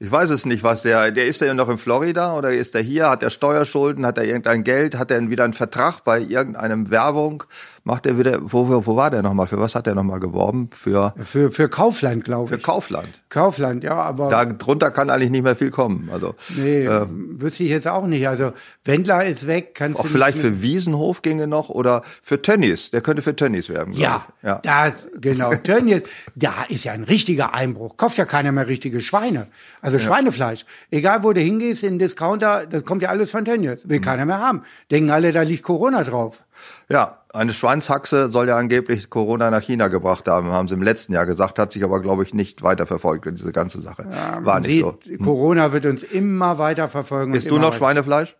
Ich 0.00 0.10
weiß 0.10 0.30
es 0.30 0.44
nicht, 0.44 0.64
was 0.64 0.82
der, 0.82 1.12
der 1.12 1.26
ist 1.26 1.40
der 1.40 1.54
noch 1.54 1.68
in 1.68 1.78
Florida 1.78 2.36
oder 2.36 2.50
ist 2.50 2.74
der 2.74 2.82
hier? 2.82 3.08
Hat 3.10 3.22
er 3.22 3.30
Steuerschulden? 3.30 4.04
Hat 4.04 4.18
er 4.18 4.24
irgendein 4.24 4.64
Geld? 4.64 4.98
Hat 4.98 5.12
er 5.12 5.30
wieder 5.30 5.44
einen 5.44 5.52
Vertrag 5.52 6.02
bei 6.02 6.18
irgendeinem 6.18 6.90
Werbung? 6.90 7.44
Macht 7.84 8.06
er 8.06 8.18
wieder, 8.18 8.38
wo, 8.42 8.68
wo, 8.68 8.96
war 8.96 9.10
der 9.12 9.22
nochmal? 9.22 9.46
Für 9.46 9.60
was 9.60 9.76
hat 9.76 9.86
er 9.86 9.94
nochmal 9.94 10.18
geworben? 10.18 10.68
Für, 10.72 11.14
Für, 11.22 11.52
für 11.52 11.68
Kaufland, 11.68 12.24
glaube 12.24 12.48
für 12.48 12.56
ich. 12.56 12.62
Kaufland. 12.62 13.22
Kaufland, 13.28 13.84
ja, 13.84 13.94
aber 13.94 14.28
Da 14.30 14.44
drunter 14.46 14.90
kann 14.90 15.10
eigentlich 15.10 15.30
nicht 15.30 15.44
mehr 15.44 15.54
viel 15.54 15.70
kommen. 15.70 16.08
Also, 16.12 16.34
nee, 16.56 16.86
äh, 16.86 17.06
wüsste 17.08 17.62
ich 17.62 17.70
jetzt 17.70 17.86
auch 17.86 18.06
nicht. 18.06 18.26
Also 18.26 18.52
Wendler 18.84 19.24
ist 19.24 19.46
weg, 19.46 19.74
kannst 19.76 20.00
auch 20.00 20.02
du 20.04 20.08
vielleicht 20.08 20.38
nicht 20.38 20.44
mehr- 20.44 20.54
für 20.54 20.62
Wiesenhof 20.62 21.22
ginge 21.22 21.46
noch 21.46 21.68
oder 21.68 22.02
für 22.22 22.42
Tönnies. 22.42 22.90
Der 22.90 23.00
könnte 23.00 23.22
für 23.22 23.36
Tönnies 23.36 23.68
werben. 23.68 23.92
Ja, 23.92 24.26
ja. 24.42 24.58
das, 24.64 25.06
genau. 25.20 25.50
Tönnies, 25.62 26.02
da 26.34 26.52
ist 26.68 26.82
ja 26.84 26.92
ein 26.92 27.04
richtiger 27.04 27.54
Einbruch. 27.54 27.96
Kauft 27.96 28.16
ja 28.18 28.24
keiner 28.24 28.50
mehr 28.50 28.66
richtige 28.66 29.00
Schweine. 29.00 29.46
Also 29.84 29.98
Schweinefleisch. 29.98 30.64
Egal, 30.90 31.22
wo 31.24 31.34
du 31.34 31.40
hingehst, 31.42 31.82
in 31.82 31.94
den 31.94 31.98
Discounter, 31.98 32.64
das 32.66 32.84
kommt 32.84 33.02
ja 33.02 33.10
alles 33.10 33.30
von 33.30 33.44
Tönnies. 33.44 33.84
Mhm. 33.84 33.90
Will 33.90 34.00
keiner 34.00 34.24
mehr 34.24 34.38
haben. 34.38 34.62
Denken 34.90 35.10
alle, 35.10 35.30
da 35.30 35.42
liegt 35.42 35.62
Corona 35.62 36.04
drauf. 36.04 36.42
Ja, 36.88 37.18
eine 37.34 37.52
Schweinshaxe 37.52 38.28
soll 38.30 38.48
ja 38.48 38.56
angeblich 38.56 39.10
Corona 39.10 39.50
nach 39.50 39.60
China 39.62 39.88
gebracht 39.88 40.26
haben, 40.26 40.48
haben 40.48 40.68
sie 40.68 40.74
im 40.74 40.82
letzten 40.82 41.12
Jahr 41.12 41.26
gesagt, 41.26 41.58
hat 41.58 41.70
sich 41.72 41.84
aber, 41.84 42.00
glaube 42.00 42.22
ich, 42.22 42.32
nicht 42.32 42.62
weiterverfolgt, 42.62 43.26
diese 43.38 43.52
ganze 43.52 43.82
Sache. 43.82 44.06
War 44.40 44.40
Man 44.40 44.62
nicht 44.62 44.82
so. 44.82 44.98
sieht, 45.04 45.18
Corona 45.22 45.72
wird 45.72 45.84
uns 45.84 46.02
immer 46.02 46.56
weiter 46.58 46.88
verfolgen. 46.88 47.32
Bist 47.32 47.50
du 47.50 47.58
noch 47.58 47.74
Schweinefleisch? 47.74 48.36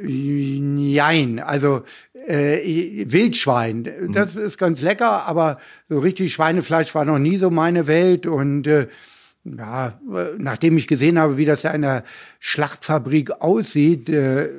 Nein, 0.00 1.40
also 1.40 1.82
äh, 2.28 3.04
Wildschwein, 3.08 3.88
das 4.12 4.34
Mhm. 4.34 4.42
ist 4.42 4.58
ganz 4.58 4.82
lecker, 4.82 5.26
aber 5.26 5.58
so 5.88 5.98
richtig 5.98 6.32
Schweinefleisch 6.32 6.94
war 6.94 7.04
noch 7.04 7.18
nie 7.18 7.36
so 7.36 7.50
meine 7.50 7.86
Welt 7.86 8.26
und 8.26 8.66
äh, 8.66 8.88
ja, 9.58 9.98
nachdem 10.38 10.76
ich 10.76 10.86
gesehen 10.86 11.18
habe, 11.18 11.36
wie 11.36 11.44
das 11.44 11.62
ja 11.62 11.70
in 11.70 11.82
der 11.82 12.04
Schlachtfabrik 12.40 13.40
aussieht, 13.40 14.08
äh, 14.08 14.50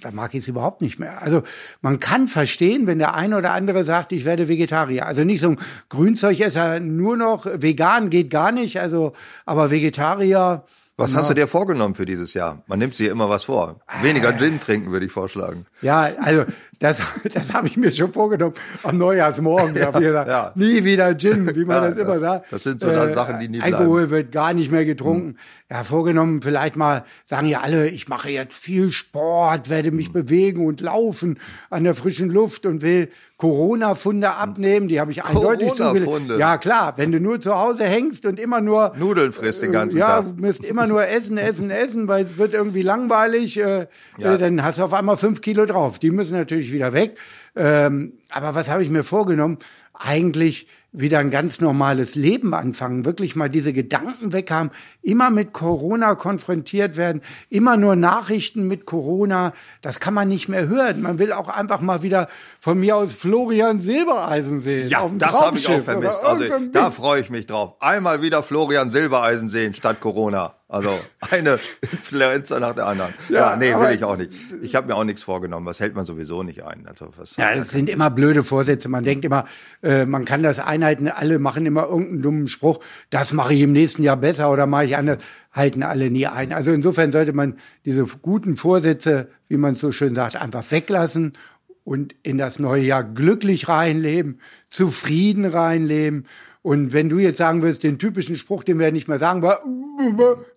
da 0.00 0.10
mag 0.10 0.34
ich 0.34 0.40
es 0.40 0.48
überhaupt 0.48 0.82
nicht 0.82 0.98
mehr. 0.98 1.22
Also 1.22 1.42
man 1.80 2.00
kann 2.00 2.28
verstehen, 2.28 2.86
wenn 2.86 2.98
der 2.98 3.14
eine 3.14 3.36
oder 3.36 3.52
andere 3.52 3.84
sagt, 3.84 4.12
ich 4.12 4.24
werde 4.24 4.48
Vegetarier. 4.48 5.06
Also 5.06 5.24
nicht 5.24 5.40
so 5.40 5.50
ein 5.50 5.58
Grünzeugesser, 5.88 6.80
nur 6.80 7.16
noch 7.16 7.46
vegan 7.46 8.10
geht 8.10 8.30
gar 8.30 8.52
nicht. 8.52 8.80
Also 8.80 9.12
aber 9.46 9.70
Vegetarier, 9.70 10.64
Was 10.98 11.16
hast 11.16 11.30
du 11.30 11.34
dir 11.34 11.46
vorgenommen 11.48 11.94
für 11.94 12.04
dieses 12.04 12.34
Jahr? 12.34 12.62
Man 12.66 12.78
nimmt 12.78 12.94
sich 12.94 13.08
immer 13.08 13.28
was 13.30 13.44
vor. 13.44 13.80
Weniger 14.02 14.36
Gin 14.36 14.60
trinken, 14.60 14.92
würde 14.92 15.06
ich 15.06 15.12
vorschlagen. 15.12 15.64
Ja, 15.80 16.02
also 16.20 16.44
das, 16.80 17.00
das 17.32 17.54
habe 17.54 17.66
ich 17.66 17.76
mir 17.78 17.90
schon 17.90 18.12
vorgenommen 18.12 18.54
am 18.82 18.98
Neujahrsmorgen. 18.98 19.74
Ja, 19.82 19.90
gesagt, 19.90 20.28
ja. 20.28 20.52
Nie 20.54 20.84
wieder 20.84 21.16
Gin, 21.16 21.54
wie 21.56 21.64
man 21.64 21.76
Ja, 21.82 21.88
das 21.90 21.96
immer 21.98 22.12
das- 22.12 22.20
sagt. 22.20 22.46
Äh, 22.46 22.48
das 22.50 22.62
sind 22.64 22.80
so 22.82 22.90
dann 22.90 23.14
Sachen, 23.14 23.40
die 23.40 23.48
nie 23.48 23.58
bleiben. 23.58 23.74
Alkohol 23.74 24.10
wird 24.10 24.32
gar 24.32 24.52
nicht 24.52 24.70
mehr 24.70 24.84
getrunken. 24.84 25.38
Ja, 25.70 25.82
vorgenommen, 25.82 26.42
vielleicht 26.42 26.76
mal, 26.76 27.04
sagen 27.24 27.46
ja 27.46 27.60
alle, 27.62 27.88
ich 27.88 28.08
mache 28.08 28.28
jetzt 28.28 28.54
viel 28.62 28.92
Sport, 28.92 29.70
werde 29.70 29.90
mich 29.92 30.10
Mhm. 30.10 30.12
bewegen 30.12 30.66
und 30.66 30.82
laufen 30.82 31.38
an 31.70 31.84
der 31.84 31.94
frischen 31.94 32.28
Luft 32.28 32.66
und 32.66 32.82
will 32.82 33.08
Corona-Funde 33.42 34.30
abnehmen. 34.36 34.86
Die 34.86 35.00
habe 35.00 35.10
ich 35.10 35.24
eindeutig 35.24 35.70
Corona-Funde? 35.70 36.04
zugelegt. 36.04 36.38
Ja, 36.38 36.58
klar, 36.58 36.92
wenn 36.96 37.10
du 37.10 37.18
nur 37.18 37.40
zu 37.40 37.58
Hause 37.58 37.82
hängst 37.84 38.24
und 38.24 38.38
immer 38.38 38.60
nur 38.60 38.92
Nudeln 38.96 39.32
frisst 39.32 39.62
den 39.62 39.72
ganzen 39.72 39.98
ja, 39.98 40.22
Tag. 40.22 40.36
du 40.36 40.40
müsst 40.40 40.62
immer 40.64 40.86
nur 40.86 41.04
essen, 41.08 41.38
essen, 41.38 41.72
essen, 41.72 42.06
weil 42.06 42.24
es 42.26 42.38
wird 42.38 42.54
irgendwie 42.54 42.82
langweilig. 42.82 43.58
Äh, 43.58 43.88
Ja. 44.18 44.34
äh, 44.34 44.38
dann 44.38 44.62
hast 44.62 44.78
du 44.78 44.84
auf 44.84 44.92
einmal 44.94 45.16
fünf 45.16 45.40
Kilo 45.40 45.66
drauf. 45.66 45.98
Die 45.98 46.12
müssen 46.12 46.36
natürlich 46.36 46.70
wieder 46.72 46.92
weg. 46.92 47.18
Ähm, 47.56 48.12
aber 48.30 48.54
was 48.54 48.70
habe 48.70 48.84
ich 48.84 48.90
mir 48.90 49.02
vorgenommen? 49.02 49.58
Eigentlich 49.92 50.68
wieder 50.92 51.18
ein 51.18 51.30
ganz 51.30 51.60
normales 51.60 52.14
Leben 52.14 52.54
anfangen, 52.54 53.06
wirklich 53.06 53.34
mal 53.34 53.48
diese 53.48 53.72
Gedanken 53.72 54.32
weg 54.32 54.50
haben, 54.50 54.70
immer 55.00 55.30
mit 55.30 55.54
Corona 55.54 56.14
konfrontiert 56.14 56.96
werden, 56.98 57.22
immer 57.48 57.78
nur 57.78 57.96
Nachrichten 57.96 58.68
mit 58.68 58.84
Corona, 58.84 59.54
das 59.80 60.00
kann 60.00 60.12
man 60.12 60.28
nicht 60.28 60.48
mehr 60.48 60.68
hören. 60.68 61.00
Man 61.00 61.18
will 61.18 61.32
auch 61.32 61.48
einfach 61.48 61.80
mal 61.80 62.02
wieder 62.02 62.28
von 62.60 62.78
mir 62.78 62.96
aus 62.96 63.14
Florian 63.14 63.80
Silbereisen 63.80 64.60
sehen. 64.60 64.88
Ja, 64.88 65.00
auf 65.00 65.10
dem 65.10 65.18
das 65.18 65.32
habe 65.32 65.56
ich 65.56 65.68
auch 65.68 65.82
vermisst. 65.82 66.22
Also, 66.22 66.58
da 66.70 66.90
freue 66.90 67.20
ich 67.22 67.30
mich 67.30 67.46
drauf. 67.46 67.74
Einmal 67.80 68.20
wieder 68.22 68.42
Florian 68.42 68.90
Silbereisen 68.90 69.48
sehen 69.48 69.72
statt 69.72 69.98
Corona. 70.00 70.54
Also 70.72 70.98
eine 71.30 71.58
Influencer 71.92 72.58
nach 72.58 72.74
der 72.74 72.86
anderen. 72.86 73.12
Ja, 73.28 73.52
Ja, 73.52 73.56
nee, 73.56 73.74
will 73.74 73.94
ich 73.94 74.04
auch 74.04 74.16
nicht. 74.16 74.32
Ich 74.62 74.74
habe 74.74 74.86
mir 74.88 74.96
auch 74.96 75.04
nichts 75.04 75.22
vorgenommen. 75.22 75.66
Das 75.66 75.80
hält 75.80 75.94
man 75.94 76.06
sowieso 76.06 76.42
nicht 76.42 76.64
ein. 76.64 76.86
Also 76.86 77.12
was 77.16 77.36
Ja, 77.36 77.52
es 77.52 77.70
sind 77.70 77.90
immer 77.90 78.10
blöde 78.10 78.42
Vorsätze. 78.42 78.88
Man 78.88 79.04
denkt 79.04 79.24
immer, 79.24 79.44
äh, 79.82 80.06
man 80.06 80.24
kann 80.24 80.42
das 80.42 80.58
einhalten. 80.58 81.08
Alle 81.08 81.38
machen 81.38 81.66
immer 81.66 81.84
irgendeinen 81.84 82.22
dummen 82.22 82.46
Spruch. 82.48 82.80
Das 83.10 83.34
mache 83.34 83.52
ich 83.52 83.60
im 83.60 83.72
nächsten 83.72 84.02
Jahr 84.02 84.16
besser 84.16 84.50
oder 84.50 84.66
mache 84.66 84.86
ich 84.86 84.96
anders. 84.96 85.18
Halten 85.52 85.82
alle 85.82 86.10
nie 86.10 86.26
ein. 86.26 86.52
Also 86.54 86.72
insofern 86.72 87.12
sollte 87.12 87.34
man 87.34 87.56
diese 87.84 88.04
guten 88.04 88.56
Vorsätze, 88.56 89.28
wie 89.48 89.58
man 89.58 89.74
so 89.74 89.92
schön 89.92 90.14
sagt, 90.14 90.36
einfach 90.36 90.64
weglassen 90.70 91.34
und 91.84 92.14
in 92.22 92.38
das 92.38 92.58
neue 92.58 92.82
Jahr 92.82 93.04
glücklich 93.04 93.68
reinleben, 93.68 94.40
zufrieden 94.70 95.44
reinleben. 95.44 96.26
Und 96.62 96.92
wenn 96.92 97.08
du 97.08 97.18
jetzt 97.18 97.38
sagen 97.38 97.62
würdest, 97.62 97.82
den 97.82 97.98
typischen 97.98 98.36
Spruch, 98.36 98.62
den 98.62 98.78
wir 98.78 98.92
nicht 98.92 99.08
mehr 99.08 99.18
sagen, 99.18 99.42
war, 99.42 99.62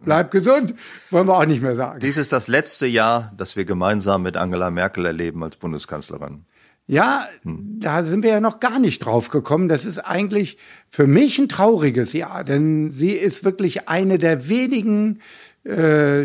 bleib 0.04 0.30
gesund, 0.30 0.76
wollen 1.10 1.28
wir 1.28 1.38
auch 1.38 1.46
nicht 1.46 1.64
mehr 1.64 1.76
sagen. 1.76 2.00
Dies 2.00 2.18
ist 2.18 2.32
das 2.32 2.48
letzte 2.48 2.86
Jahr, 2.86 3.34
das 3.36 3.56
wir 3.56 3.66
gemeinsam 3.66 4.22
mit 4.22 4.38
Angela 4.38 4.70
Merkel 4.70 5.06
erleben 5.06 5.44
als 5.44 5.56
Bundeskanzlerin. 5.56 6.46
Ja, 6.88 7.28
da 7.44 8.04
sind 8.04 8.22
wir 8.22 8.30
ja 8.30 8.40
noch 8.40 8.60
gar 8.60 8.78
nicht 8.78 9.00
drauf 9.00 9.30
gekommen. 9.30 9.68
Das 9.68 9.86
ist 9.86 9.98
eigentlich 9.98 10.60
für 10.88 11.08
mich 11.08 11.40
ein 11.40 11.50
trauriges 11.50 12.14
Jahr, 12.14 12.44
denn 12.44 12.92
sie 12.92 13.12
ist 13.12 13.44
wirklich 13.44 13.90
eine 13.90 14.20
der 14.20 14.48
wenigen 14.48 15.22
äh, 15.64 16.24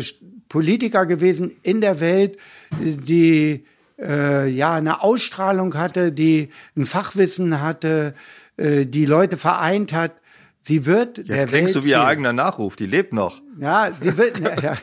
Politiker 0.49 1.07
gewesen 1.07 1.51
in 1.63 1.81
der 1.81 1.99
Welt, 1.99 2.37
die 2.79 3.65
äh, 3.97 4.47
ja 4.47 4.73
eine 4.73 5.01
Ausstrahlung 5.01 5.73
hatte, 5.75 6.11
die 6.11 6.49
ein 6.77 6.85
Fachwissen 6.85 7.61
hatte, 7.61 8.13
die 8.61 9.05
Leute 9.05 9.37
vereint 9.37 9.93
hat. 9.93 10.13
Sie 10.61 10.85
wird 10.85 11.27
der 11.29 11.37
Jetzt 11.37 11.47
klingst 11.49 11.75
du 11.75 11.83
wie 11.83 11.89
ihr 11.89 12.05
eigener 12.05 12.33
Nachruf. 12.33 12.75
Die 12.75 12.85
lebt 12.85 13.13
noch. 13.13 13.41
Ja, 13.61 13.91
sie 13.91 14.17
wird, 14.17 14.39
ja, 14.39 14.55
ja. 14.59 14.77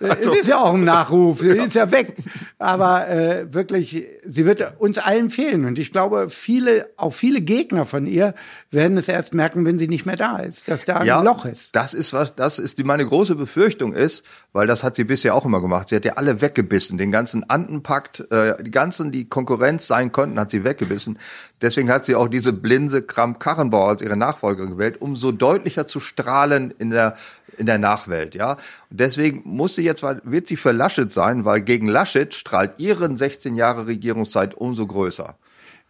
es 0.00 0.24
ist 0.24 0.46
ja 0.46 0.62
auch 0.62 0.74
ein 0.74 0.84
Nachruf, 0.84 1.40
sie 1.40 1.48
ist 1.48 1.74
ja 1.74 1.90
weg. 1.90 2.14
Aber 2.60 3.08
äh, 3.08 3.52
wirklich, 3.52 4.06
sie 4.24 4.46
wird 4.46 4.78
uns 4.78 4.98
allen 4.98 5.30
fehlen. 5.30 5.64
Und 5.64 5.80
ich 5.80 5.90
glaube, 5.90 6.28
viele, 6.28 6.88
auch 6.96 7.10
viele 7.10 7.40
Gegner 7.40 7.84
von 7.84 8.06
ihr 8.06 8.34
werden 8.70 8.96
es 8.96 9.08
erst 9.08 9.34
merken, 9.34 9.66
wenn 9.66 9.80
sie 9.80 9.88
nicht 9.88 10.06
mehr 10.06 10.14
da 10.14 10.38
ist, 10.38 10.68
dass 10.68 10.84
da 10.84 10.98
ein 10.98 11.24
Loch 11.24 11.44
ist. 11.44 11.74
Das 11.74 11.92
ist 11.92 12.12
was, 12.12 12.36
das 12.36 12.60
ist 12.60 12.78
die 12.78 12.84
meine 12.84 13.04
große 13.04 13.34
Befürchtung 13.34 13.92
ist, 13.92 14.24
weil 14.52 14.68
das 14.68 14.84
hat 14.84 14.94
sie 14.94 15.04
bisher 15.04 15.34
auch 15.34 15.44
immer 15.44 15.60
gemacht. 15.60 15.88
Sie 15.88 15.96
hat 15.96 16.04
ja 16.04 16.12
alle 16.12 16.40
weggebissen, 16.40 16.98
den 16.98 17.10
ganzen 17.10 17.50
Andenpakt, 17.50 18.30
äh, 18.30 18.62
die 18.62 18.70
ganzen, 18.70 19.10
die 19.10 19.28
Konkurrenz 19.28 19.88
sein 19.88 20.12
konnten, 20.12 20.38
hat 20.38 20.52
sie 20.52 20.62
weggebissen. 20.62 21.18
Deswegen 21.62 21.90
hat 21.90 22.04
sie 22.04 22.14
auch 22.14 22.28
diese 22.28 22.52
Blinse 22.52 23.02
Kramp-Karrenbauer 23.02 23.88
als 23.88 24.02
ihre 24.02 24.16
Nachfolgerin 24.16 24.70
gewählt, 24.70 25.00
um 25.00 25.16
so 25.16 25.32
deutlicher 25.32 25.88
zu 25.88 25.98
strahlen 25.98 26.72
in 26.78 26.90
der 26.90 27.16
in 27.60 27.66
der 27.66 27.78
Nachwelt, 27.78 28.34
ja. 28.34 28.52
Und 28.90 28.98
deswegen 28.98 29.42
muss 29.44 29.74
sie 29.76 29.84
jetzt, 29.84 30.02
wird 30.02 30.48
sie 30.48 30.56
für 30.56 30.72
Laschet 30.72 31.12
sein, 31.12 31.44
weil 31.44 31.60
gegen 31.60 31.86
Laschet 31.86 32.34
strahlt 32.34 32.80
ihren 32.80 33.16
16 33.16 33.54
Jahre 33.54 33.86
Regierungszeit 33.86 34.54
umso 34.54 34.86
größer. 34.86 35.36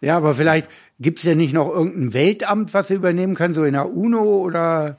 Ja, 0.01 0.17
aber 0.17 0.35
vielleicht 0.35 0.69
gibt's 0.99 1.23
ja 1.23 1.35
nicht 1.35 1.53
noch 1.53 1.69
irgendein 1.69 2.13
Weltamt, 2.13 2.75
was 2.75 2.89
sie 2.89 2.95
übernehmen 2.95 3.35
kann, 3.35 3.55
so 3.55 3.65
in 3.65 3.75
der 3.75 3.91
UNO 3.91 4.23
oder 4.23 4.97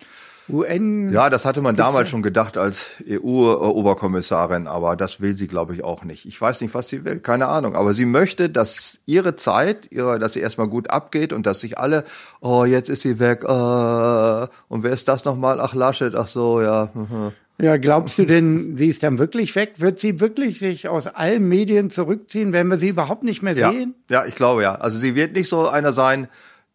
UN. 0.52 1.10
Ja, 1.10 1.30
das 1.30 1.46
hatte 1.46 1.62
man 1.62 1.76
damals 1.76 2.10
schon 2.10 2.22
gedacht 2.22 2.58
als 2.58 2.88
EU-Oberkommissarin, 3.08 4.68
aber 4.68 4.96
das 4.96 5.22
will 5.22 5.36
sie, 5.36 5.48
glaube 5.48 5.74
ich, 5.74 5.84
auch 5.84 6.04
nicht. 6.04 6.26
Ich 6.26 6.40
weiß 6.40 6.62
nicht, 6.62 6.74
was 6.74 6.88
sie 6.90 7.06
will, 7.06 7.20
keine 7.20 7.48
Ahnung. 7.48 7.76
Aber 7.76 7.94
sie 7.94 8.06
möchte, 8.06 8.50
dass 8.50 9.00
ihre 9.06 9.36
Zeit, 9.36 9.88
ihre, 9.92 10.20
dass 10.20 10.34
sie 10.34 10.40
erstmal 10.40 10.68
gut 10.68 10.90
abgeht 10.90 11.34
und 11.34 11.46
dass 11.46 11.62
sich 11.62 11.78
alle, 11.78 12.04
oh, 12.42 12.66
jetzt 12.66 12.90
ist 12.90 13.02
sie 13.02 13.20
weg, 13.20 13.44
äh, 13.44 13.48
und 13.48 14.84
wer 14.84 14.92
ist 14.92 15.08
das 15.08 15.26
nochmal? 15.26 15.60
Ach, 15.62 15.74
Laschet, 15.74 16.16
ach 16.16 16.28
so, 16.28 16.62
ja. 16.62 16.90
Ja, 17.62 17.78
glaubst 17.78 18.18
du 18.18 18.26
denn, 18.26 18.76
sie 18.76 18.88
ist 18.88 19.04
dann 19.04 19.20
wirklich 19.20 19.56
weg? 19.56 19.74
Wird 19.78 20.00
sie 20.00 20.20
wirklich 20.20 20.58
sich 20.58 20.88
aus 20.90 21.06
allen 21.06 21.48
Medien 21.48 21.92
zurückziehen? 21.92 22.54
Werden 22.54 22.70
wir 22.70 22.80
sie 22.80 22.88
überhaupt 22.90 23.24
nicht 23.24 23.44
mehr 23.44 23.54
Ja, 23.54 23.72
sehen? 23.72 23.94
ja, 24.10 24.26
ich 24.26 24.34
glaube 24.34 24.64
ja. 24.64 24.74
Also 24.76 24.98
sie 24.98 25.14
wird 25.14 25.36
nicht 25.36 25.48
so 25.48 25.68
einer 25.70 25.94
sein, 25.94 26.28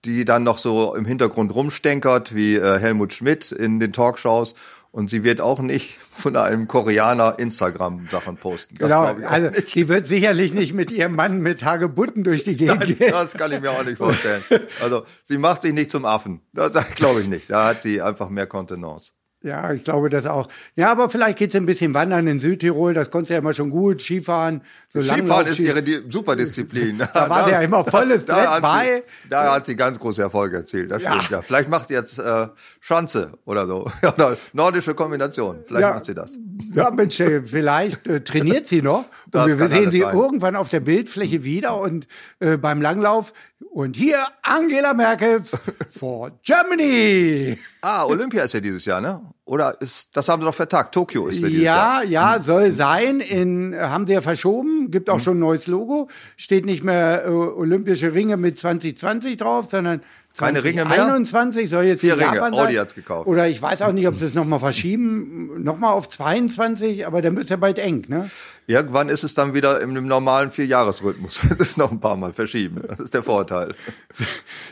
die 0.07 0.25
dann 0.25 0.45
noch 0.45 0.59
so 0.59 0.95
im 0.95 1.05
Hintergrund 1.05 1.55
rumstenkert 1.55 2.35
wie 2.35 2.55
äh, 2.55 2.79
Helmut 2.79 3.13
Schmidt 3.13 3.53
in 3.53 3.81
den 3.81 3.93
Talkshows. 3.93 4.55
Und 4.93 5.11
sie 5.11 5.25
wird 5.25 5.43
auch 5.43 5.59
nicht 5.59 5.99
von 6.11 6.37
einem 6.37 6.69
Koreaner 6.69 7.39
Instagram-Sachen 7.39 8.39
posten. 8.39 8.77
Das 8.79 8.89
Genau, 8.89 9.29
also 9.29 9.51
nicht. 9.51 9.71
sie 9.71 9.89
wird 9.89 10.07
sicherlich 10.07 10.55
nicht 10.55 10.73
mit 10.73 10.91
ihrem 10.91 11.15
Mann 11.15 11.41
mit 11.41 11.65
Hagebutten 11.65 12.25
durch 12.25 12.45
die 12.45 12.57
Gegend 12.57 12.99
gehen. 12.99 13.11
Das 13.11 13.35
kann 13.35 13.53
ich 13.53 13.61
mir 13.61 13.73
auch 13.73 13.85
nicht 13.85 13.99
vorstellen. 13.99 14.43
Also 14.81 15.03
sie 15.25 15.37
macht 15.37 15.63
sich 15.63 15.75
nicht 15.75 15.91
zum 15.91 16.07
Affen. 16.07 16.41
Das 16.55 16.73
glaube 16.95 17.21
ich 17.21 17.27
nicht. 17.27 17.51
Da 17.51 17.67
hat 17.67 17.83
sie 17.83 18.01
einfach 18.01 18.31
mehr 18.31 18.47
Kontenance. 18.47 19.13
Ja, 19.47 19.73
ich 19.73 19.85
glaube 19.85 20.09
das 20.11 20.27
auch. 20.27 20.49
Ja, 20.75 20.91
aber 20.91 21.09
vielleicht 21.09 21.39
geht's 21.39 21.55
ein 21.55 21.67
bisschen 21.67 21.95
wandern 21.95 22.27
in 22.27 22.41
Südtirol, 22.41 22.95
das 22.95 23.11
konnte 23.11 23.29
sie 23.29 23.35
ja 23.35 23.39
immer 23.39 23.53
schon 23.53 23.71
gut. 23.71 24.03
Skifahren, 24.03 24.61
so 24.89 25.01
Skifahren 25.01 25.47
ist 25.47 25.61
ihre 25.61 25.83
Di 25.83 26.01
Superdisziplin. 26.11 26.99
Da 27.15 27.29
war 27.31 27.45
sie 27.45 27.53
ja 27.53 27.61
immer 27.61 27.85
volles 27.85 28.25
Brett 28.27 28.37
da 28.45 28.55
hat 28.57 28.63
bei. 28.63 29.03
Sie, 29.23 29.29
da 29.31 29.55
hat 29.55 29.65
sie 29.67 29.77
ganz 29.77 29.99
große 29.99 30.21
Erfolge 30.21 30.57
erzielt. 30.59 30.91
Das 30.91 31.03
Ja. 31.05 31.13
stimmt 31.13 31.31
ja. 31.31 31.43
Vielleicht 31.43 31.69
macht 31.71 31.89
sie 31.89 31.95
jetzt 31.95 32.19
äh, 32.19 32.49
Schanze 32.81 33.33
oder 33.45 33.67
so. 33.67 33.87
oder 34.03 34.37
nordische 34.53 34.95
Kombination. 34.95 35.61
Vielleicht 35.67 35.83
Ja. 35.83 35.95
macht 35.95 36.07
sie 36.07 36.15
das. 36.15 36.33
Ja, 36.75 36.91
Mensch, 36.91 37.21
äh, 37.21 37.43
vielleicht 37.43 38.07
äh, 38.07 38.23
trainiert 38.23 38.67
sie 38.67 38.83
noch. 38.83 39.05
Das 39.33 39.47
Und 39.47 39.59
wir 39.59 39.69
sehen 39.69 39.91
sie 39.91 40.01
sein. 40.01 40.17
irgendwann 40.17 40.55
auf 40.55 40.69
der 40.69 40.81
Bildfläche 40.81 41.43
wieder 41.43 41.79
und 41.79 42.07
äh, 42.39 42.57
beim 42.57 42.81
Langlauf. 42.81 43.33
Und 43.71 43.97
hier 43.97 44.25
Angela 44.43 44.95
Merkel 44.95 45.43
for 45.91 46.31
Germany. 46.45 47.59
Ah, 47.83 48.05
Olympia 48.07 48.45
ist 48.45 48.55
ja 48.55 48.61
dieses 48.61 48.85
Jahr, 48.85 49.01
ne? 49.01 49.21
Oder 49.45 49.81
ist 49.81 50.17
das 50.17 50.29
haben 50.29 50.43
sie 50.43 50.47
doch 50.47 50.55
vertagt? 50.55 50.95
Tokio 50.95 51.27
ist 51.27 51.41
ja 51.41 51.49
dieses 51.49 51.65
Jahr. 51.65 52.03
Hm. 52.03 52.11
Ja, 52.11 52.35
ja, 52.35 52.43
soll 52.43 52.73
sein. 52.73 53.21
In, 53.21 53.73
äh, 53.73 53.79
haben 53.79 54.07
sie 54.07 54.13
ja 54.13 54.21
verschoben, 54.21 54.91
gibt 54.91 55.11
auch 55.11 55.21
schon 55.21 55.37
ein 55.37 55.41
neues 55.41 55.67
Logo. 55.67 56.09
Steht 56.37 56.65
nicht 56.65 56.85
mehr 56.85 57.25
äh, 57.27 57.31
Olympische 57.31 58.15
Ringe 58.15 58.37
mit 58.37 58.59
2020 58.59 59.37
drauf, 59.37 59.69
sondern 59.71 60.03
Keine 60.37 60.63
Ringe 60.63 60.85
mehr? 60.85 61.05
21 61.07 61.71
soll 61.71 61.85
jetzt 61.85 62.01
Vier 62.01 62.15
in 62.15 62.21
Ringe. 62.21 62.43
Audi 62.43 62.73
sein. 62.75 62.81
hat's 62.81 62.95
gekauft. 62.95 63.27
Oder 63.27 63.49
ich 63.49 63.61
weiß 63.61 63.83
auch 63.83 63.93
nicht, 63.93 64.07
ob 64.07 64.17
sie 64.17 64.27
es 64.27 64.35
nochmal 64.35 64.61
verschieben, 64.61 65.63
nochmal 65.63 65.93
auf 65.93 66.09
22, 66.09 67.07
aber 67.07 67.23
dann 67.23 67.37
wird's 67.37 67.51
ja 67.51 67.57
bald 67.57 67.79
eng, 67.79 68.05
ne? 68.09 68.31
Irgendwann 68.69 69.09
ist 69.09 69.23
es 69.23 69.35
dann 69.35 69.55
wieder 69.55 69.81
im 69.81 69.95
normalen 70.07 70.51
Vierjahresrhythmus. 70.51 71.41
Das 71.57 71.69
ist 71.69 71.79
noch 71.79 71.91
ein 71.91 72.01
paar 72.01 72.17
Mal 72.17 72.33
verschieben. 72.33 72.83
Das 72.87 72.99
ist 73.01 73.15
der 73.15 73.23
Vorteil. 73.23 73.75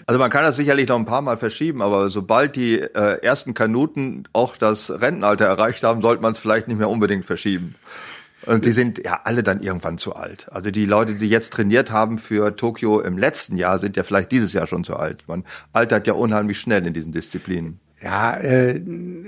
Also 0.06 0.18
man 0.18 0.30
kann 0.30 0.44
das 0.44 0.56
sicherlich 0.56 0.88
noch 0.88 0.98
ein 0.98 1.06
paar 1.06 1.22
Mal 1.22 1.36
verschieben, 1.36 1.80
aber 1.80 2.10
sobald 2.10 2.56
die 2.56 2.78
äh, 2.80 3.22
ersten 3.22 3.54
Kanuten 3.54 4.24
auch 4.32 4.56
das 4.56 4.90
Rentenalter 4.90 5.46
erreicht 5.46 5.82
haben, 5.82 6.02
sollte 6.02 6.22
man 6.22 6.32
es 6.32 6.40
vielleicht 6.40 6.68
nicht 6.68 6.78
mehr 6.78 6.90
unbedingt 6.90 7.24
verschieben. 7.24 7.74
Und 8.46 8.64
die 8.64 8.70
sind 8.70 9.04
ja 9.04 9.20
alle 9.24 9.42
dann 9.42 9.60
irgendwann 9.62 9.98
zu 9.98 10.14
alt. 10.14 10.46
Also 10.50 10.70
die 10.70 10.84
Leute, 10.84 11.14
die 11.14 11.28
jetzt 11.28 11.52
trainiert 11.52 11.90
haben 11.90 12.18
für 12.18 12.56
Tokio 12.56 13.00
im 13.00 13.18
letzten 13.18 13.56
Jahr, 13.56 13.78
sind 13.78 13.96
ja 13.96 14.02
vielleicht 14.02 14.32
dieses 14.32 14.52
Jahr 14.52 14.66
schon 14.66 14.84
zu 14.84 14.96
alt. 14.96 15.24
Man 15.26 15.44
altert 15.72 16.06
ja 16.06 16.14
unheimlich 16.14 16.58
schnell 16.60 16.86
in 16.86 16.92
diesen 16.92 17.12
Disziplinen. 17.12 17.80
Ja, 18.04 18.34
äh, 18.34 18.78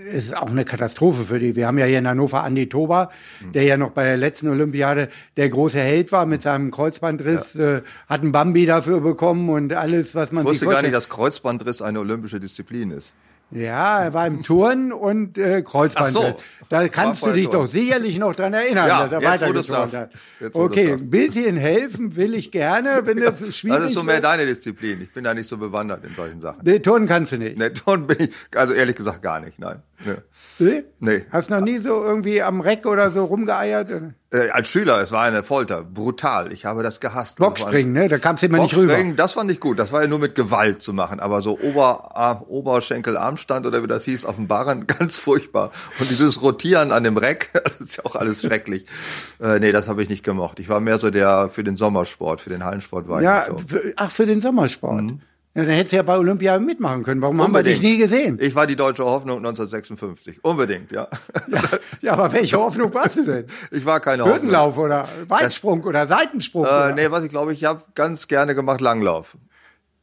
es 0.08 0.26
ist 0.26 0.36
auch 0.36 0.50
eine 0.50 0.66
Katastrophe 0.66 1.24
für 1.24 1.38
die. 1.38 1.56
Wir 1.56 1.66
haben 1.66 1.78
ja 1.78 1.86
hier 1.86 1.98
in 1.98 2.06
Hannover 2.06 2.44
Andi 2.44 2.68
Toba, 2.68 3.10
der 3.54 3.62
ja 3.62 3.78
noch 3.78 3.92
bei 3.92 4.04
der 4.04 4.18
letzten 4.18 4.48
Olympiade 4.48 5.08
der 5.38 5.48
große 5.48 5.80
Held 5.80 6.12
war 6.12 6.26
mit 6.26 6.42
seinem 6.42 6.70
Kreuzbandriss, 6.70 7.56
äh, 7.56 7.80
hat 8.06 8.20
einen 8.20 8.32
Bambi 8.32 8.66
dafür 8.66 9.00
bekommen 9.00 9.48
und 9.48 9.72
alles, 9.72 10.14
was 10.14 10.30
man 10.30 10.44
Ich 10.44 10.50
wusste 10.50 10.66
sich 10.66 10.74
gar 10.74 10.82
nicht, 10.82 10.94
dass 10.94 11.08
Kreuzbandriss 11.08 11.80
eine 11.80 12.00
olympische 12.00 12.38
Disziplin 12.38 12.90
ist. 12.90 13.14
Ja, 13.52 14.02
er 14.02 14.12
war 14.12 14.26
im 14.26 14.42
Turnen 14.42 14.92
und 14.92 15.38
äh, 15.38 15.62
Kreuzband. 15.62 16.10
So. 16.10 16.36
Da 16.68 16.88
kannst 16.88 17.24
du 17.24 17.30
dich 17.30 17.44
doch 17.46 17.52
Turnen. 17.52 17.68
sicherlich 17.68 18.18
noch 18.18 18.34
dran 18.34 18.52
erinnern, 18.52 18.88
Ja, 18.88 19.02
dass 19.06 19.12
er 19.12 19.22
weitergeturnt 19.22 19.94
hat. 19.94 20.10
Jetzt, 20.40 20.56
Okay, 20.56 20.92
ein 20.94 21.10
bisschen 21.10 21.56
helfen 21.56 22.16
will 22.16 22.34
ich 22.34 22.50
gerne, 22.50 23.02
wenn 23.04 23.18
das 23.20 23.56
schwierig 23.56 23.78
Das 23.78 23.86
ist 23.88 23.94
so 23.94 24.02
mehr 24.02 24.16
wird. 24.16 24.24
deine 24.24 24.46
Disziplin. 24.46 25.00
Ich 25.00 25.12
bin 25.12 25.22
da 25.22 25.32
nicht 25.32 25.48
so 25.48 25.58
bewandert 25.58 26.04
in 26.04 26.14
solchen 26.16 26.40
Sachen. 26.40 26.60
Nee, 26.64 26.80
Turnen 26.80 27.06
kannst 27.06 27.32
du 27.32 27.38
nicht. 27.38 27.56
Ne, 27.56 27.72
Ton 27.72 28.08
bin 28.08 28.16
ich, 28.20 28.30
also 28.56 28.74
ehrlich 28.74 28.96
gesagt 28.96 29.22
gar 29.22 29.38
nicht, 29.38 29.60
nein. 29.60 29.80
Ne. 30.04 30.22
Nee? 30.58 30.84
Nee. 31.00 31.24
Hast 31.30 31.50
noch 31.50 31.60
nie 31.60 31.78
so 31.78 32.02
irgendwie 32.04 32.42
am 32.42 32.60
Reck 32.60 32.86
oder 32.86 33.10
so 33.10 33.24
rumgeeiert? 33.24 33.90
Äh, 34.32 34.50
als 34.50 34.68
Schüler, 34.68 35.00
es 35.00 35.12
war 35.12 35.22
eine 35.22 35.42
Folter, 35.42 35.82
brutal. 35.82 36.52
Ich 36.52 36.64
habe 36.64 36.82
das 36.82 37.00
gehasst. 37.00 37.38
Boxspringen, 37.38 37.92
ne? 37.92 38.08
Da 38.08 38.18
kamst 38.18 38.42
du 38.42 38.46
immer 38.46 38.58
nicht 38.58 38.76
rüber. 38.76 38.96
Das 39.16 39.32
fand 39.32 39.50
ich 39.50 39.60
gut. 39.60 39.78
Das 39.78 39.92
war 39.92 40.02
ja 40.02 40.08
nur 40.08 40.18
mit 40.18 40.34
Gewalt 40.34 40.82
zu 40.82 40.92
machen. 40.92 41.20
Aber 41.20 41.42
so 41.42 41.58
Ober, 41.58 42.10
ah, 42.16 42.42
Oberschenkel-Armstand 42.46 43.66
oder 43.66 43.82
wie 43.82 43.86
das 43.86 44.04
hieß, 44.04 44.24
auf 44.24 44.36
dem 44.36 44.46
Barren, 44.48 44.86
ganz 44.98 45.16
furchtbar. 45.16 45.70
Und 45.98 46.10
dieses 46.10 46.42
Rotieren 46.42 46.92
an 46.92 47.04
dem 47.04 47.16
Reck, 47.16 47.50
das 47.64 47.80
ist 47.80 47.96
ja 47.96 48.04
auch 48.04 48.16
alles 48.16 48.42
schrecklich. 48.42 48.86
Äh, 49.40 49.60
nee, 49.60 49.72
das 49.72 49.88
habe 49.88 50.02
ich 50.02 50.08
nicht 50.08 50.24
gemocht. 50.24 50.60
Ich 50.60 50.68
war 50.68 50.80
mehr 50.80 50.98
so 50.98 51.10
der 51.10 51.48
für 51.50 51.64
den 51.64 51.76
Sommersport, 51.76 52.40
für 52.40 52.50
den 52.50 52.64
Hallensport 52.64 53.08
war 53.08 53.22
Ja, 53.22 53.42
ich 53.46 53.52
nicht 53.52 53.70
so. 53.70 53.78
für, 53.78 53.92
ach, 53.96 54.10
für 54.10 54.26
den 54.26 54.40
Sommersport. 54.40 55.02
Ja, 55.56 55.64
dann 55.64 55.72
hättest 55.72 55.92
du 55.92 55.96
ja 55.96 56.02
bei 56.02 56.18
Olympia 56.18 56.58
mitmachen 56.58 57.02
können. 57.02 57.22
Warum 57.22 57.40
haben 57.42 57.54
wir 57.54 57.62
dich 57.62 57.80
nie 57.80 57.96
gesehen? 57.96 58.36
Ich 58.42 58.54
war 58.54 58.66
die 58.66 58.76
deutsche 58.76 59.06
Hoffnung 59.06 59.38
1956. 59.38 60.44
Unbedingt, 60.44 60.92
ja. 60.92 61.08
Ja, 61.48 61.62
ja, 62.02 62.12
aber 62.12 62.30
welche 62.34 62.58
Hoffnung 62.58 62.92
warst 62.92 63.16
du 63.16 63.24
denn? 63.24 63.46
Ich 63.70 63.86
war 63.86 64.00
keine 64.00 64.24
Hoffnung. 64.24 64.36
Hürdenlauf 64.36 64.76
oder 64.76 65.08
Weitsprung 65.28 65.82
oder 65.84 66.06
Seitensprung? 66.06 66.64
Äh, 66.64 66.68
oder? 66.68 66.92
nee, 66.92 67.10
was 67.10 67.24
ich 67.24 67.30
glaube, 67.30 67.54
ich 67.54 67.64
habe 67.64 67.80
ganz 67.94 68.28
gerne 68.28 68.54
gemacht 68.54 68.82
Langlauf. 68.82 69.38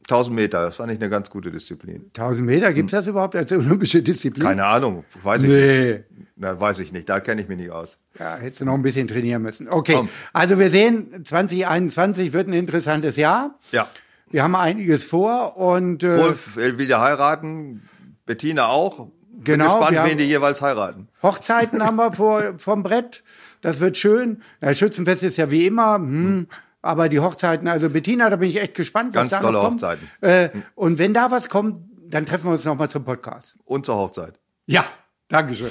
1000 0.08 0.34
Meter, 0.34 0.60
das 0.60 0.76
fand 0.76 0.90
ich 0.90 0.98
eine 0.98 1.08
ganz 1.08 1.30
gute 1.30 1.52
Disziplin. 1.52 2.10
1000 2.16 2.44
Meter, 2.44 2.72
gibt's 2.72 2.90
das 2.90 3.06
überhaupt 3.06 3.36
als 3.36 3.52
olympische 3.52 4.02
Disziplin? 4.02 4.42
Keine 4.42 4.64
Ahnung, 4.64 5.04
weiß 5.22 5.44
ich 5.44 5.48
nicht. 5.48 5.60
Nee. 5.60 6.04
Na, 6.36 6.58
weiß 6.58 6.80
ich 6.80 6.92
nicht, 6.92 7.08
da 7.08 7.20
kenne 7.20 7.40
ich 7.40 7.48
mich 7.48 7.58
nicht 7.58 7.70
aus. 7.70 7.98
Ja, 8.18 8.36
hättest 8.36 8.60
du 8.60 8.64
noch 8.64 8.74
ein 8.74 8.82
bisschen 8.82 9.06
trainieren 9.06 9.40
müssen. 9.40 9.68
Okay, 9.68 9.94
Komm. 9.94 10.08
also 10.32 10.58
wir 10.58 10.68
sehen, 10.68 11.24
2021 11.24 12.32
wird 12.32 12.48
ein 12.48 12.54
interessantes 12.54 13.14
Jahr. 13.16 13.56
Ja. 13.70 13.86
Wir 14.34 14.42
haben 14.42 14.56
einiges 14.56 15.04
vor 15.04 15.56
und 15.56 16.02
äh, 16.02 16.18
Wolf 16.18 16.56
will 16.56 16.90
ja 16.90 17.00
heiraten, 17.00 17.88
Bettina 18.26 18.66
auch. 18.66 19.06
Bin 19.30 19.44
Genau, 19.44 19.64
gespannt, 19.76 19.92
wir 19.92 20.00
haben- 20.00 20.10
wen 20.10 20.18
die 20.18 20.24
jeweils 20.24 20.60
heiraten. 20.60 21.06
Hochzeiten 21.22 21.84
haben 21.86 21.94
wir 21.94 22.12
vor, 22.12 22.42
vom 22.58 22.82
Brett. 22.82 23.22
Das 23.60 23.78
wird 23.78 23.96
schön. 23.96 24.42
Das 24.58 24.76
Schützenfest 24.76 25.22
ist 25.22 25.36
ja 25.36 25.52
wie 25.52 25.66
immer. 25.66 25.94
Hm. 25.94 26.48
Aber 26.82 27.08
die 27.08 27.20
Hochzeiten, 27.20 27.68
also 27.68 27.88
Bettina, 27.90 28.28
da 28.28 28.34
bin 28.34 28.48
ich 28.50 28.56
echt 28.60 28.74
gespannt, 28.74 29.14
was 29.14 29.30
Ganz 29.30 29.30
da 29.30 29.38
tolle 29.40 29.58
kommt. 29.60 29.74
Hochzeiten. 29.84 30.10
Äh, 30.20 30.48
und 30.74 30.98
wenn 30.98 31.14
da 31.14 31.30
was 31.30 31.48
kommt, 31.48 31.88
dann 32.08 32.26
treffen 32.26 32.46
wir 32.46 32.54
uns 32.54 32.64
nochmal 32.64 32.88
zum 32.88 33.04
Podcast. 33.04 33.56
Und 33.64 33.86
zur 33.86 33.94
Hochzeit. 33.94 34.40
Ja, 34.66 34.84
Dankeschön. 35.28 35.70